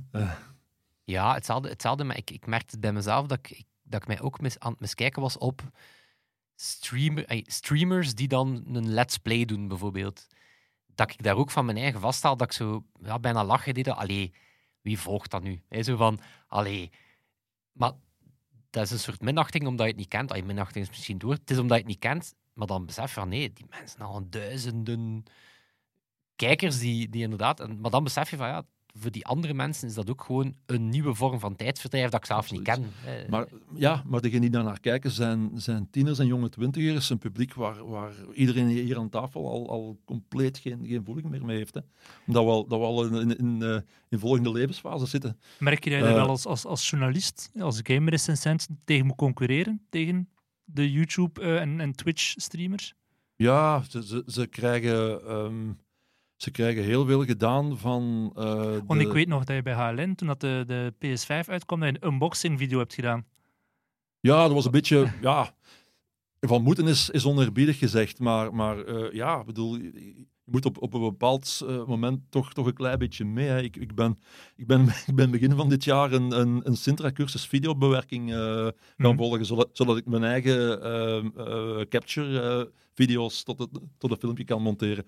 Ja, 1.04 1.34
hetzelfde, 1.34 1.68
hetzelfde 1.68 2.04
maar 2.04 2.16
ik, 2.16 2.30
ik 2.30 2.46
merkte 2.46 2.78
bij 2.78 2.92
mezelf 2.92 3.26
dat 3.26 3.38
ik, 3.38 3.50
ik- 3.50 3.66
dat 3.82 4.02
ik 4.02 4.08
mij 4.08 4.20
ook 4.20 4.40
mis, 4.40 4.58
aan 4.58 4.70
het 4.70 4.80
miskijken 4.80 5.22
was 5.22 5.38
op 5.38 5.62
streamers 7.46 8.14
die 8.14 8.28
dan 8.28 8.64
een 8.72 8.88
let's 8.88 9.18
play 9.18 9.44
doen, 9.44 9.68
bijvoorbeeld. 9.68 10.26
Dat 10.94 11.10
ik 11.10 11.22
daar 11.22 11.36
ook 11.36 11.50
van 11.50 11.64
mijn 11.64 11.76
eigen 11.76 12.00
vasthaal, 12.00 12.36
dat 12.36 12.46
ik 12.46 12.52
zo 12.52 12.84
ja, 13.02 13.18
bijna 13.18 13.44
lachen 13.44 13.74
deed. 13.74 13.88
Allee, 13.88 14.32
wie 14.80 14.98
volgt 14.98 15.30
dat 15.30 15.42
nu? 15.42 15.62
Hè, 15.68 15.82
zo 15.82 15.96
van, 15.96 16.20
allee. 16.46 16.90
Maar 17.72 17.92
dat 18.70 18.84
is 18.84 18.90
een 18.90 18.98
soort 18.98 19.20
minachting 19.20 19.66
omdat 19.66 19.86
je 19.86 19.92
het 19.92 20.00
niet 20.00 20.08
kent. 20.08 20.30
Allee, 20.30 20.44
minachting 20.44 20.84
is 20.84 20.90
misschien 20.90 21.18
door. 21.18 21.32
Het 21.32 21.50
is 21.50 21.58
omdat 21.58 21.76
je 21.76 21.82
het 21.82 21.92
niet 21.92 21.98
kent, 21.98 22.34
maar 22.52 22.66
dan 22.66 22.86
besef 22.86 23.14
je 23.14 23.20
van, 23.20 23.28
nee, 23.28 23.52
die 23.52 23.66
mensen 23.70 24.00
al 24.00 24.28
duizenden 24.28 25.24
kijkers 26.36 26.78
die, 26.78 27.08
die 27.08 27.22
inderdaad... 27.22 27.60
En, 27.60 27.80
maar 27.80 27.90
dan 27.90 28.04
besef 28.04 28.30
je 28.30 28.36
van, 28.36 28.46
ja, 28.48 28.64
voor 28.98 29.10
die 29.10 29.26
andere 29.26 29.54
mensen 29.54 29.88
is 29.88 29.94
dat 29.94 30.10
ook 30.10 30.22
gewoon 30.22 30.54
een 30.66 30.88
nieuwe 30.88 31.14
vorm 31.14 31.40
van 31.40 31.56
tijdverdrijf 31.56 32.10
dat 32.10 32.20
ik 32.20 32.26
zelf 32.26 32.50
niet 32.50 32.62
ken. 32.62 32.84
Eh, 33.06 33.28
Maar 33.28 33.46
ja, 33.74 34.02
maar 34.06 34.20
degenen 34.20 34.40
die 34.42 34.50
daar 34.50 34.64
naar 34.64 34.80
kijken 34.80 35.10
zijn, 35.10 35.50
zijn 35.54 35.90
tieners 35.90 36.18
en 36.18 36.26
jonge 36.26 36.48
twintigers. 36.48 37.10
Een 37.10 37.18
publiek 37.18 37.54
waar, 37.54 37.86
waar 37.88 38.12
iedereen 38.34 38.66
hier 38.68 38.98
aan 38.98 39.08
tafel 39.08 39.50
al, 39.50 39.68
al 39.70 39.98
compleet 40.04 40.58
geen, 40.58 40.86
geen 40.86 41.04
voeling 41.04 41.28
meer 41.30 41.44
mee 41.44 41.56
heeft. 41.56 41.74
Hè. 41.74 41.80
Omdat 42.26 42.44
we 42.44 42.50
al, 42.50 42.66
dat 42.66 42.78
we 42.78 42.84
al 42.84 43.04
in, 43.04 43.14
in, 43.30 43.36
in, 43.38 43.62
eh, 43.62 43.78
in 44.08 44.18
volgende 44.18 44.52
levensfase 44.52 45.06
zitten. 45.06 45.38
Merk 45.58 45.84
je 45.84 45.90
dat 45.90 45.98
je 45.98 46.04
Eh. 46.04 46.10
daar 46.10 46.20
wel 46.20 46.30
als, 46.30 46.46
als, 46.46 46.64
als 46.64 46.90
journalist, 46.90 47.50
als 47.58 47.80
gamerecensent, 47.82 48.68
tegen 48.84 49.06
moet 49.06 49.16
concurreren? 49.16 49.80
Tegen 49.90 50.28
de 50.64 50.90
YouTube- 50.92 51.40
eh, 51.40 51.60
en, 51.60 51.80
en 51.80 51.92
Twitch-streamers? 51.92 52.94
Ja, 53.36 53.82
ze, 53.88 54.04
ze, 54.06 54.22
ze 54.26 54.46
krijgen, 54.46 55.26
ehm, 55.26 55.72
ze 56.42 56.50
krijgen 56.50 56.82
heel 56.82 57.06
veel 57.06 57.24
gedaan 57.24 57.78
van... 57.78 58.32
eh, 58.36 58.76
Want 58.86 59.00
ik 59.00 59.12
weet 59.12 59.28
nog 59.28 59.44
dat 59.44 59.56
je 59.56 59.62
bij 59.62 59.72
HLN, 59.74 60.14
toen 60.14 60.28
dat 60.28 60.40
de, 60.40 60.64
de 60.66 60.92
PS5 60.94 61.48
uitkwam, 61.48 61.82
een 61.82 62.06
unboxing-video 62.06 62.78
hebt 62.78 62.94
gedaan. 62.94 63.26
Ja, 64.20 64.42
dat 64.42 64.52
was 64.52 64.64
een 64.64 64.70
beetje... 64.70 65.12
Ja, 65.20 65.54
van 66.40 66.62
moeten 66.62 66.86
is, 66.86 67.10
is 67.10 67.24
oneerbiedig 67.26 67.78
gezegd, 67.78 68.18
maar, 68.18 68.54
maar 68.54 68.84
eh, 68.84 69.12
ja, 69.12 69.40
ik 69.40 69.46
bedoel, 69.46 69.76
je 69.76 70.26
moet 70.44 70.64
op, 70.64 70.82
op 70.82 70.94
een 70.94 71.00
bepaald 71.00 71.60
eh, 71.66 71.84
moment 71.86 72.20
toch, 72.30 72.52
toch 72.52 72.66
een 72.66 72.74
klein 72.74 72.98
beetje 72.98 73.24
mee. 73.24 73.46
Hè. 73.48 73.60
Ik, 73.62 73.76
ik, 73.76 73.94
ben, 73.94 74.18
ik, 74.56 74.66
ben, 74.66 74.86
ik 75.06 75.14
ben 75.14 75.30
begin 75.30 75.52
van 75.56 75.68
dit 75.68 75.84
jaar 75.84 76.12
een, 76.12 76.40
een, 76.40 76.60
een 76.64 76.76
Sintra-cursus 76.76 77.46
videobewerking 77.46 78.30
gaan 78.32 78.72
Mhm. 78.96 79.16
volgen, 79.16 79.46
zodat, 79.46 79.68
zodat 79.72 79.96
ik 79.96 80.06
mijn 80.06 80.24
eigen 80.24 81.88
capture-video's 81.88 83.42
tot, 83.42 83.58
het, 83.58 83.68
tot 83.98 84.10
een 84.10 84.16
filmpje 84.18 84.44
kan 84.44 84.62
monteren. 84.62 85.04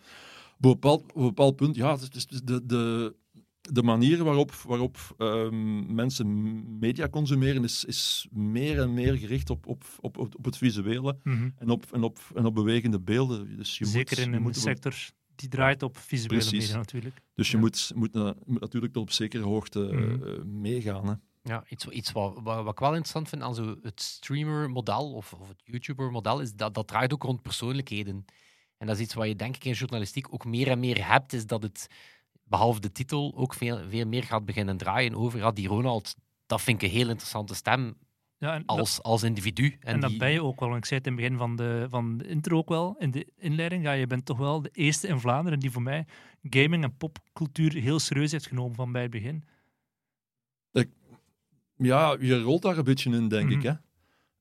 Op 0.62 0.68
een 0.68 0.80
bepaald, 0.80 1.02
op 1.02 1.16
een 1.16 1.22
bepaald 1.26 1.56
punt, 1.56 1.76
ja, 1.76 1.98
het 1.98 2.14
is 2.14 2.26
de, 2.26 2.66
de, 2.66 3.14
de 3.60 3.82
manier 3.82 4.24
waarop, 4.24 4.50
waarop 4.52 4.98
ehm, 5.18 5.94
mensen 5.94 6.28
media 6.78 7.08
consumeren 7.08 7.64
is, 7.64 7.84
is 7.84 8.26
meer 8.30 8.80
en 8.80 8.94
meer 8.94 9.16
gericht 9.16 9.50
op, 9.50 9.66
op, 9.66 9.84
op, 10.00 10.18
op, 10.18 10.44
het 10.44 10.56
visuele 10.56 11.18
Mhm. 11.22 11.48
en 11.56 11.70
op, 11.70 11.84
en, 11.92 12.02
op, 12.02 12.18
en 12.34 12.44
op 12.44 12.54
bewegende 12.54 13.00
beelden. 13.00 13.56
Dus 13.56 13.78
je 13.78 13.84
Zeker 13.84 14.16
moet, 14.18 14.26
in 14.26 14.32
een 14.34 14.42
moet, 14.42 14.56
sector 14.56 14.94
die 15.34 15.48
draait 15.48 15.82
op 15.82 15.96
visuele 15.98 16.28
Precies. 16.40 16.60
media 16.60 16.76
natuurlijk. 16.76 17.20
Dus 17.34 17.50
je 17.50 17.54
Ja. 17.56 17.62
moet, 17.62 17.92
moet, 17.94 18.12
na- 18.12 18.34
moet 18.44 18.60
natuurlijk 18.60 18.92
tot 18.92 19.02
op 19.02 19.10
zekere 19.10 19.42
hoogte 19.44 19.78
Mhm. 19.80 20.22
eh, 20.28 20.44
meegaan. 20.44 21.06
Hè. 21.08 21.14
Ja, 21.42 21.64
iets, 21.68 21.86
iets 21.88 22.12
wat, 22.12 22.40
wat, 22.42 22.62
wat 22.64 22.72
ik 22.72 22.78
wel 22.78 22.88
interessant 22.88 23.28
vind 23.28 23.42
aan 23.42 23.54
zo 23.54 23.76
het 23.82 24.00
streamer-model 24.00 25.12
of, 25.12 25.32
of 25.32 25.48
het 25.48 25.60
YouTuber-model, 25.64 26.40
is 26.40 26.54
dat 26.54 26.74
dat 26.74 26.86
draait 26.88 27.12
ook 27.12 27.22
rond 27.22 27.42
persoonlijkheden. 27.42 28.24
En 28.82 28.88
dat 28.88 28.96
is 28.96 29.02
iets 29.02 29.14
wat 29.14 29.26
je 29.26 29.36
denk 29.36 29.56
ik 29.56 29.64
in 29.64 29.72
journalistiek 29.72 30.32
ook 30.34 30.44
meer 30.44 30.68
en 30.68 30.78
meer 30.80 31.08
hebt, 31.08 31.32
is 31.32 31.46
dat 31.46 31.62
het, 31.62 31.86
behalve 32.44 32.80
de 32.80 32.92
titel, 32.92 33.32
ook 33.36 33.54
veel, 33.54 33.80
veel 33.88 34.06
meer 34.06 34.22
gaat 34.22 34.44
beginnen 34.44 34.76
draaien 34.76 35.14
over 35.14 35.38
ja, 35.38 35.50
die 35.50 35.68
Ronald. 35.68 36.14
Dat 36.46 36.62
vind 36.62 36.82
ik 36.82 36.88
een 36.88 36.94
heel 36.96 37.08
interessante 37.08 37.54
stem 37.54 37.94
Ja, 38.38 38.54
en 38.54 38.62
dat- 38.66 38.78
als, 38.78 39.02
als 39.02 39.22
individu. 39.22 39.66
En, 39.80 39.94
En, 39.94 40.00
dat 40.00 40.10
die- 40.10 40.18
ben 40.18 40.30
je 40.30 40.42
ook 40.42 40.60
wel. 40.60 40.68
want 40.68 40.80
Ik 40.80 40.86
zei 40.88 40.98
het 40.98 41.08
in 41.08 41.12
het 41.12 41.22
begin 41.22 41.38
van 41.38 41.56
de, 41.56 41.86
van 41.90 42.18
de 42.18 42.26
intro 42.28 42.56
ook 42.56 42.68
wel, 42.68 42.96
in 42.98 43.10
de 43.10 43.26
inleiding. 43.36 43.82
Ja, 43.82 43.92
je 43.92 44.06
bent 44.06 44.24
toch 44.24 44.38
wel 44.38 44.62
de 44.62 44.70
eerste 44.72 45.08
in 45.08 45.20
Vlaanderen 45.20 45.58
die 45.60 45.70
voor 45.70 45.82
mij 45.82 46.06
gaming 46.42 46.82
en 46.84 46.96
popcultuur 46.96 47.72
heel 47.72 47.98
serieus 47.98 48.32
heeft 48.32 48.46
genomen 48.46 48.74
van 48.74 48.92
bij 48.92 49.02
het 49.02 49.10
begin. 49.10 49.44
Ja, 51.76 52.16
je 52.20 52.40
rolt 52.40 52.62
daar 52.62 52.78
een 52.78 52.84
beetje 52.84 53.10
in, 53.10 53.28
denk 53.28 53.48
Mhm. 53.48 53.58
ik. 53.58 53.62
Hè. 53.62 53.72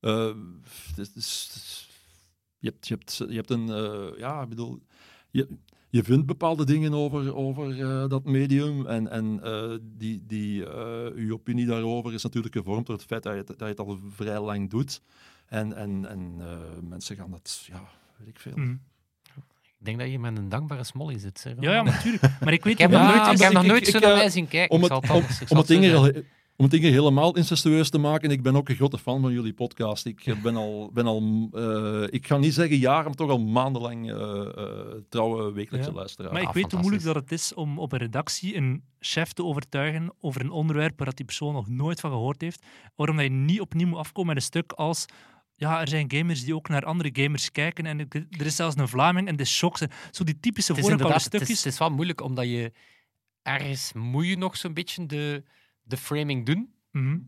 Eh, 0.00 0.34
het 0.88 0.98
is- 0.98 1.06
het 1.06 1.16
is- 1.16 1.44
het 1.52 1.54
is- 1.62 1.91
je, 2.62 2.68
hebt, 2.68 2.88
je, 2.88 2.94
hebt, 2.94 3.16
je 3.28 3.36
hebt 3.36 3.50
een... 3.50 3.68
eh, 3.68 4.18
ja, 4.18 4.42
ik 4.42 4.48
bedoel... 4.48 4.78
Je, 5.30 5.48
je 5.88 6.02
vindt 6.04 6.26
bepaalde 6.26 6.64
dingen 6.64 6.94
over, 6.94 7.34
over 7.34 7.80
eh, 7.80 8.08
dat 8.08 8.24
medium 8.24 8.86
en, 8.86 9.10
en 9.10 9.40
eh, 9.42 9.72
die, 9.82 10.22
die, 10.26 10.66
eh, 10.66 11.24
je 11.26 11.32
opinie 11.32 11.66
daarover 11.66 12.12
is 12.12 12.22
natuurlijk 12.22 12.54
gevormd 12.54 12.86
door 12.86 12.96
het 12.96 13.04
feit 13.04 13.22
dat 13.22 13.32
je 13.32 13.38
het, 13.38 13.46
dat 13.46 13.58
je 13.58 13.64
het 13.64 13.78
al 13.78 13.98
vrij 14.14 14.40
lang 14.40 14.70
doet. 14.70 15.00
En, 15.46 15.72
en, 15.76 16.06
en 16.08 16.34
eh, 16.38 16.56
mensen 16.88 17.16
gaan 17.16 17.30
dat, 17.30 17.64
ja, 17.66 17.82
weet 18.18 18.28
ik 18.28 18.38
veel. 18.40 18.52
Mhm. 18.56 18.74
Ik 19.78 19.88
denk 19.88 19.98
dat 19.98 20.10
je 20.10 20.18
met 20.18 20.38
een 20.38 20.48
dankbare 20.48 20.84
smolly 20.84 21.18
zit. 21.18 21.42
hè, 21.44 21.52
Ja, 21.60 21.82
natuurlijk. 21.82 22.22
Maar 22.40 22.52
ik 22.52 22.64
weet 22.64 22.72
Ik 22.72 22.78
heb 22.78 22.90
nog 22.90 23.02
nooit, 23.14 23.32
ik 23.32 23.42
heb 23.42 23.52
nog 23.52 23.66
nooit 23.66 23.94
eh, 23.94 24.00
mij 24.00 24.30
zien 24.30 24.48
kijken. 24.48 24.76
Om 24.76 24.84
ik 24.84 24.90
het, 24.92 25.06
zal 25.06 25.20
het 25.22 25.50
om, 25.50 25.56
om 25.56 26.04
het 26.04 26.24
om 26.56 26.64
het 26.64 26.70
ding 26.70 26.82
helemaal 26.84 27.36
incestueus 27.36 27.90
te 27.90 27.98
maken, 27.98 28.30
ik 28.30 28.42
ben 28.42 28.56
ook 28.56 28.68
een 28.68 28.74
grote 28.76 28.98
fan 28.98 29.20
van 29.20 29.32
jullie 29.32 29.52
podcast. 29.52 30.06
Ik 30.06 30.36
ben 30.42 30.56
al, 30.56 30.90
ben 30.92 31.06
al 31.06 31.48
eh, 31.52 32.02
ik 32.10 32.26
ga 32.26 32.36
niet 32.36 32.54
zeggen 32.54 32.76
jaren, 32.78 33.04
maar 33.04 33.14
toch 33.14 33.30
al 33.30 33.38
maandenlang 33.40 34.10
eh, 34.10 34.40
eh, 34.58 35.02
trouwe 35.08 35.52
wekelijkse 35.52 35.90
Ja. 35.90 35.96
luisteraar. 35.96 36.32
Maar 36.32 36.42
ik 36.42 36.48
Ah, 36.48 36.54
weet 36.54 36.72
hoe 36.72 36.80
moeilijk 36.80 37.04
dat 37.04 37.14
het 37.14 37.32
is 37.32 37.54
om 37.54 37.78
op 37.78 37.92
een 37.92 37.98
redactie 37.98 38.56
een 38.56 38.84
chef 39.00 39.32
te 39.32 39.44
overtuigen 39.44 40.14
over 40.20 40.40
een 40.40 40.50
onderwerp 40.50 40.96
waar 40.98 41.06
dat 41.06 41.16
die 41.16 41.26
persoon 41.26 41.52
nog 41.52 41.68
nooit 41.68 42.00
van 42.00 42.10
gehoord 42.10 42.40
heeft. 42.40 42.62
Waarom 42.96 43.16
dat 43.16 43.24
je 43.24 43.30
niet 43.30 43.60
opnieuw 43.60 43.86
moet 43.86 43.98
afkomen 43.98 44.34
met 44.34 44.36
een 44.36 44.48
stuk 44.48 44.72
als... 44.72 45.04
Ja, 45.56 45.80
er 45.80 45.88
zijn 45.88 46.12
gamers 46.12 46.44
die 46.44 46.54
ook 46.54 46.68
naar 46.68 46.84
andere 46.84 47.10
gamers 47.12 47.50
kijken. 47.50 47.86
En 47.86 47.98
er 48.30 48.46
is 48.46 48.56
zelfs 48.56 48.76
een 48.76 48.88
Vlaming 48.88 49.28
en 49.28 49.36
de 49.36 49.44
shocks. 49.44 49.80
en 49.80 49.90
Zo 50.10 50.24
die 50.24 50.40
typische 50.40 50.72
Het 50.72 50.80
is 50.80 50.86
voorkoude 50.88 51.14
inderdaad, 51.14 51.24
het 51.24 51.32
is, 51.34 51.38
stukjes. 51.40 51.64
het 51.64 51.72
is 51.72 51.78
wel 51.78 51.90
moeilijk, 51.90 52.20
omdat 52.20 52.44
je 52.44 52.72
ergens 53.42 53.92
moet 53.92 54.26
je 54.26 54.36
nog 54.36 54.56
zo'n 54.56 54.74
beetje 54.74 55.06
de, 55.06 55.42
de 55.92 55.98
framing 55.98 56.46
doen. 56.46 56.72
Mhm. 56.90 57.18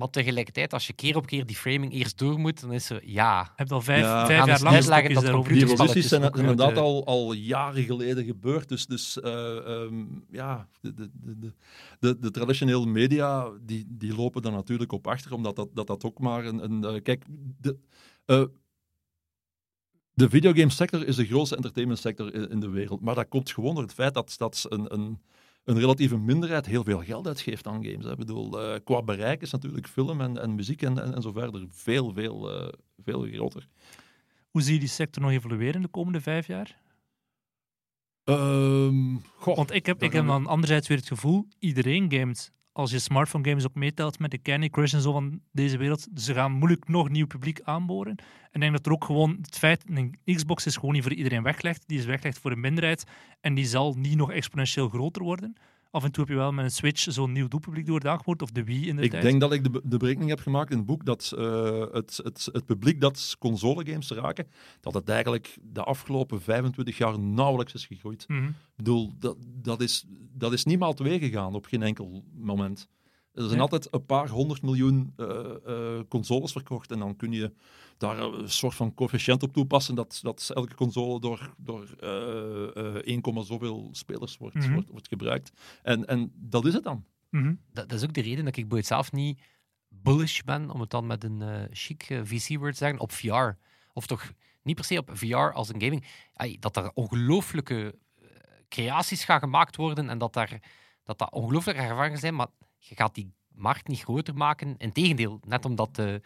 Maar 0.00 0.10
tegelijkertijd, 0.10 0.72
als 0.72 0.86
je 0.86 0.92
keer 0.92 1.16
op 1.16 1.26
keer 1.26 1.46
die 1.46 1.56
framing 1.56 1.92
eerst 1.92 2.18
door 2.18 2.38
moet, 2.38 2.60
dan 2.60 2.72
is 2.72 2.90
er 2.90 3.08
ja. 3.08 3.42
Je 3.42 3.50
hebt 3.54 3.70
al 3.70 3.80
vijf, 3.80 4.00
Ja, 4.00 4.26
vijf 4.26 4.46
jaar 4.46 4.62
lang 4.62 4.82
stukjes 4.82 5.14
dat 5.14 5.22
daarover 5.24 5.52
Die 5.52 5.62
evoluties 5.62 6.08
zijn 6.08 6.22
eh, 6.22 6.30
inderdaad 6.34 6.76
al, 6.76 7.06
al 7.06 7.32
jaren 7.32 7.84
geleden 7.84 8.24
gebeurd. 8.24 8.68
Dus, 8.68 8.86
dus 8.86 9.20
eh, 9.20 9.56
ehm, 9.56 10.04
ja, 10.30 10.68
de, 10.80 10.94
de, 10.94 11.10
de, 11.12 11.36
de, 11.36 11.52
de, 11.98 12.18
de 12.18 12.30
traditionele 12.30 12.86
media 12.86 13.50
die, 13.60 13.86
die 13.88 14.14
lopen 14.14 14.42
daar 14.42 14.52
natuurlijk 14.52 14.92
op 14.92 15.06
achter, 15.06 15.32
omdat 15.32 15.56
dat, 15.56 15.68
dat, 15.74 15.86
dat 15.86 16.04
ook 16.04 16.18
maar 16.18 16.44
een... 16.44 16.64
een 16.64 16.84
eh, 16.84 17.02
kijk, 17.02 17.24
de, 17.60 17.76
eh, 18.24 18.44
de 20.12 20.28
videogame 20.30 20.70
sector 20.70 21.06
is 21.06 21.16
de 21.16 21.26
grootste 21.26 21.56
entertainment 21.56 22.00
sector 22.00 22.34
in, 22.34 22.50
in 22.50 22.60
de 22.60 22.68
wereld. 22.68 23.00
Maar 23.00 23.14
dat 23.14 23.28
komt 23.28 23.50
gewoon 23.50 23.74
door 23.74 23.82
het 23.82 23.94
feit 23.94 24.14
dat, 24.14 24.34
dat 24.36 24.66
een, 24.68 24.94
een, 24.94 25.20
een 25.64 25.78
relatieve 25.78 26.18
minderheid 26.18 26.66
heel 26.66 26.84
veel 26.84 27.02
geld 27.02 27.26
uitgeeft 27.26 27.66
aan 27.66 27.84
games. 27.84 28.04
hè. 28.04 28.10
Ik 28.10 28.18
bedoel, 28.18 28.62
eh, 28.62 28.80
qua 28.84 29.02
bereik 29.02 29.42
is 29.42 29.50
natuurlijk 29.50 29.88
film 29.88 30.20
en, 30.20 30.38
en 30.38 30.54
muziek 30.54 30.82
en, 30.82 30.98
en, 30.98 31.14
en 31.14 31.22
zo 31.22 31.32
verder 31.32 31.66
veel, 31.68 32.12
veel, 32.12 32.60
eh, 32.60 32.72
veel 33.04 33.22
groter. 33.22 33.68
Hoe 34.50 34.62
zie 34.62 34.74
je 34.74 34.78
die 34.80 34.88
sector 34.88 35.22
nog 35.22 35.30
evolueren 35.30 35.82
de 35.82 35.88
komende 35.88 36.20
vijf 36.20 36.46
jaar? 36.46 36.78
Ehm, 38.24 39.16
goh, 39.36 39.56
Want 39.56 39.72
ik 39.72 39.86
heb, 39.86 40.02
ik 40.02 40.12
heb 40.12 40.26
dan 40.26 40.46
anderzijds 40.46 40.88
weer 40.88 40.96
het 40.98 41.08
gevoel, 41.08 41.46
iedereen 41.58 42.12
gamet. 42.12 42.52
Als 42.80 42.90
je 42.90 42.98
smartphone 42.98 43.48
games 43.48 43.66
ook 43.66 43.74
meetelt 43.74 44.18
met 44.18 44.30
de 44.30 44.42
Candy 44.42 44.68
Crush 44.68 44.94
en 44.94 45.00
zo 45.00 45.12
van 45.12 45.40
deze 45.52 45.76
wereld, 45.76 46.08
ze 46.14 46.34
gaan 46.34 46.52
moeilijk 46.52 46.88
nog 46.88 47.08
nieuw 47.08 47.26
publiek 47.26 47.60
aanboren. 47.62 48.16
En 48.16 48.26
ik 48.52 48.60
denk 48.60 48.72
dat 48.72 48.86
er 48.86 48.92
ook 48.92 49.04
gewoon 49.04 49.38
het 49.42 49.58
feit, 49.58 49.84
een 49.86 50.18
Xbox 50.24 50.66
is 50.66 50.74
gewoon 50.74 50.92
niet 50.92 51.02
voor 51.02 51.12
iedereen 51.12 51.42
weggelegd, 51.42 51.82
die 51.86 51.98
is 51.98 52.04
weggelegd 52.04 52.38
voor 52.38 52.50
een 52.50 52.60
minderheid 52.60 53.04
en 53.40 53.54
die 53.54 53.64
zal 53.64 53.94
niet 53.94 54.16
nog 54.16 54.32
exponentieel 54.32 54.88
groter 54.88 55.22
worden. 55.22 55.56
Af 55.92 56.04
en 56.04 56.10
toe 56.12 56.24
heb 56.24 56.32
je 56.32 56.38
wel 56.38 56.52
met 56.52 56.64
een 56.64 56.70
Switch 56.70 57.06
zo'n 57.12 57.32
nieuw 57.32 57.48
doelpubliek 57.48 57.86
door 57.86 58.00
de 58.00 58.18
wordt, 58.24 58.42
of 58.42 58.50
de 58.50 58.64
Wii 58.64 58.88
in 58.88 58.96
de 58.96 59.02
Ik 59.02 59.10
tijd. 59.10 59.22
denk 59.22 59.40
dat 59.40 59.52
ik 59.52 59.64
de, 59.72 59.80
de 59.84 59.96
berekening 59.96 60.30
heb 60.30 60.40
gemaakt 60.40 60.70
in 60.70 60.76
het 60.76 60.86
boek 60.86 61.04
dat 61.04 61.32
eh, 61.38 61.80
het, 61.92 62.20
het, 62.22 62.48
het 62.52 62.66
publiek 62.66 63.00
dat 63.00 63.36
consolegames 63.38 64.10
raken, 64.10 64.46
dat 64.80 64.94
het 64.94 65.08
eigenlijk 65.08 65.58
de 65.62 65.82
afgelopen 65.82 66.40
25 66.42 66.98
jaar 66.98 67.18
nauwelijks 67.18 67.74
is 67.74 67.86
gegroeid. 67.86 68.24
Mhm. 68.28 68.44
Ik 68.46 68.54
bedoel, 68.76 69.12
dat, 69.18 69.36
dat, 69.46 69.80
is, 69.80 70.04
dat 70.32 70.52
is 70.52 70.64
niet 70.64 70.78
maal 70.78 70.94
twee 70.94 71.18
gegaan 71.18 71.54
op 71.54 71.66
geen 71.66 71.82
enkel 71.82 72.24
moment. 72.34 72.88
Er 73.32 73.42
zijn 73.42 73.54
Ja. 73.54 73.60
altijd 73.60 73.88
een 73.90 74.06
paar 74.06 74.28
honderd 74.28 74.62
miljoen 74.62 75.12
eh, 75.16 75.26
eh, 75.66 76.00
consoles 76.08 76.52
verkocht 76.52 76.90
en 76.90 76.98
dan 76.98 77.16
kun 77.16 77.32
je 77.32 77.52
daar 78.00 78.18
een 78.18 78.50
soort 78.50 78.74
van 78.74 78.94
coëfficiënt 78.94 79.42
op 79.42 79.52
toepassen 79.52 79.94
dat, 79.94 80.18
dat 80.22 80.50
elke 80.54 80.74
console 80.74 81.20
door, 81.20 81.54
door 81.56 81.94
eh, 82.00 82.76
eh, 82.76 82.94
1, 82.94 83.44
zoveel 83.44 83.88
spelers 83.92 84.36
wordt, 84.36 84.54
Mhm. 84.54 84.72
wordt, 84.72 84.88
wordt 84.88 85.08
gebruikt. 85.08 85.52
En, 85.82 86.06
en 86.06 86.32
dat 86.34 86.64
is 86.66 86.74
het 86.74 86.84
dan. 86.84 87.04
Mhm. 87.30 87.54
Dat, 87.72 87.88
dat 87.88 87.98
is 87.98 88.04
ook 88.04 88.12
de 88.14 88.20
reden 88.20 88.44
dat 88.44 88.46
ik 88.46 88.68
bijvoorbeeld 88.68 88.86
zelf 88.86 89.12
niet 89.12 89.40
bullish 89.88 90.40
ben, 90.40 90.70
om 90.70 90.80
het 90.80 90.90
dan 90.90 91.06
met 91.06 91.24
een 91.24 91.42
eh 91.42 91.62
chic 91.70 92.02
eh, 92.02 92.20
VC-word 92.24 92.72
te 92.72 92.78
zeggen, 92.78 93.00
op 93.00 93.12
VR. 93.12 93.50
Of 93.92 94.06
toch 94.06 94.32
niet 94.62 94.76
per 94.76 94.84
se 94.84 94.98
op 94.98 95.10
VR 95.14 95.36
als 95.36 95.68
een 95.68 95.82
gaming. 95.82 96.04
Dat 96.60 96.76
er 96.76 96.90
ongelooflijke 96.94 97.98
eh, 98.20 98.26
creaties 98.68 99.24
gaan 99.24 99.40
gemaakt 99.40 99.76
worden 99.76 100.08
en 100.08 100.18
dat 100.18 100.32
daar, 100.32 100.60
dat, 101.04 101.18
dat 101.18 101.32
ongelooflijke 101.32 101.82
ervaringen 101.82 102.18
zijn, 102.18 102.34
maar 102.34 102.48
je 102.78 102.94
gaat 102.94 103.14
die 103.14 103.34
markt 103.48 103.88
niet 103.88 104.02
groter 104.02 104.34
maken. 104.34 104.76
Integendeel, 104.76 105.40
net 105.46 105.64
omdat 105.64 105.94
de, 105.96 106.20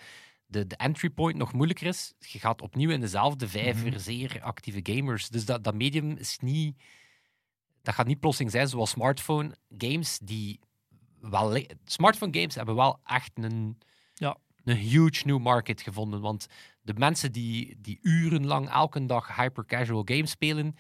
de, 0.55 0.67
de 0.67 0.77
entry 0.77 1.11
point 1.11 1.37
nog 1.37 1.53
moeilijker 1.53 1.87
is, 1.87 2.15
je 2.19 2.39
gaat 2.39 2.63
opnieuw 2.63 2.91
in 2.91 3.01
dezelfde 3.01 3.49
vijver 3.49 3.89
Mhm. 3.91 3.99
zeer 3.99 4.39
actieve 4.43 4.81
gamers. 4.83 5.29
Dus 5.29 5.45
dat, 5.45 5.65
dat 5.65 5.75
medium 5.75 6.17
is 6.17 6.39
niet... 6.39 6.83
Dat 7.83 7.95
gaat 7.95 8.07
niet 8.07 8.21
plotseling 8.21 8.51
zijn 8.53 8.69
zoals 8.69 8.91
smartphone 8.91 9.55
games, 9.79 10.19
die 10.23 10.61
wel... 11.21 11.59
Smartphone 11.85 12.35
games 12.39 12.55
hebben 12.55 12.75
wel 12.75 12.99
echt 13.05 13.31
een, 13.35 13.79
Ja. 14.15 14.37
een 14.65 14.77
huge 14.77 15.23
new 15.27 15.39
market 15.39 15.81
gevonden. 15.83 16.21
Want 16.21 16.47
de 16.83 16.95
mensen 16.97 17.33
die, 17.33 17.77
die 17.81 17.99
urenlang 18.03 18.69
elke 18.71 19.07
dag 19.07 19.37
hyper-casual 19.37 20.03
games 20.05 20.31
spelen, 20.31 20.75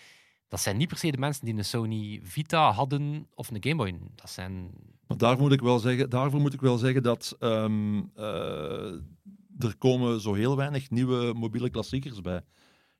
dat 0.48 0.60
zijn 0.60 0.76
niet 0.76 0.88
per 0.88 0.96
se 0.98 1.10
de 1.10 1.18
mensen 1.18 1.44
die 1.44 1.54
een 1.54 1.64
Sony 1.64 2.20
Vita 2.22 2.72
hadden 2.72 3.28
of 3.34 3.50
een 3.50 3.56
Game 3.64 3.76
Boy. 3.76 3.98
Dat 4.14 4.30
zijn... 4.30 4.70
Maar 5.06 5.16
daar 5.16 5.38
moet 5.38 5.52
ik 5.52 5.60
wel 5.60 5.78
zeggen, 5.78 6.10
daarvoor 6.10 6.40
moet 6.40 6.52
ik 6.54 6.60
wel 6.60 6.78
zeggen 6.78 7.02
dat 7.02 7.36
ehm, 7.40 7.98
eh, 8.14 8.92
er 9.58 9.76
komen 9.76 10.20
zo 10.20 10.34
heel 10.34 10.56
weinig 10.56 10.90
nieuwe 10.90 11.32
mobiele 11.34 11.70
klassiekers 11.70 12.20
bij. 12.20 12.40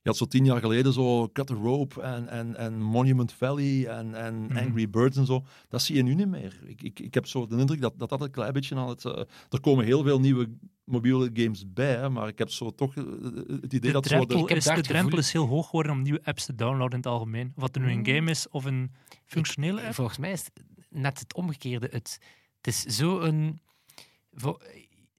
Je 0.02 0.10
had 0.10 0.18
zo 0.18 0.24
tien 0.26 0.44
jaar 0.44 0.60
geleden 0.60 0.92
zo 0.92 1.28
Cut 1.32 1.46
the 1.46 1.54
Rope 1.54 2.02
en, 2.02 2.28
en, 2.28 2.56
en 2.56 2.82
Monument 2.82 3.32
Valley 3.32 3.86
en, 3.86 4.14
en 4.14 4.34
Mhm. 4.34 4.56
Angry 4.56 4.90
Birds 4.90 5.16
en 5.16 5.26
zo. 5.26 5.44
Dat 5.68 5.82
zie 5.82 5.96
je 5.96 6.02
nu 6.02 6.14
niet 6.14 6.28
meer. 6.28 6.60
Ik, 6.64 6.82
ik, 6.82 7.00
ik 7.00 7.14
heb 7.14 7.26
zo 7.26 7.46
de 7.46 7.56
indruk 7.56 7.80
dat 7.80 7.98
dat, 7.98 8.08
dat 8.08 8.20
een 8.20 8.30
klein 8.30 8.52
beetje 8.52 8.76
aan 8.76 8.88
het... 8.88 9.04
eh, 9.04 9.22
er 9.48 9.60
komen 9.60 9.84
heel 9.84 10.02
veel 10.02 10.20
nieuwe 10.20 10.48
mobiele 10.84 11.30
games 11.32 11.72
bij, 11.72 11.94
hè, 11.96 12.10
maar 12.10 12.28
ik 12.28 12.38
heb 12.38 12.50
zo 12.50 12.70
toch 12.70 12.96
eh, 12.96 13.04
het 13.46 13.72
idee 13.72 13.80
De 13.80 13.90
dat 13.92 14.06
zo... 14.06 14.18
heb 14.18 14.50
is, 14.50 14.64
de 14.64 14.80
drempel 14.80 15.18
is 15.18 15.32
heel 15.32 15.46
hoog 15.46 15.66
geworden 15.66 15.92
om 15.92 16.02
nieuwe 16.02 16.24
apps 16.24 16.44
te 16.44 16.54
downloaden 16.54 16.90
in 16.90 16.96
het 16.96 17.06
algemeen. 17.06 17.52
Of 17.54 17.62
wat 17.62 17.76
er 17.76 17.82
nu 17.82 17.90
een 17.90 18.06
game 18.06 18.30
is 18.30 18.48
of 18.48 18.64
een 18.64 18.90
functionele 19.26 19.82
app. 19.82 19.94
Volgens 19.94 20.18
mij 20.18 20.32
is 20.32 20.44
het 20.44 20.64
net 20.90 21.18
het 21.18 21.34
omgekeerde. 21.34 21.88
Het, 21.90 22.18
het 22.56 22.66
is 22.66 22.82
zo 22.82 23.20
een... 23.20 23.60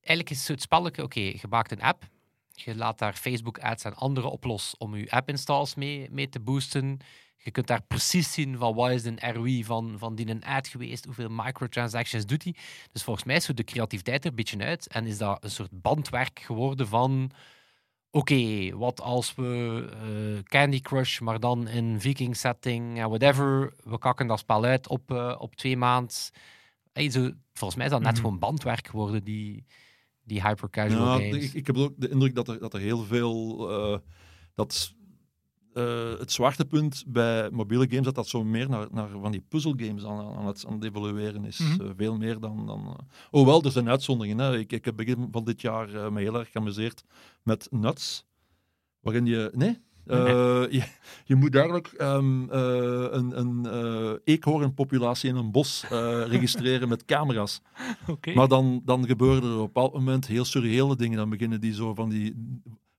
eigenlijk 0.06 0.30
is 0.30 0.48
het 0.48 0.62
spelletje, 0.62 1.04
oké, 1.04 1.20
je 1.20 1.46
maakt 1.50 1.72
een 1.72 1.82
app. 1.82 2.04
Je 2.52 2.76
laat 2.76 3.00
daar 3.00 3.14
Facebook 3.14 3.60
ads 3.60 3.84
en 3.84 3.96
andere 3.96 4.28
op 4.28 4.44
los 4.44 4.76
om 4.78 4.96
je 4.96 5.12
app 5.12 5.30
installs 5.30 5.76
mee, 5.76 6.08
mee 6.12 6.30
te 6.30 6.40
boosten. 6.40 6.98
Je 7.38 7.52
kunt 7.52 7.68
daar 7.68 7.82
precies 7.84 8.32
zien 8.34 8.58
van 8.58 8.74
wat 8.76 8.92
is 8.92 9.04
de 9.04 9.32
ROI 9.34 9.64
van, 9.64 9.96
van 9.98 10.16
die 10.16 10.30
een 10.30 10.44
ad 10.44 10.68
geweest, 10.68 11.06
hoeveel 11.06 11.30
microtransactions 11.30 12.26
doet 12.26 12.44
hij. 12.44 12.56
Dus 12.92 13.04
volgens 13.04 13.26
mij 13.26 13.36
is 13.36 13.46
zo 13.46 13.54
de 13.54 13.64
creativiteit 13.64 14.24
er 14.24 14.30
een 14.30 14.36
beetje 14.36 14.58
uit 14.60 14.88
en 14.88 15.06
is 15.06 15.18
dat 15.18 15.44
een 15.44 15.52
soort 15.52 15.82
bandwerk 15.82 16.40
geworden 16.40 16.88
van 16.88 17.32
oké, 18.12 18.70
wat 18.78 19.02
als 19.02 19.36
we 19.36 19.90
eh, 19.92 20.44
Candy 20.44 20.80
Crush, 20.82 21.20
maar 21.20 21.40
dan 21.40 21.68
in 21.68 22.00
viking 22.02 22.36
setting 22.36 23.00
en 23.00 23.08
whatever, 23.10 23.74
we 23.84 23.98
kakken 23.98 24.28
dat 24.28 24.40
spel 24.40 24.64
uit 24.64 24.88
op, 24.88 25.12
eh, 25.12 25.36
op 25.40 25.56
twee 25.56 25.78
maanden. 25.78 26.16
Hey, 26.94 27.10
zo, 27.10 27.32
volgens 27.54 27.76
mij 27.76 27.86
is 27.86 27.92
dat 27.92 28.02
net 28.02 28.12
Mhm. 28.12 28.22
gewoon 28.22 28.40
bandwerk 28.40 28.88
geworden, 28.88 29.24
die, 29.24 29.66
die 30.26 30.42
hyper-casual 30.42 31.20
Ja, 31.20 31.26
games. 31.28 31.44
ik, 31.46 31.54
ik 31.54 31.68
heb 31.68 31.78
ook 31.78 31.94
de 31.98 32.10
indruk 32.10 32.36
dat 32.36 32.48
er, 32.48 32.60
dat 32.60 32.74
er 32.74 32.80
heel 32.80 33.04
veel. 33.04 33.70
eh, 33.72 34.00
dat 34.56 34.94
eh, 35.74 36.20
het 36.20 36.32
zwaartepunt 36.32 37.04
bij 37.08 37.50
mobiele 37.52 37.88
games 37.90 38.06
dat 38.06 38.16
dat 38.16 38.28
zo 38.28 38.44
meer 38.44 38.70
naar, 38.70 38.88
naar 38.92 39.10
van 39.10 39.32
die 39.32 39.42
puzzelgames 39.42 40.06
aan, 40.06 40.36
aan, 40.36 40.46
het, 40.48 40.66
aan 40.68 40.74
het 40.74 40.84
evolueren 40.84 41.46
is. 41.46 41.58
Mhm. 41.60 41.82
Eh, 41.82 41.90
veel 41.98 42.18
meer 42.18 42.40
dan. 42.40 42.66
dan 42.66 42.86
uh, 42.88 42.94
hoewel, 43.30 43.64
er 43.64 43.72
zijn 43.72 43.90
uitzonderingen. 43.90 44.46
Hè. 44.46 44.58
Ik, 44.58 44.72
ik 44.72 44.86
heb 44.86 44.96
begin 44.96 45.28
van 45.32 45.44
dit 45.44 45.62
jaar 45.62 45.90
uh, 45.90 46.10
me 46.10 46.22
heel 46.22 46.40
erg 46.40 46.52
geamuseerd 46.52 47.04
met 47.44 47.68
Nuts. 47.72 48.26
Waarin 49.00 49.26
je. 49.26 49.52
Nee? 49.54 49.80
Uh, 50.08 50.18
je, 50.78 50.84
je, 51.26 51.36
moet 51.36 51.52
duidelijk 51.52 51.94
um, 52.02 52.44
uh, 52.44 52.50
een, 53.12 53.40
een 53.40 53.66
uh, 53.66 54.12
eekhoornpopulatie 54.24 55.30
in 55.30 55.36
een 55.36 55.52
bos 55.52 55.86
registreren 56.28 56.88
met 56.90 57.06
camera's. 57.06 57.62
Okay. 58.08 58.34
Maar 58.34 58.48
dan, 58.48 58.82
dan 58.86 59.06
gebeuren 59.06 59.44
er 59.44 59.54
op 59.54 59.58
een 59.58 59.66
bepaald 59.66 59.94
moment 59.94 60.28
heel 60.28 60.46
surreële 60.46 60.96
dingen. 60.96 61.18
Dan 61.18 61.30
beginnen 61.30 61.62
die 61.62 61.74
zo 61.74 61.94
van 61.94 62.10
die, 62.10 62.36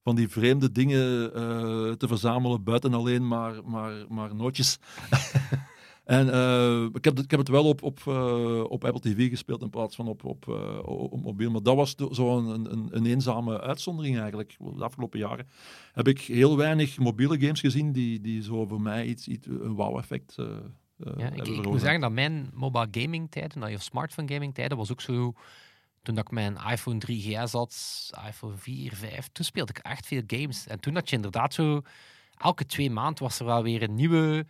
van 0.03 0.15
die 0.15 0.29
vreemde 0.29 0.71
dingen 0.71 1.31
te 1.97 2.07
verzamelen 2.07 2.63
buiten 2.63 2.93
alleen 2.93 3.27
maar, 3.27 3.53
maar, 3.65 3.93
maar 4.09 4.35
nootjes. 4.35 4.77
en 6.07 6.27
uh, 6.27 6.83
ik, 6.93 7.03
heb, 7.03 7.19
ik 7.19 7.31
heb 7.31 7.39
het 7.39 7.49
wel 7.49 7.65
op, 7.65 7.83
op, 7.83 7.99
uh, 8.07 8.63
op 8.63 8.85
Apple 8.85 8.99
TV 8.99 9.29
gespeeld 9.29 9.61
in 9.61 9.69
plaats 9.69 9.95
van 9.95 10.07
op, 10.07 10.23
op, 10.23 10.45
uh, 10.49 10.79
op 10.83 11.21
mobiel. 11.21 11.51
Maar 11.51 11.63
dat 11.63 11.75
was 11.75 11.95
zo'n 12.11 12.47
een, 12.47 12.71
een, 12.71 12.87
een, 12.91 13.05
eenzame 13.05 13.61
uitzondering 13.61 14.17
eigenlijk. 14.17 14.55
De 14.59 14.83
afgelopen 14.83 15.19
jaren 15.19 15.47
heb 15.93 16.07
ik 16.07 16.21
heel 16.21 16.57
weinig 16.57 16.97
mobiele 16.97 17.39
games 17.39 17.59
gezien 17.59 17.91
die, 17.91 18.21
die 18.21 18.43
zo 18.43 18.65
voor 18.65 18.81
mij 18.81 19.05
iets, 19.05 19.27
iets 19.27 19.47
een 19.47 19.75
wow-effect 19.75 20.35
uh, 20.39 20.47
ja, 21.17 21.31
ik, 21.31 21.47
ik 21.47 21.65
moet 21.65 21.81
zeggen 21.81 22.01
dat 22.01 22.11
mijn 22.11 22.49
mobile 22.53 22.87
gaming 22.91 23.31
tijden, 23.31 23.73
of 23.73 23.81
smartphone 23.81 24.33
gaming 24.33 24.53
tijden, 24.53 24.77
was 24.77 24.91
ook 24.91 25.01
zo 25.01 25.33
toen 26.01 26.15
dat 26.15 26.25
ik 26.25 26.31
mijn 26.31 26.57
iPhone 26.69 27.01
3GS 27.07 27.51
had, 27.51 28.09
iPhone 28.27 28.57
4, 28.57 28.95
5, 28.95 29.29
toen 29.31 29.45
speelde 29.45 29.73
ik 29.75 29.77
echt 29.77 30.07
veel 30.07 30.21
games. 30.27 30.67
En 30.67 30.79
toen 30.79 30.93
had 30.93 31.09
je 31.09 31.15
inderdaad 31.15 31.53
zo, 31.53 31.81
elke 32.37 32.65
twee 32.65 32.91
maanden 32.91 33.23
was 33.23 33.39
er 33.39 33.45
wel 33.45 33.63
weer 33.63 33.83
een 33.83 33.95
nieuwe, 33.95 34.45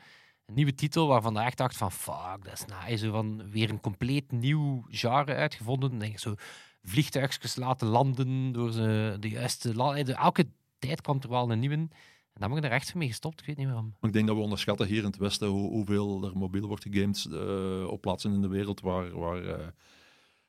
een 0.48 0.54
nieuwe 0.54 0.74
titel 0.74 1.08
waarvan 1.08 1.34
je 1.34 1.40
echt 1.40 1.58
dacht 1.58 1.78
van, 1.78 1.92
fuck, 1.92 2.44
dat 2.44 2.54
is 2.54 2.66
nice. 2.66 3.06
Zo 3.06 3.12
van 3.12 3.50
weer 3.50 3.70
een 3.70 3.82
compleet 3.82 4.32
nieuw 4.32 4.86
genre 4.90 5.34
uitgevonden. 5.36 5.90
Dan 5.90 6.00
denk 6.00 6.12
je 6.12 6.20
zo, 6.20 6.36
vliegtuigjes 6.84 7.56
laten 7.56 7.88
landen 7.88 8.52
door 8.52 8.72
ze, 8.72 9.18
de 9.20 9.30
juiste 9.30 9.76
land. 9.76 10.10
Elke 10.10 10.48
tijd 10.80 11.02
kwam 11.02 11.20
er 11.22 11.30
wel 11.30 11.52
een 11.52 11.60
nieuwe. 11.60 11.76
En 11.76 12.44
dan 12.44 12.50
ben 12.50 12.58
ik 12.58 12.64
er 12.64 12.72
echt 12.72 12.96
mee 12.96 13.08
gestopt, 13.08 13.40
ik 13.40 13.46
weet 13.46 13.58
niet 13.58 13.68
waarom. 13.68 13.96
Ik 14.02 14.14
denk 14.14 14.28
dat 14.28 14.36
we 14.36 14.42
onderschatten 14.42 14.88
hier 14.88 14.98
in 14.98 15.06
het 15.06 15.18
Westen 15.18 15.48
hoe, 15.48 15.70
hoeveel 15.70 16.24
er 16.24 16.38
mobiel 16.38 16.68
wordt 16.68 16.84
gegamed 16.84 17.28
uh, 17.30 17.88
op 17.88 18.02
plaatsen 18.02 18.34
in 18.34 18.42
de 18.42 18.48
wereld 18.48 18.82
waar... 18.82 19.20
waar 19.20 19.44
uh, 19.44 19.68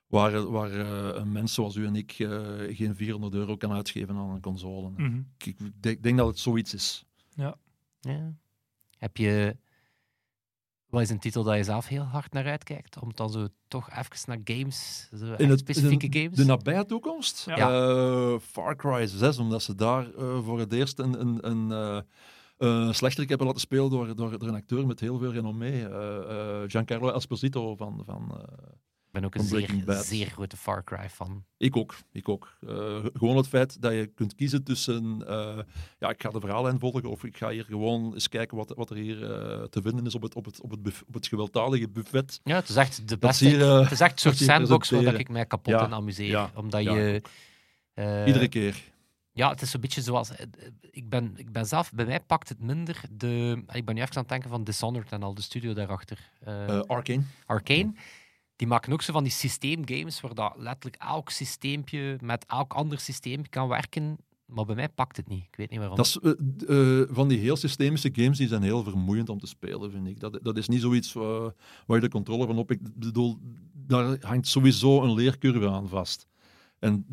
waar, 0.06 0.50
waar 0.50 0.70
uh, 0.72 1.08
een 1.12 1.32
mens 1.32 1.54
zoals 1.54 1.76
u 1.76 1.86
en 1.86 1.96
ik 1.96 2.18
uh, 2.18 2.76
geen 2.76 2.96
400 2.96 3.34
euro 3.34 3.56
kan 3.56 3.72
uitgeven 3.72 4.16
aan 4.16 4.30
een 4.30 4.40
console. 4.40 4.88
Mm 4.88 4.94
Mhm. 4.94 5.02
-hmm. 5.02 5.26
ik, 5.38 5.46
ik 5.46 5.82
denk, 5.82 6.02
denk, 6.02 6.16
dat 6.16 6.26
het 6.26 6.38
zoiets 6.38 6.74
is. 6.74 7.04
Ja. 7.34 7.56
ja. 8.00 8.34
Heb 8.98 9.16
je... 9.16 9.56
Wat 10.88 11.02
is 11.02 11.10
een 11.10 11.18
titel 11.18 11.42
dat 11.42 11.56
je 11.56 11.64
zelf 11.64 11.86
heel 11.86 12.02
hard 12.02 12.32
naar 12.32 12.46
uitkijkt? 12.46 13.00
Om 13.00 13.12
dan 13.14 13.30
zo 13.30 13.48
toch 13.68 13.90
even 13.90 14.20
naar 14.24 14.40
games, 14.44 15.08
zo 15.16 15.34
in 15.36 15.50
het, 15.50 15.58
specifieke 15.58 16.06
in 16.06 16.12
games? 16.12 16.36
De 16.36 16.44
nabije 16.44 16.84
toekomst? 16.84 17.44
Ja. 17.46 17.70
Uh, 17.70 18.38
Far 18.38 18.76
Cry 18.76 19.06
6, 19.06 19.38
omdat 19.38 19.62
ze 19.62 19.74
daar 19.74 20.06
uh, 20.18 20.44
voor 20.44 20.58
het 20.58 20.72
eerst 20.72 20.98
een... 20.98 21.20
een, 21.20 21.48
een 21.50 22.04
uh, 22.58 22.92
slechterik 22.92 23.28
hebben 23.28 23.46
laten 23.46 23.60
spelen 23.60 23.90
door, 23.90 24.16
door, 24.16 24.38
door, 24.38 24.48
een 24.48 24.54
acteur 24.54 24.86
met 24.86 25.00
heel 25.00 25.18
veel 25.18 25.32
renommee. 25.32 25.80
Uh, 25.80 26.62
Giancarlo 26.66 27.10
Esposito 27.10 27.76
van... 27.76 28.02
van 28.04 28.46
ben 29.20 29.26
ook 29.26 29.34
een 29.34 29.44
zeer, 29.44 30.02
zeer 30.02 30.26
grote 30.26 30.56
Far 30.56 30.84
Cry 30.84 31.08
fan. 31.08 31.44
Ik 31.56 31.76
ook. 31.76 31.94
Ik 32.12 32.28
ook. 32.28 32.56
Uh, 32.60 33.04
gewoon 33.12 33.36
het 33.36 33.48
feit 33.48 33.82
dat 33.82 33.92
je 33.92 34.06
kunt 34.06 34.34
kiezen 34.34 34.64
tussen... 34.64 35.24
Uh, 35.28 35.58
ja, 35.98 36.08
ik 36.08 36.22
ga 36.22 36.30
de 36.30 36.40
verhaallijn 36.40 36.78
volgen 36.78 37.04
of 37.04 37.24
ik 37.24 37.36
ga 37.36 37.50
hier 37.50 37.64
gewoon 37.64 38.14
eens 38.14 38.28
kijken 38.28 38.56
wat, 38.56 38.72
wat 38.76 38.90
er 38.90 38.96
hier 38.96 39.22
uh, 39.22 39.62
te 39.62 39.82
vinden 39.82 40.06
is 40.06 40.14
op 40.14 40.22
het, 40.22 40.34
op 40.34 40.44
het, 40.44 40.60
op 40.60 40.70
het, 40.70 40.82
buf, 40.82 41.02
op 41.06 41.14
het 41.14 41.26
gewelddadige 41.26 41.88
buffet. 41.88 42.40
Ja, 42.44 42.54
het 42.56 42.68
is 42.68 42.76
echt 42.76 43.08
de 43.08 43.18
beste... 43.18 43.44
Hier, 43.44 43.60
het 43.60 43.90
is 43.90 44.00
echt 44.00 44.12
een 44.12 44.18
soort 44.18 44.36
sandbox 44.36 44.90
waar 44.90 45.14
ik 45.14 45.28
mij 45.28 45.46
kapot 45.46 45.74
ja, 45.74 45.84
in 45.84 45.94
amuseer. 45.94 46.26
Ja, 46.26 46.50
omdat 46.54 46.82
ja, 46.82 46.94
je... 46.94 47.22
Iedere 48.26 48.48
keer. 48.48 48.82
Ja, 49.32 49.50
het 49.50 49.62
is 49.62 49.74
een 49.74 49.80
beetje 49.80 50.02
zoals... 50.02 50.30
Ik 50.90 51.08
ben, 51.08 51.32
ik 51.36 51.52
ben 51.52 51.66
zelf... 51.66 51.92
Bij 51.92 52.06
mij 52.06 52.20
pakt 52.20 52.48
het 52.48 52.60
minder 52.60 53.00
de... 53.10 53.62
Ik 53.72 53.84
ben 53.84 53.94
nu 53.94 54.00
even 54.00 54.14
aan 54.14 54.20
het 54.20 54.28
denken 54.28 54.50
van 54.50 54.64
Dishonored 54.64 55.12
en 55.12 55.22
al, 55.22 55.34
de 55.34 55.42
studio 55.42 55.72
daarachter. 55.72 56.30
Arcane. 56.86 57.22
Arcane. 57.46 57.92
Die 58.58 58.66
maken 58.66 58.92
ook 58.92 59.02
zo 59.02 59.12
van 59.12 59.22
die 59.22 59.32
systeemgames, 59.32 60.20
waar 60.20 60.34
dat 60.34 60.54
letterlijk 60.56 61.02
elk 61.02 61.30
systeempje 61.30 62.18
met 62.20 62.44
elk 62.46 62.72
ander 62.72 62.98
systeem 63.00 63.48
kan 63.48 63.68
werken. 63.68 64.16
Maar 64.44 64.64
bij 64.64 64.74
mij 64.74 64.88
pakt 64.88 65.16
het 65.16 65.28
niet. 65.28 65.44
Ik 65.44 65.56
weet 65.56 65.70
niet 65.70 65.78
waarom. 65.78 65.96
Dat 65.96 66.06
is, 66.06 66.18
uh, 66.22 66.32
uh, 67.00 67.06
van 67.10 67.28
die 67.28 67.38
heel 67.38 67.56
systemische 67.56 68.10
games, 68.12 68.38
die 68.38 68.48
zijn 68.48 68.62
heel 68.62 68.82
vermoeiend 68.82 69.28
om 69.28 69.38
te 69.38 69.46
spelen, 69.46 69.90
vind 69.90 70.06
ik. 70.06 70.20
Dat, 70.20 70.38
dat 70.42 70.56
is 70.56 70.68
niet 70.68 70.80
zoiets 70.80 71.14
uh, 71.14 71.46
waar 71.86 71.96
je 71.96 72.02
de 72.02 72.08
controle 72.08 72.46
van 72.46 72.58
op... 72.58 72.70
Ik 72.70 72.78
bedoel, 72.94 73.38
daar 73.72 74.16
hangt 74.20 74.46
sowieso 74.46 75.02
een 75.02 75.14
leercurve 75.14 75.68
aan 75.68 75.88
vast. 75.88 76.26
En 76.78 77.06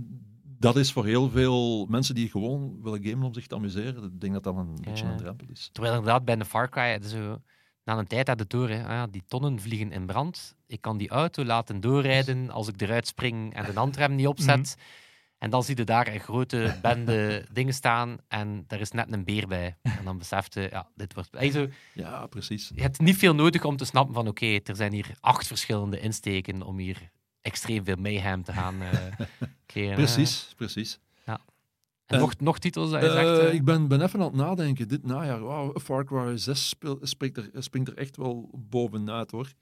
dat 0.59 0.75
is 0.75 0.91
voor 0.91 1.05
heel 1.05 1.29
veel 1.29 1.85
mensen 1.85 2.15
die 2.15 2.29
gewoon 2.29 2.81
willen 2.81 3.03
gamen 3.03 3.27
om 3.27 3.33
zich 3.33 3.47
te 3.47 3.55
amuseren. 3.55 4.03
Ik 4.03 4.21
denk 4.21 4.33
dat 4.33 4.43
dat 4.43 4.55
een 4.55 4.77
ja. 4.81 4.89
beetje 4.89 5.05
een 5.05 5.17
drempel 5.17 5.47
is. 5.51 5.69
Terwijl 5.71 5.95
inderdaad 5.95 6.25
bij 6.25 6.35
de 6.35 6.45
Far 6.45 6.69
Cry... 6.69 7.01
Zo, 7.01 7.41
na 7.85 7.97
een 7.97 8.07
tijd 8.07 8.27
had 8.27 8.39
het 8.39 8.49
door, 8.49 8.69
hè. 8.69 8.83
Ah, 8.83 8.89
ja, 8.89 9.07
die 9.07 9.23
tonnen 9.27 9.59
vliegen 9.59 9.91
in 9.91 10.05
brand. 10.05 10.55
Ik 10.67 10.81
kan 10.81 10.97
die 10.97 11.09
auto 11.09 11.43
laten 11.43 11.81
doorrijden 11.81 12.49
als 12.49 12.67
ik 12.67 12.81
eruit 12.81 13.07
spring 13.07 13.53
en 13.53 13.65
de 13.65 13.73
handrem 13.73 14.15
niet 14.15 14.27
opzet. 14.27 14.57
Mm 14.57 14.63
-hmm. 14.63 15.03
En 15.37 15.49
dan 15.49 15.63
zie 15.63 15.77
je 15.77 15.83
daar 15.83 16.07
een 16.07 16.19
grote 16.19 16.77
bende 16.81 17.45
dingen 17.53 17.73
staan 17.73 18.17
en 18.27 18.65
er 18.67 18.79
is 18.79 18.91
net 18.91 19.13
een 19.13 19.23
beer 19.23 19.47
bij. 19.47 19.77
En 19.81 20.03
dan 20.03 20.17
beseft 20.17 20.53
je, 20.53 20.67
ja, 20.71 20.87
dit 20.95 21.13
wordt... 21.13 21.35
Also, 21.35 21.67
ja, 21.93 22.27
precies. 22.27 22.71
Je 22.75 22.81
hebt 22.81 22.99
niet 22.99 23.17
veel 23.17 23.35
nodig 23.35 23.63
om 23.63 23.77
te 23.77 23.85
snappen 23.85 24.13
van, 24.13 24.27
oké, 24.27 24.45
okay, 24.45 24.61
er 24.63 24.75
zijn 24.75 24.93
hier 24.93 25.17
acht 25.19 25.47
verschillende 25.47 25.99
insteken 25.99 26.61
om 26.61 26.77
hier 26.77 27.09
extreem 27.41 27.85
veel 27.85 27.95
mayhem 27.95 28.43
te 28.43 28.53
gaan 28.53 28.81
uh, 28.81 28.89
creëren. 29.67 29.95
Precies, 29.95 30.53
precies. 30.55 30.99
En 32.05 32.19
nog, 32.19 32.39
nog 32.39 32.59
titels 32.59 32.91
dat 32.91 33.01
je 33.01 33.11
zegt? 33.11 33.41
Uh... 33.41 33.53
Ik 33.53 33.63
ben, 33.63 33.87
ben 33.87 34.01
even 34.01 34.19
aan 34.19 34.25
het 34.25 34.35
nadenken. 34.35 34.87
Dit 34.87 35.05
najaar, 35.05 35.39
wow, 35.39 35.79
Far 35.79 36.05
Cry 36.05 36.37
6 36.37 36.69
speel, 36.69 36.99
springt, 37.01 37.37
er, 37.37 37.63
springt 37.63 37.89
er 37.89 37.97
echt 37.97 38.17
wel 38.17 38.49
bovenuit, 38.69 39.31
hoor. 39.31 39.53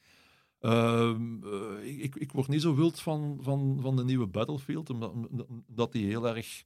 Uh, 0.61 1.17
ik, 1.81 2.15
ik 2.15 2.31
word 2.31 2.47
niet 2.47 2.61
zo 2.61 2.75
wild 2.75 2.99
van, 2.99 3.37
van, 3.41 3.77
van 3.81 3.95
de 3.95 4.03
nieuwe 4.03 4.27
Battlefield, 4.27 4.89
omdat, 4.89 5.91
die 5.91 6.05
heel 6.05 6.27
erg 6.27 6.63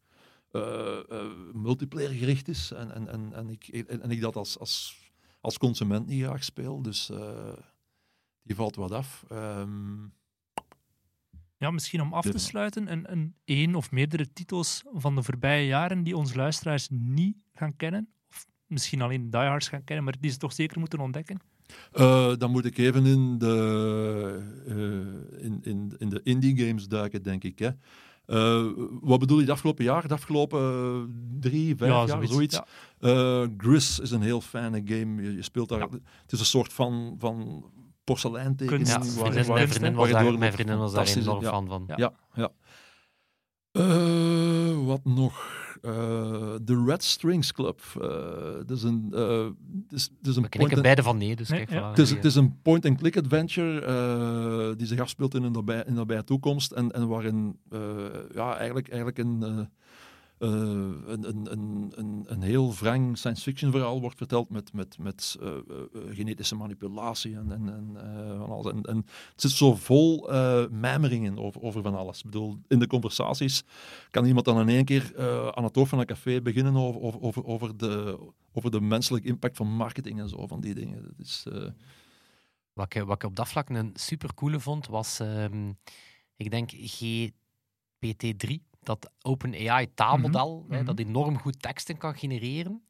uh, 0.52 0.98
multiplayer 1.54 2.10
gericht 2.10 2.48
is. 2.48 2.72
En, 2.72 2.92
en, 2.92 3.08
en, 3.08 3.34
en, 3.34 3.50
ik, 3.50 3.68
en 3.68 4.12
ik 4.12 4.22
dat 4.22 4.36
als, 4.36 4.60
als, 4.60 4.98
als 5.42 5.58
consument 5.58 6.08
niet 6.08 6.24
graag 6.24 6.44
speel. 6.44 6.82
Dus 6.82 7.12
die 8.44 8.56
valt 8.56 8.76
wat 8.76 8.92
af. 8.92 9.26
Um, 9.32 10.14
ja, 11.58 11.72
misschien 11.72 12.02
om 12.02 12.14
af 12.14 12.26
te 12.26 12.38
sluiten, 12.38 12.92
een, 12.92 13.12
een 13.12 13.36
één 13.46 13.76
of 13.76 13.92
meerdere 13.92 14.34
titels 14.34 14.84
van 14.94 15.16
de 15.16 15.24
voorbije 15.24 15.66
jaren 15.66 16.04
die 16.04 16.18
onze 16.18 16.36
luisteraars 16.36 16.88
niet 16.92 17.38
gaan 17.54 17.76
kennen. 17.76 18.10
Of 18.30 18.46
misschien 18.68 19.02
alleen 19.02 19.30
diehards 19.30 19.70
gaan 19.70 19.84
kennen, 19.84 20.06
maar 20.06 20.16
die 20.20 20.32
ze 20.32 20.38
toch 20.38 20.54
zeker 20.54 20.80
moeten 20.80 21.00
ontdekken. 21.00 21.40
Uh, 21.94 22.36
dan 22.38 22.52
moet 22.52 22.66
ik 22.66 22.78
even 22.78 23.06
in 23.06 23.38
de, 23.38 24.42
uh, 24.68 25.44
in, 25.46 25.60
in, 25.62 25.96
in 25.98 26.10
de 26.10 26.22
indie 26.24 26.68
games 26.68 26.88
duiken, 26.88 27.24
denk 27.24 27.44
ik. 27.44 27.60
Hè. 27.60 27.70
Uh, 28.28 28.72
wat 29.02 29.20
bedoel 29.20 29.40
je 29.40 29.46
de 29.46 29.52
afgelopen 29.52 29.84
jaar? 29.84 30.08
De 30.08 30.14
afgelopen 30.14 30.60
drie, 31.40 31.76
vijf 31.76 31.92
ja, 31.92 32.06
jaar, 32.06 32.28
zoiets. 32.28 32.62
Ja. 33.00 33.50
Gris 33.58 34.00
is 34.00 34.12
een 34.12 34.22
heel 34.22 34.42
fijne 34.42 34.82
game. 34.86 35.24
Je, 35.24 35.34
je 35.34 35.42
speelt 35.42 35.70
daar... 35.70 35.80
Ja. 35.80 35.90
Het 36.22 36.32
is 36.32 36.40
een 36.40 36.46
soort 36.46 36.74
van... 36.74 37.16
van 37.18 37.66
porseleintekening. 38.08 38.88
Ja, 38.88 39.04
vriendin, 39.04 39.54
mijn, 39.54 39.68
vriendin 39.70 39.94
was 39.94 40.10
daar, 40.10 40.38
mijn 40.38 40.52
vriendin 40.52 40.78
was 40.78 40.94
daar 40.94 41.08
enorm 41.08 41.42
ja, 41.42 41.50
fan 41.50 41.68
van. 41.68 41.84
Ja, 41.88 41.96
ja. 41.98 42.14
ja. 42.34 42.52
Uh, 43.72 44.86
wat 44.86 45.04
nog? 45.04 45.66
eh, 45.82 46.56
de 46.62 46.84
Red 46.86 47.04
Strings 47.04 47.52
Club. 47.52 47.82
Eh, 48.02 48.08
dat 48.66 48.78
is 48.78 48.84
een, 48.84 49.12
eh, 49.14 49.46
het 49.84 49.94
is, 49.94 50.10
het 50.18 50.28
is 50.28 50.36
een 50.36 50.42
We 50.42 50.50
knikken 50.50 50.82
beide 50.82 51.04
van 51.04 51.18
nee, 51.18 51.36
dus 51.36 51.50
Nee, 51.50 51.66
kijk, 51.66 51.98
het 51.98 52.26
is, 52.26 52.36
een 52.36 52.62
point-and-click 52.62 53.18
adventure 53.18 53.82
eh, 53.82 54.78
die 54.78 54.88
zich 54.88 55.00
afspeelt 55.00 55.36
in 55.36 55.44
een 55.44 55.52
nabij, 55.52 55.84
in 55.88 55.94
nabije 55.94 56.24
toekomst 56.24 56.72
en, 56.72 56.92
en 56.92 57.08
waarin 57.08 57.60
eh, 57.70 57.80
ja, 58.34 58.58
eigenlijk, 58.58 58.88
eigenlijk 58.88 59.18
een, 59.18 59.70
eh, 60.40 60.50
een, 60.50 61.30
een, 61.30 61.48
een, 62.00 62.24
een, 62.26 62.42
heel 62.42 62.74
wrang 62.74 63.18
science 63.18 63.42
fiction 63.42 63.72
verhaal 63.72 64.02
wordt 64.02 64.18
verteld 64.18 64.50
met, 64.50 64.74
met, 64.74 64.98
met 64.98 65.38
eh, 65.42 65.48
eh, 65.48 65.62
genetische 66.10 66.56
manipulatie 66.56 67.36
en, 67.36 67.52
en, 67.52 67.96
van 68.38 68.50
alles. 68.50 68.66
En, 68.66 68.98
het 69.32 69.42
zit 69.42 69.52
zo 69.52 69.76
vol 69.76 70.30
mijmeringen 70.72 71.38
over, 71.38 71.62
over 71.62 71.82
van 71.82 71.96
alles. 71.96 72.18
Ik 72.18 72.24
bedoel, 72.24 72.58
in 72.68 72.80
de 72.80 72.88
conversaties 72.88 73.64
kan 74.12 74.26
iemand 74.26 74.46
dan 74.46 74.60
in 74.60 74.70
één 74.70 74.86
keer 74.86 75.12
aan 75.56 75.64
het 75.64 75.76
hoofd 75.76 75.90
van 75.90 76.00
een 76.00 76.06
café 76.06 76.42
beginnen 76.42 76.76
over, 76.76 77.22
over, 77.22 77.46
over, 77.46 77.78
de, 77.78 78.20
over 78.52 78.72
de 78.72 78.82
menselijke 78.82 79.28
impact 79.28 79.58
van 79.58 79.68
marketing 79.68 80.20
en 80.20 80.30
zo, 80.30 80.48
van 80.48 80.62
die 80.62 80.74
dingen. 80.74 81.04
Dat 81.04 81.26
is... 81.26 81.46
Wat 82.74 82.96
ik, 82.96 83.04
wat 83.04 83.16
ik 83.16 83.24
op 83.24 83.36
dat 83.36 83.48
vlak 83.48 83.70
een 83.70 83.92
super 83.94 84.34
coole 84.34 84.60
vond, 84.60 84.88
was, 84.88 85.20
ehm, 85.20 85.72
ik 86.36 86.52
denk, 86.52 86.72
GPT-3, 86.72 88.68
dat 88.88 89.12
OpenAI 89.22 89.94
taalmodel, 89.94 90.66
hè, 90.70 90.76
mhm. 90.78 90.86
dat 90.86 91.00
enorm 91.00 91.40
goed 91.40 91.62
teksten 91.62 91.98
kan 91.98 92.16
genereren. 92.16 92.84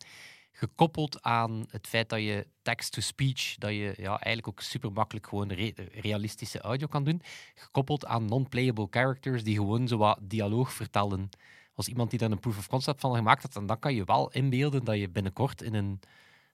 Gekoppeld 0.51 1.21
aan 1.21 1.65
het 1.69 1.87
feit 1.87 2.09
dat 2.09 2.19
je 2.19 2.47
text-to-speech, 2.61 3.55
dat 3.57 3.71
je 3.71 3.93
ja, 3.97 4.09
eigenlijk 4.09 4.47
ook 4.47 4.61
super 4.61 4.91
makkelijk 4.91 5.27
gewoon 5.27 5.51
re- 5.51 5.73
realistische 5.91 6.61
audio 6.61 6.87
kan 6.87 7.03
doen. 7.03 7.21
Gekoppeld 7.55 8.05
aan 8.05 8.25
non-playable 8.25 8.87
characters 8.89 9.43
die 9.43 9.55
gewoon 9.55 9.87
zo 9.87 9.97
wat 9.97 10.19
dialoog 10.21 10.73
vertellen. 10.73 11.29
Als 11.73 11.87
iemand 11.87 12.09
die 12.09 12.19
daar 12.19 12.31
een 12.31 12.39
proof 12.39 12.57
of 12.57 12.67
concept 12.67 12.99
van 12.99 13.15
gemaakt 13.15 13.41
had, 13.41 13.53
dan, 13.53 13.65
dan 13.65 13.79
kan 13.79 13.93
je 13.93 14.03
wel 14.03 14.31
inbeelden 14.31 14.83
dat 14.83 14.97
je 14.97 15.09
binnenkort 15.09 15.61
in 15.61 15.73
een 15.73 15.99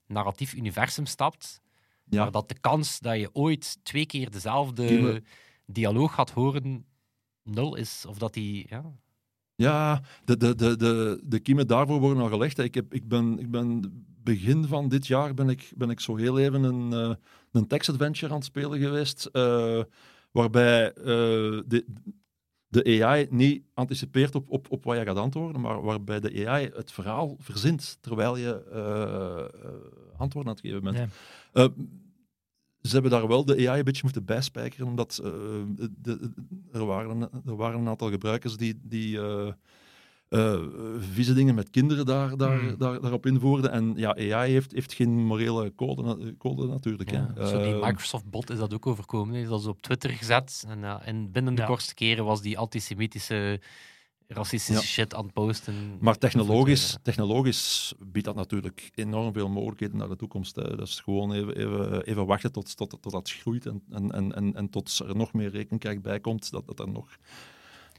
narratief 0.08 0.54
universum 0.54 1.06
stapt. 1.06 1.62
Ja. 2.04 2.22
Maar 2.22 2.32
dat 2.32 2.50
de 2.50 2.60
kans 2.60 3.00
dat 3.00 3.20
je 3.20 3.30
ooit 3.34 3.78
twee 3.84 4.06
keer 4.06 4.32
dezelfde 4.32 5.24
dialoog 5.66 6.14
gaat 6.14 6.32
horen 6.32 6.86
nul 7.44 7.76
is. 7.76 8.06
Of 8.06 8.18
dat 8.18 8.34
die... 8.34 8.66
Ja. 8.70 8.84
Ja, 9.56 10.02
de, 10.26 10.38
de, 10.38 10.56
de, 10.56 10.76
de, 10.78 11.22
de 11.24 11.40
kiemen 11.40 11.68
daarvoor 11.68 12.00
worden 12.00 12.24
al 12.24 12.30
gelegd. 12.30 12.58
Ik, 12.58 12.76
heb, 12.76 12.94
ik, 12.94 13.08
ben, 13.08 13.40
ik 13.40 13.52
ben 13.52 13.82
begin 14.24 14.66
van 14.66 14.90
dit 14.90 15.08
jaar 15.08 15.34
ben 15.34 15.50
ik, 15.50 15.72
ben 15.76 15.90
ik 15.90 16.00
zo 16.00 16.16
heel 16.16 16.40
even 16.40 16.64
een, 16.64 16.94
eh, 16.94 17.16
een 17.52 17.68
text-adventure 17.68 18.32
aan 18.32 18.38
het 18.38 18.46
spelen 18.46 18.80
geweest, 18.80 19.26
eh, 19.26 19.82
waarbij 20.32 20.94
eh, 20.94 21.06
de, 21.66 21.86
de 22.68 23.04
AI 23.04 23.28
niet 23.30 23.64
anticipeert 23.74 24.36
op, 24.36 24.50
op, 24.50 24.72
op 24.72 24.84
wat 24.84 24.98
je 24.98 25.04
gaat 25.04 25.18
antwoorden, 25.18 25.62
maar 25.62 25.82
waarbij 25.82 26.20
de 26.20 26.48
AI 26.48 26.70
het 26.74 26.92
verhaal 26.92 27.36
verzint 27.40 27.98
terwijl 28.02 28.38
je 28.38 28.52
antwoorden 30.18 30.52
aan 30.52 30.58
het 30.58 30.68
geven 30.68 30.84
bent. 30.84 31.12
Ze 32.84 32.94
hebben 32.94 33.12
daar 33.12 33.28
wel 33.28 33.46
de 33.46 33.68
AI 33.70 33.78
een 33.80 33.86
beetje 33.86 34.02
moeten 34.04 34.26
bijspijkeren, 34.26 34.88
omdat 34.88 35.20
eh, 35.24 35.32
de, 36.02 36.32
er, 36.72 36.86
waren, 36.86 37.22
er 37.46 37.56
waren 37.56 37.80
een 37.80 37.88
aantal 37.88 38.10
gebruikers 38.10 38.58
die, 38.58 38.80
die 38.84 39.20
eh, 40.30 40.60
vieze 41.14 41.34
dingen 41.34 41.56
met 41.56 41.70
kinderen 41.70 42.06
daar, 42.06 42.38
daar, 42.38 42.60
Hmm. 42.60 42.78
daar, 42.78 43.02
daarop 43.02 43.26
invoerden. 43.26 43.72
En 43.72 43.94
ja, 43.96 44.16
AI 44.16 44.52
heeft, 44.52 44.72
heeft 44.72 44.94
geen 44.94 45.26
morele 45.26 45.76
code, 45.76 46.36
code 46.38 46.68
natuurlijk. 46.68 47.12
Ja, 47.12 47.32
hè. 47.36 47.48
zo 47.48 47.62
die 47.64 47.74
Eh, 47.74 47.82
Microsoft-bot 47.86 48.50
is 48.50 48.58
dat 48.58 48.74
ook 48.74 48.88
overkomen. 48.88 49.36
is 49.36 49.48
dat 49.48 49.62
zo 49.62 49.70
op 49.70 49.82
Twitter 49.82 50.10
gezet. 50.10 50.64
En, 50.68 50.84
en 51.06 51.32
binnen 51.32 51.56
de 51.56 51.62
Ja. 51.62 51.68
kortste 51.68 51.94
keren 51.94 52.26
was 52.26 52.42
die 52.42 52.58
antisemitische, 52.58 53.62
racistische 54.28 54.88
shit 54.88 55.14
aan 55.14 55.24
het 55.24 55.34
posten. 55.34 55.98
Maar 56.00 56.18
technologisch, 56.18 56.98
technologisch 57.02 57.94
biedt 58.00 58.26
dat 58.26 58.36
natuurlijk 58.36 58.92
enorm 58.96 59.34
veel 59.34 59.50
mogelijkheden 59.50 59.98
naar 59.98 60.08
de 60.08 60.16
toekomst. 60.16 60.56
Hè. 60.56 60.76
Dat 60.76 60.88
is 60.88 61.00
gewoon 61.00 61.34
even, 61.34 61.56
even, 61.56 62.04
even 62.04 62.26
wachten 62.26 62.52
tot, 62.52 62.78
tot, 62.78 62.98
tot 63.02 63.12
dat 63.12 63.32
groeit 63.32 63.66
en, 63.66 63.84
en, 63.92 64.12
en, 64.12 64.36
en, 64.36 64.56
en 64.56 64.70
tot 64.70 65.00
er 65.00 65.16
nog 65.16 65.34
meer 65.34 65.50
rekenkracht 65.50 66.02
bij 66.02 66.20
komt, 66.20 66.52
dat, 66.52 66.68
dat 66.68 66.80
er 66.80 66.90
nog, 66.90 67.18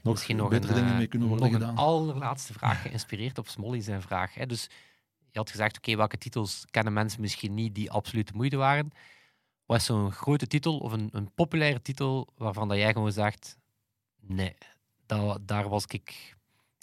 nog 0.03 0.13
Misschien 0.13 0.37
nog 0.37 0.49
betere 0.49 0.73
een, 0.73 0.77
dingen 0.77 0.91
eh, 0.91 0.97
mee 0.97 1.07
kunnen 1.07 1.27
worden 1.27 1.45
nog 1.45 1.55
gedaan. 1.55 1.73
een 1.73 1.81
allerlaatste 1.83 2.53
vraag, 2.53 2.81
geïnspireerd 2.81 3.37
op 3.37 3.47
Smolly 3.47 3.81
zijn 3.81 4.01
vraag. 4.01 4.33
Hè. 4.33 4.45
Dus 4.45 4.69
je 5.31 5.39
had 5.39 5.49
gezegd, 5.49 5.77
oké, 5.77 5.95
welke 5.95 6.17
titels 6.17 6.65
kennen 6.71 6.93
mensen 6.93 7.21
misschien 7.21 7.53
niet 7.53 7.75
die 7.75 7.91
absoluut 7.91 8.27
de 8.27 8.33
moeite 8.35 8.57
waren? 8.57 8.91
Wat 9.65 9.77
is 9.77 9.85
zo'n 9.85 10.11
grote 10.11 10.47
titel 10.47 10.77
of 10.77 10.91
een, 10.91 11.09
een 11.11 11.33
populaire 11.33 11.81
titel 11.81 12.27
waarvan 12.37 12.67
dat 12.67 12.77
jij 12.77 12.93
gewoon 12.93 13.11
zegt, 13.11 13.57
nee, 14.21 14.55
dat, 15.05 15.39
daar 15.47 15.69
was 15.69 15.85
ik... 15.87 16.33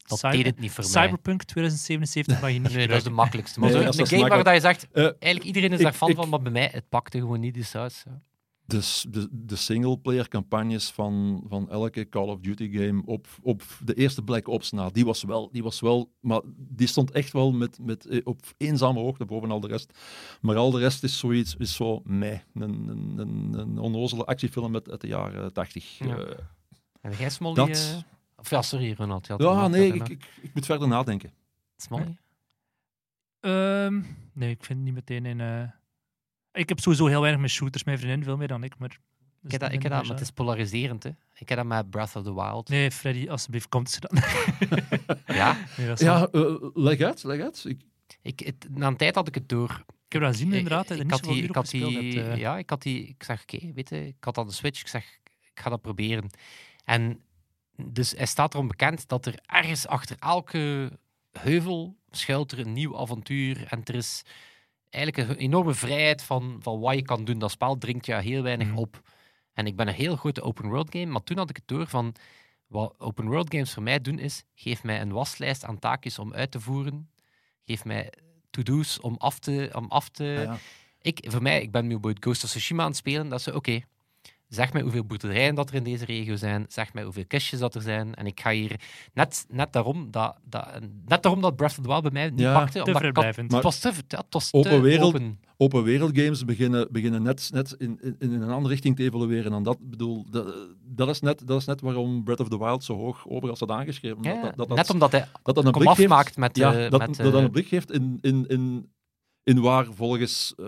Dat 0.07 0.19
Cyber- 0.19 0.37
deed 0.37 0.47
het 0.47 0.59
niet 0.59 0.71
voor 0.71 0.85
mij. 0.93 0.93
Cyberpunk 1.05 1.43
2077 1.43 2.41
mag 2.41 2.51
je 2.51 2.59
niet 2.59 2.73
Nee, 2.75 2.87
dat 2.89 2.97
is 2.97 3.03
de 3.05 3.11
makkelijkste. 3.11 3.61
Maar 3.61 3.71
Nee, 3.71 3.81
zo 3.83 3.87
een 3.87 3.97
de 3.97 4.07
game 4.17 4.29
waar 4.29 4.45
dat 4.45 4.55
je 4.55 4.61
zegt, 4.61 4.89
Eh, 4.93 5.03
eigenlijk 5.03 5.45
iedereen 5.45 5.71
is 5.73 5.79
ik- 5.79 5.85
daarvan 5.85 6.09
ik- 6.09 6.17
van, 6.17 6.29
maar 6.29 6.43
bij 6.43 6.53
mij, 6.53 6.69
het 6.73 6.89
pakte 6.89 7.19
gewoon 7.19 7.41
niet 7.41 7.55
de 7.55 7.63
saus. 7.63 8.03
Ja. 8.07 8.21
Dus 8.67 9.07
de, 9.11 9.29
de 9.31 9.57
singleplayer 9.57 10.29
campagnes 10.29 10.91
van, 10.91 11.45
van 11.49 11.71
elke 11.71 12.09
Call 12.09 12.29
of 12.29 12.41
Duty 12.41 12.71
game 12.73 13.03
op, 13.05 13.27
op 13.43 13.63
de 13.85 13.95
eerste 13.95 14.23
Black 14.23 14.49
Ops 14.49 14.71
na, 14.71 14.89
die 14.91 15.05
was 15.05 15.23
wel, 15.23 15.49
die 15.53 15.63
was 15.63 15.81
wel, 15.81 16.13
maar 16.21 16.41
die 16.57 16.87
stond 16.87 17.11
echt 17.11 17.33
wel 17.33 17.53
met, 17.53 17.79
met, 17.81 18.07
eh, 18.07 18.21
op 18.25 18.41
eenzame 18.57 18.99
hoogte 19.01 19.25
boven 19.25 19.51
al 19.51 19.61
de 19.61 19.67
rest. 19.69 19.93
Maar 20.41 20.57
al 20.57 20.71
de 20.71 20.79
rest 20.79 21.03
is 21.03 21.19
zoiets, 21.19 21.55
is 21.59 21.75
zo 21.75 22.01
meh. 22.05 22.39
Een, 22.55 22.63
een, 22.89 23.15
een, 23.19 23.55
een 23.59 23.79
onnozele 23.79 24.25
actiefilm 24.25 24.75
uit, 24.75 24.91
uit 24.91 25.01
de 25.01 25.07
jaren 25.09 25.53
tachtig. 25.53 25.99
Ja. 25.99 26.17
Eh, 26.17 26.39
En 27.03 27.13
jij, 27.19 27.31
Smolly? 27.31 27.55
Dat- 27.55 27.69
eh, 27.69 27.97
Of 28.37 28.51
ja, 28.51 28.63
sorry, 28.63 28.95
Ronald. 28.99 29.27
je 29.27 29.33
had 29.33 29.43
ja, 29.43 29.69
nee, 29.69 29.93
ik, 29.95 30.09
ik, 30.09 30.25
ik 30.43 30.55
moet 30.55 30.65
verder 30.67 30.89
nadenken. 30.89 31.31
Smolly? 31.77 32.17
Ehm, 33.41 34.01
nee, 34.33 34.51
ik 34.51 34.65
vind 34.65 34.79
het 34.79 34.79
niet 34.79 34.95
meteen 34.95 35.27
in... 35.27 35.41
eh, 35.41 35.63
Ik 36.53 36.69
heb 36.69 36.81
sowieso 36.81 37.07
heel 37.07 37.21
weinig 37.21 37.41
met 37.41 37.51
shooters. 37.51 37.85
Mijn 37.85 37.99
vriendin 37.99 38.25
veel 38.25 38.37
meer 38.37 38.49
dan 38.49 38.65
ik, 38.65 38.79
maar... 38.79 38.99
Ik 39.45 39.51
heb 39.51 39.61
dat, 39.61 39.73
ik 39.73 39.83
heb 39.83 39.93
dat, 39.93 40.03
maar 40.03 40.11
het 40.13 40.21
is 40.21 40.31
polariserend. 40.31 41.03
Hè. 41.03 41.11
Ik 41.35 41.49
heb 41.49 41.59
dat 41.59 41.67
met 41.67 41.91
Breath 41.91 42.17
of 42.17 42.23
the 42.23 42.35
Wild. 42.35 42.69
Nee, 42.69 42.91
Freddy, 42.91 43.29
alsjeblieft, 43.31 43.69
komt 43.69 43.91
ze 43.91 44.01
dan. 44.01 44.19
Ja, 45.37 45.57
Nee, 45.77 45.93
Ja, 45.97 46.29
eh, 46.33 46.55
leg 46.75 47.01
uit, 47.01 47.23
leg 47.25 47.41
uit. 47.41 47.65
Ik, 47.65 47.81
ik, 48.23 48.41
het, 48.41 48.67
na 48.71 48.87
een 48.87 48.97
tijd 48.97 49.15
had 49.15 49.29
ik 49.29 49.35
het 49.35 49.49
door. 49.49 49.85
Ik 50.07 50.13
heb 50.13 50.21
dat 50.23 50.31
gezien 50.31 50.53
inderdaad. 50.53 50.91
ik, 50.91 50.99
ik 51.01 51.11
had 51.11 51.23
die, 51.23 51.43
ik 51.43 51.55
had 51.55 51.69
die, 51.71 52.19
hebt, 52.21 52.39
ja, 52.39 52.59
ik 52.59 52.71
had 52.71 52.83
die, 52.83 53.07
ik 53.07 53.23
zeg, 53.23 53.43
oké, 53.43 53.73
weet 53.73 53.89
je, 53.89 54.07
ik 54.07 54.17
had 54.25 54.35
dan 54.35 54.47
de 54.47 54.53
Switch, 54.53 54.81
ik 54.81 54.87
zeg, 54.89 55.19
ik 55.55 55.61
ga 55.61 55.71
dat 55.71 55.81
proberen. 55.81 56.31
En 56.85 57.23
dus 57.77 58.11
hij 58.11 58.27
staat 58.27 58.55
erom 58.55 58.69
bekend 58.69 59.09
dat 59.09 59.27
er 59.27 59.35
ergens 59.47 59.87
achter 59.87 60.17
elke 60.19 60.91
heuvel 61.31 61.97
schuilt 62.11 62.53
er 62.53 62.59
een 62.59 62.73
nieuw 62.73 62.99
avontuur 62.99 63.67
en 63.69 63.81
er 63.85 63.95
is 63.95 64.23
eigenlijk 64.91 65.29
een 65.31 65.37
enorme 65.37 65.75
vrijheid 65.75 66.23
van, 66.23 66.57
van 66.61 66.81
wat 66.81 66.95
je 66.95 67.03
kan 67.03 67.25
doen. 67.25 67.39
Dat 67.39 67.51
spel 67.51 67.79
dringt 67.79 68.07
je 68.07 68.15
heel 68.15 68.43
weinig 68.43 68.69
Mhm. 68.69 68.79
op. 68.79 69.03
En 69.53 69.67
ik 69.67 69.77
ben 69.77 69.89
een 69.89 69.95
heel 69.95 70.17
grote 70.17 70.43
open 70.43 70.69
world 70.69 70.91
game, 70.91 71.07
maar 71.07 71.23
toen 71.23 71.37
had 71.37 71.51
ik 71.51 71.57
het 71.57 71.69
door 71.69 71.87
van 71.87 72.15
wat 72.67 72.95
open 72.99 73.27
world 73.27 73.53
games 73.55 73.73
voor 73.73 73.83
mij 73.83 74.01
doen 74.01 74.19
is, 74.19 74.45
geef 74.55 74.83
mij 74.83 75.01
een 75.01 75.13
waslijst 75.13 75.65
aan 75.65 75.79
taakjes 75.79 76.19
om 76.19 76.33
uit 76.35 76.51
te 76.51 76.61
voeren, 76.61 77.11
geef 77.65 77.85
mij 77.85 78.13
to-do's 78.51 79.01
om 79.01 79.17
af 79.19 79.39
te, 79.39 79.71
om 79.75 79.87
af 79.89 80.09
te 80.09 80.25
ja, 80.25 80.43
ja. 80.43 80.59
ik, 81.01 81.27
voor 81.29 81.43
mij, 81.43 81.63
ik 81.63 81.71
ben 81.71 81.83
nu 81.83 81.89
bijvoorbeeld 81.89 82.25
Ghost 82.25 82.45
of 82.45 82.51
Tsushima 82.51 82.83
aan 82.83 82.89
het 82.89 82.97
spelen. 82.97 83.29
Dat 83.29 83.39
is 83.39 83.45
zo, 83.45 83.55
oké, 83.55 83.81
zeg 84.55 84.73
mij 84.73 84.83
hoeveel 84.83 85.05
boerderijen 85.05 85.55
dat 85.55 85.69
er 85.69 85.75
in 85.75 85.83
deze 85.83 86.05
regio 86.05 86.37
zijn. 86.37 86.65
Zeg 86.69 86.93
mij 86.95 87.03
hoeveel 87.05 87.27
kistjes 87.27 87.59
dat 87.61 87.75
er 87.75 87.83
zijn. 87.83 88.15
En 88.15 88.27
ik 88.27 88.41
ga 88.41 88.51
hier 88.51 88.81
net, 89.15 89.47
net, 89.49 89.73
daarom, 89.73 90.11
dat, 90.11 90.37
dat, 90.45 90.69
net 91.07 91.23
daarom 91.23 91.41
dat 91.43 91.57
Breath 91.57 91.79
of 91.79 91.85
the 91.85 91.89
Wild 91.91 92.03
bij 92.03 92.11
mij 92.11 92.31
niet 92.31 92.41
Ja, 92.41 92.59
pakte. 92.59 92.73
te 92.73 92.79
omdat 92.79 92.89
ik 92.89 92.95
had- 92.95 93.01
vrijblijvend. 93.01 93.53
het 93.53 93.63
was 93.63 93.79
te, 93.79 93.93
ja, 94.09 94.17
het 94.19 94.27
was 94.31 94.53
Open 94.53 94.71
te 94.71 94.81
wereld. 94.81 95.15
open. 95.15 95.39
open 95.57 95.83
wereld 95.83 96.19
games 96.19 96.45
beginnen, 96.45 96.89
beginnen 96.91 97.23
net, 97.23 97.49
net 97.53 97.75
in, 97.79 97.99
in, 98.03 98.17
in 98.19 98.33
een 98.43 98.51
andere 98.51 98.75
richting 98.75 98.97
te 98.97 99.03
evolueren. 99.03 99.53
En 99.53 99.63
dat, 99.63 99.79
bedoel, 99.81 100.27
dat, 100.31 100.55
dat, 100.85 101.09
is 101.09 101.21
net, 101.21 101.47
dat 101.47 101.61
is 101.61 101.67
net 101.67 101.81
waarom 101.81 102.25
Breath 102.25 102.41
of 102.41 102.49
the 102.49 102.59
Wild 102.59 102.85
zo 102.85 102.97
hoog 102.97 103.29
overal 103.29 103.57
staat 103.57 103.71
aangeschreven. 103.71 104.23
Ja, 104.23 104.33
dat, 104.33 104.43
dat, 104.43 104.57
dat, 104.57 104.69
dat, 104.69 104.77
net 104.77 104.91
omdat 104.91 105.13
hij 105.13 105.27
dat 105.43 105.55
dat 105.55 105.65
een 105.65 105.73
blik 105.73 105.89
geeft, 105.89 106.01
afmaakt 106.01 106.37
met... 106.37 106.57
ja, 106.57 106.73
eh, 106.75 106.91
dat, 106.91 107.01
met, 107.07 107.17
dat 107.17 107.27
dat 107.27 107.35
eh, 107.35 107.41
een 107.43 107.51
blik 107.51 107.67
geeft 107.67 107.93
in, 107.93 108.19
in, 108.21 108.45
in, 108.49 108.91
in 109.45 109.61
waar 109.61 109.85
volgens 109.93 110.55
eh, 110.57 110.65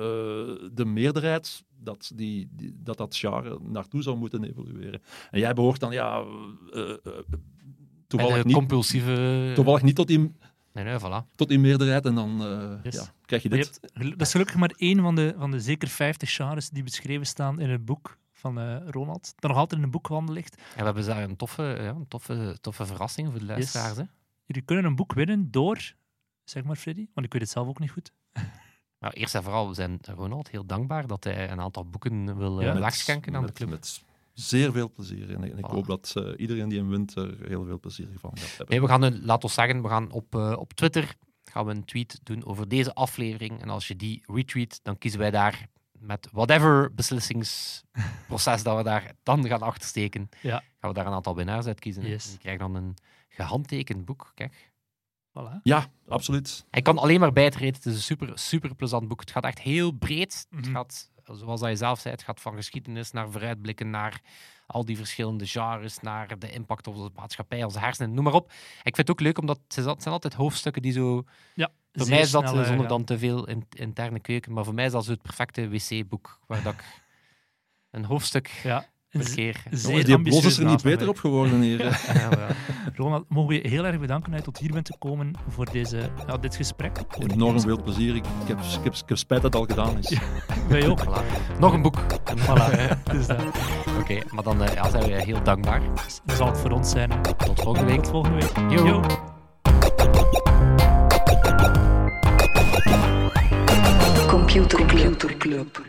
de 0.72 0.84
meerderheid 0.84 1.64
dat, 1.78 2.12
die, 2.14 2.48
die, 2.52 2.74
dat 2.82 2.96
dat 2.96 3.16
genre 3.16 3.58
naartoe 3.62 4.02
zou 4.02 4.16
moeten 4.16 4.44
evolueren. 4.44 5.02
En 5.30 5.40
jij 5.40 5.52
behoort 5.54 5.80
dan, 5.80 5.92
ja, 5.92 6.24
eh, 6.72 6.90
eh, 6.90 6.96
toevallig, 8.06 8.44
niet, 8.44 8.54
compulsieve... 8.54 9.52
toevallig 9.54 9.82
niet 9.82 9.94
tot 9.96 10.06
die, 10.06 10.32
Nee, 10.72 10.84
nee, 10.84 10.98
voilà. 10.98 11.34
tot 11.34 11.48
die 11.48 11.58
meerderheid 11.58 12.06
en 12.06 12.14
dan 12.14 12.42
eh, 12.44 12.74
Yes. 12.82 12.94
ja, 12.94 13.04
krijg 13.24 13.42
je 13.42 13.48
Je 13.48 13.54
dit. 13.56 13.78
hebt, 13.92 14.10
dat 14.10 14.20
is 14.20 14.30
gelukkig 14.30 14.56
maar 14.56 14.72
één 14.76 15.00
van 15.00 15.14
de, 15.14 15.34
van 15.38 15.50
de 15.50 15.60
zeker 15.60 15.88
50 15.88 16.34
genres 16.34 16.70
die 16.70 16.82
beschreven 16.82 17.26
staan 17.26 17.60
in 17.60 17.70
het 17.70 17.84
boek 17.84 18.18
van 18.32 18.58
eh, 18.58 18.76
Ronald. 18.88 19.32
Dat 19.38 19.50
nog 19.50 19.60
altijd 19.60 19.78
in 19.80 19.86
een 19.86 19.92
boekwandel 19.92 20.34
ligt. 20.34 20.56
En 20.56 20.62
we 20.78 20.84
hebben 20.84 21.06
daar 21.06 21.22
een 21.22 21.36
toffe, 21.36 21.62
ja, 21.62 21.88
een 21.88 22.08
toffe, 22.08 22.58
toffe 22.60 22.86
verrassing 22.86 23.30
voor 23.30 23.38
de 23.38 23.44
luisteraars. 23.44 23.96
Hè? 23.96 24.02
Jullie 24.44 24.62
kunnen 24.62 24.84
een 24.84 24.96
boek 24.96 25.12
winnen 25.12 25.50
door, 25.50 25.94
zeg 26.44 26.64
maar 26.64 26.76
Freddy, 26.76 27.06
want 27.14 27.26
ik 27.26 27.32
weet 27.32 27.42
het 27.42 27.50
zelf 27.50 27.68
ook 27.68 27.78
niet 27.78 27.90
goed. 27.90 28.12
Maar 29.04 29.12
eerst 29.12 29.34
en 29.34 29.42
vooral, 29.42 29.68
we 29.68 29.74
zijn 29.74 29.98
Ronald 30.02 30.48
heel 30.50 30.66
dankbaar 30.66 31.06
dat 31.06 31.24
hij 31.24 31.50
een 31.50 31.60
aantal 31.60 31.84
boeken 31.88 32.36
wil 32.36 32.60
eh, 32.60 32.66
Ja. 32.66 32.78
wegschenken 32.78 33.36
aan 33.36 33.46
de 33.46 33.52
club. 33.52 33.68
Met 33.68 34.02
zeer 34.32 34.72
veel 34.72 34.90
plezier 34.90 35.30
in. 35.30 35.42
En 35.44 35.58
ik 35.58 35.66
Voilà. 35.66 35.70
hoop 35.70 35.86
dat 35.86 36.12
eh, 36.16 36.32
iedereen 36.36 36.68
die 36.68 36.78
hem 36.78 36.88
wint 36.88 37.14
er 37.16 37.36
heel 37.46 37.64
veel 37.64 37.80
plezier 37.80 38.08
van 38.18 38.30
gaat 38.38 38.48
hebben. 38.48 38.66
Nee, 38.68 38.80
we 38.80 38.86
gaan 38.86 39.02
een, 39.02 39.24
laat 39.24 39.42
ons 39.44 39.54
zeggen, 39.54 39.82
we 39.82 39.88
gaan 39.88 40.10
op, 40.10 40.34
eh, 40.34 40.54
op 40.58 40.72
Twitter 40.72 41.14
gaan 41.44 41.66
we 41.66 41.72
een 41.72 41.84
tweet 41.84 42.20
doen 42.22 42.44
over 42.44 42.68
deze 42.68 42.94
aflevering. 42.94 43.62
En 43.62 43.68
als 43.68 43.88
je 43.88 43.96
die 43.96 44.22
retweet, 44.26 44.80
dan 44.82 44.98
kiezen 44.98 45.20
wij 45.20 45.30
daar 45.30 45.66
met 45.92 46.28
whatever 46.32 46.94
beslissingsproces 46.94 48.62
dat 48.62 48.76
we 48.76 48.82
daar 48.82 49.12
dan 49.22 49.46
gaan 49.46 49.62
achtersteken, 49.62 50.28
Ja. 50.42 50.62
gaan 50.80 50.90
we 50.90 50.96
daar 50.96 51.06
een 51.06 51.12
aantal 51.12 51.34
winnaars 51.36 51.66
uit 51.66 51.80
kiezen. 51.80 52.06
Yes. 52.06 52.26
En 52.26 52.32
Je 52.32 52.38
krijgt 52.38 52.60
dan 52.60 52.74
een 52.74 52.96
gehandtekend 53.28 54.04
boek. 54.04 54.32
Kijk. 54.34 54.72
Voilà. 55.38 55.60
Ja, 55.62 55.86
absoluut. 56.08 56.64
Hij 56.70 56.82
kan 56.82 56.98
alleen 56.98 57.20
maar 57.20 57.32
bijtreden. 57.32 57.74
Het 57.74 57.86
is 57.86 57.94
een 57.94 58.00
super, 58.00 58.38
super 58.38 58.74
plezant 58.74 59.08
boek. 59.08 59.20
Het 59.20 59.30
gaat 59.30 59.44
echt 59.44 59.60
heel 59.60 59.90
breed. 59.92 60.46
Het 60.50 60.64
Mhm. 60.64 60.72
gaat, 60.74 61.10
zoals 61.32 61.60
hij 61.60 61.76
zelf 61.76 62.00
zei, 62.00 62.14
het 62.14 62.22
gaat 62.24 62.40
van 62.40 62.54
geschiedenis 62.54 63.10
naar 63.10 63.30
vooruitblikken, 63.30 63.90
naar 63.90 64.20
al 64.66 64.84
die 64.84 64.96
verschillende 64.96 65.46
genres, 65.46 65.98
naar 66.00 66.38
de 66.38 66.50
impact 66.52 66.86
op 66.86 66.94
de 66.94 67.10
maatschappij, 67.14 67.64
onze 67.64 67.78
hersenen, 67.78 68.14
noem 68.14 68.24
maar 68.24 68.32
op. 68.32 68.50
Ik 68.82 68.94
vind 68.94 68.96
het 68.96 69.10
ook 69.10 69.20
leuk, 69.20 69.38
omdat 69.38 69.60
het 69.68 69.72
zijn- 70.02 70.14
altijd 70.14 70.34
hoofdstukken 70.34 70.82
die 70.82 70.92
zo... 70.92 71.24
Voor 71.96 72.04
Zeer 72.06 72.14
mij 72.14 72.24
is 72.24 72.30
dat, 72.30 72.42
eh, 72.42 72.48
zonder 72.48 72.76
ja. 72.82 72.86
dan 72.86 73.04
te 73.04 73.18
veel 73.18 73.48
in, 73.48 73.66
interne 73.70 74.20
keuken, 74.20 74.52
maar 74.52 74.64
voor 74.64 74.74
mij 74.74 74.84
is 74.84 74.92
dat 74.92 75.04
zo 75.04 75.10
het 75.10 75.22
perfecte 75.22 75.68
wc-boek, 75.68 76.38
waar 76.46 76.62
dat 76.62 76.72
ik 76.74 76.84
een 77.90 78.04
hoofdstuk 78.04 78.48
Ja. 78.62 78.86
Per 79.18 79.26
Z- 79.28 79.34
keer... 79.34 79.62
zeer 79.70 79.90
Jongens, 79.90 80.04
die 80.06 80.22
blos 80.22 80.44
is 80.44 80.58
er 80.58 80.64
niet 80.64 80.82
beter 80.82 81.08
op 81.08 81.18
geworden 81.18 81.60
hier. 81.60 81.82
Ja, 82.14 82.30
ja. 82.30 82.46
Ronald, 82.96 83.24
mogen 83.28 83.48
we 83.48 83.62
je 83.62 83.68
heel 83.68 83.84
erg 83.86 83.98
bedanken 84.00 84.30
dat 84.30 84.38
je 84.40 84.44
tot 84.44 84.58
hier 84.58 84.72
bent 84.72 84.88
gekomen 84.88 85.30
voor 85.48 85.70
deze, 85.72 85.98
ja, 86.26 86.36
dit 86.36 86.56
gesprek. 86.56 86.98
Enorm 87.18 87.60
veel 87.60 87.82
plezier. 87.82 88.14
Ik, 88.14 88.24
heb, 88.46 88.58
ik, 88.58 88.84
heb, 88.84 88.94
ik 88.94 89.08
heb 89.08 89.16
spijt 89.18 89.42
dat 89.42 89.52
het 89.52 89.54
al 89.62 89.66
gedaan 89.68 89.98
is. 89.98 90.18
Wij 90.68 90.88
ook. 90.88 91.00
Voilà. 91.04 91.58
Nog 91.58 91.72
een 91.72 91.82
boek. 91.82 91.98
Voilà. 92.36 93.02
Dus 93.12 93.26
Oké, 94.00 94.18
maar 94.30 94.44
dan 94.44 94.62
eh, 94.62 94.74
ja, 94.74 94.90
zijn 94.90 95.02
we 95.04 95.22
heel 95.22 95.42
dankbaar. 95.42 95.80
dat 96.24 96.36
zal 96.36 96.46
het 96.46 96.58
voor 96.58 96.70
ons 96.70 96.90
zijn. 96.90 97.10
Tot 97.44 97.60
volgende 97.60 97.90
week. 97.92 98.00
Tot 98.02 98.10
volgende 98.10 98.38
week. 98.38 98.70
Yo. 98.70 98.86
Yo. 98.86 99.02
Computer 104.28 104.84
Club. 104.86 105.18
Computer 105.18 105.36
Club. 105.38 105.80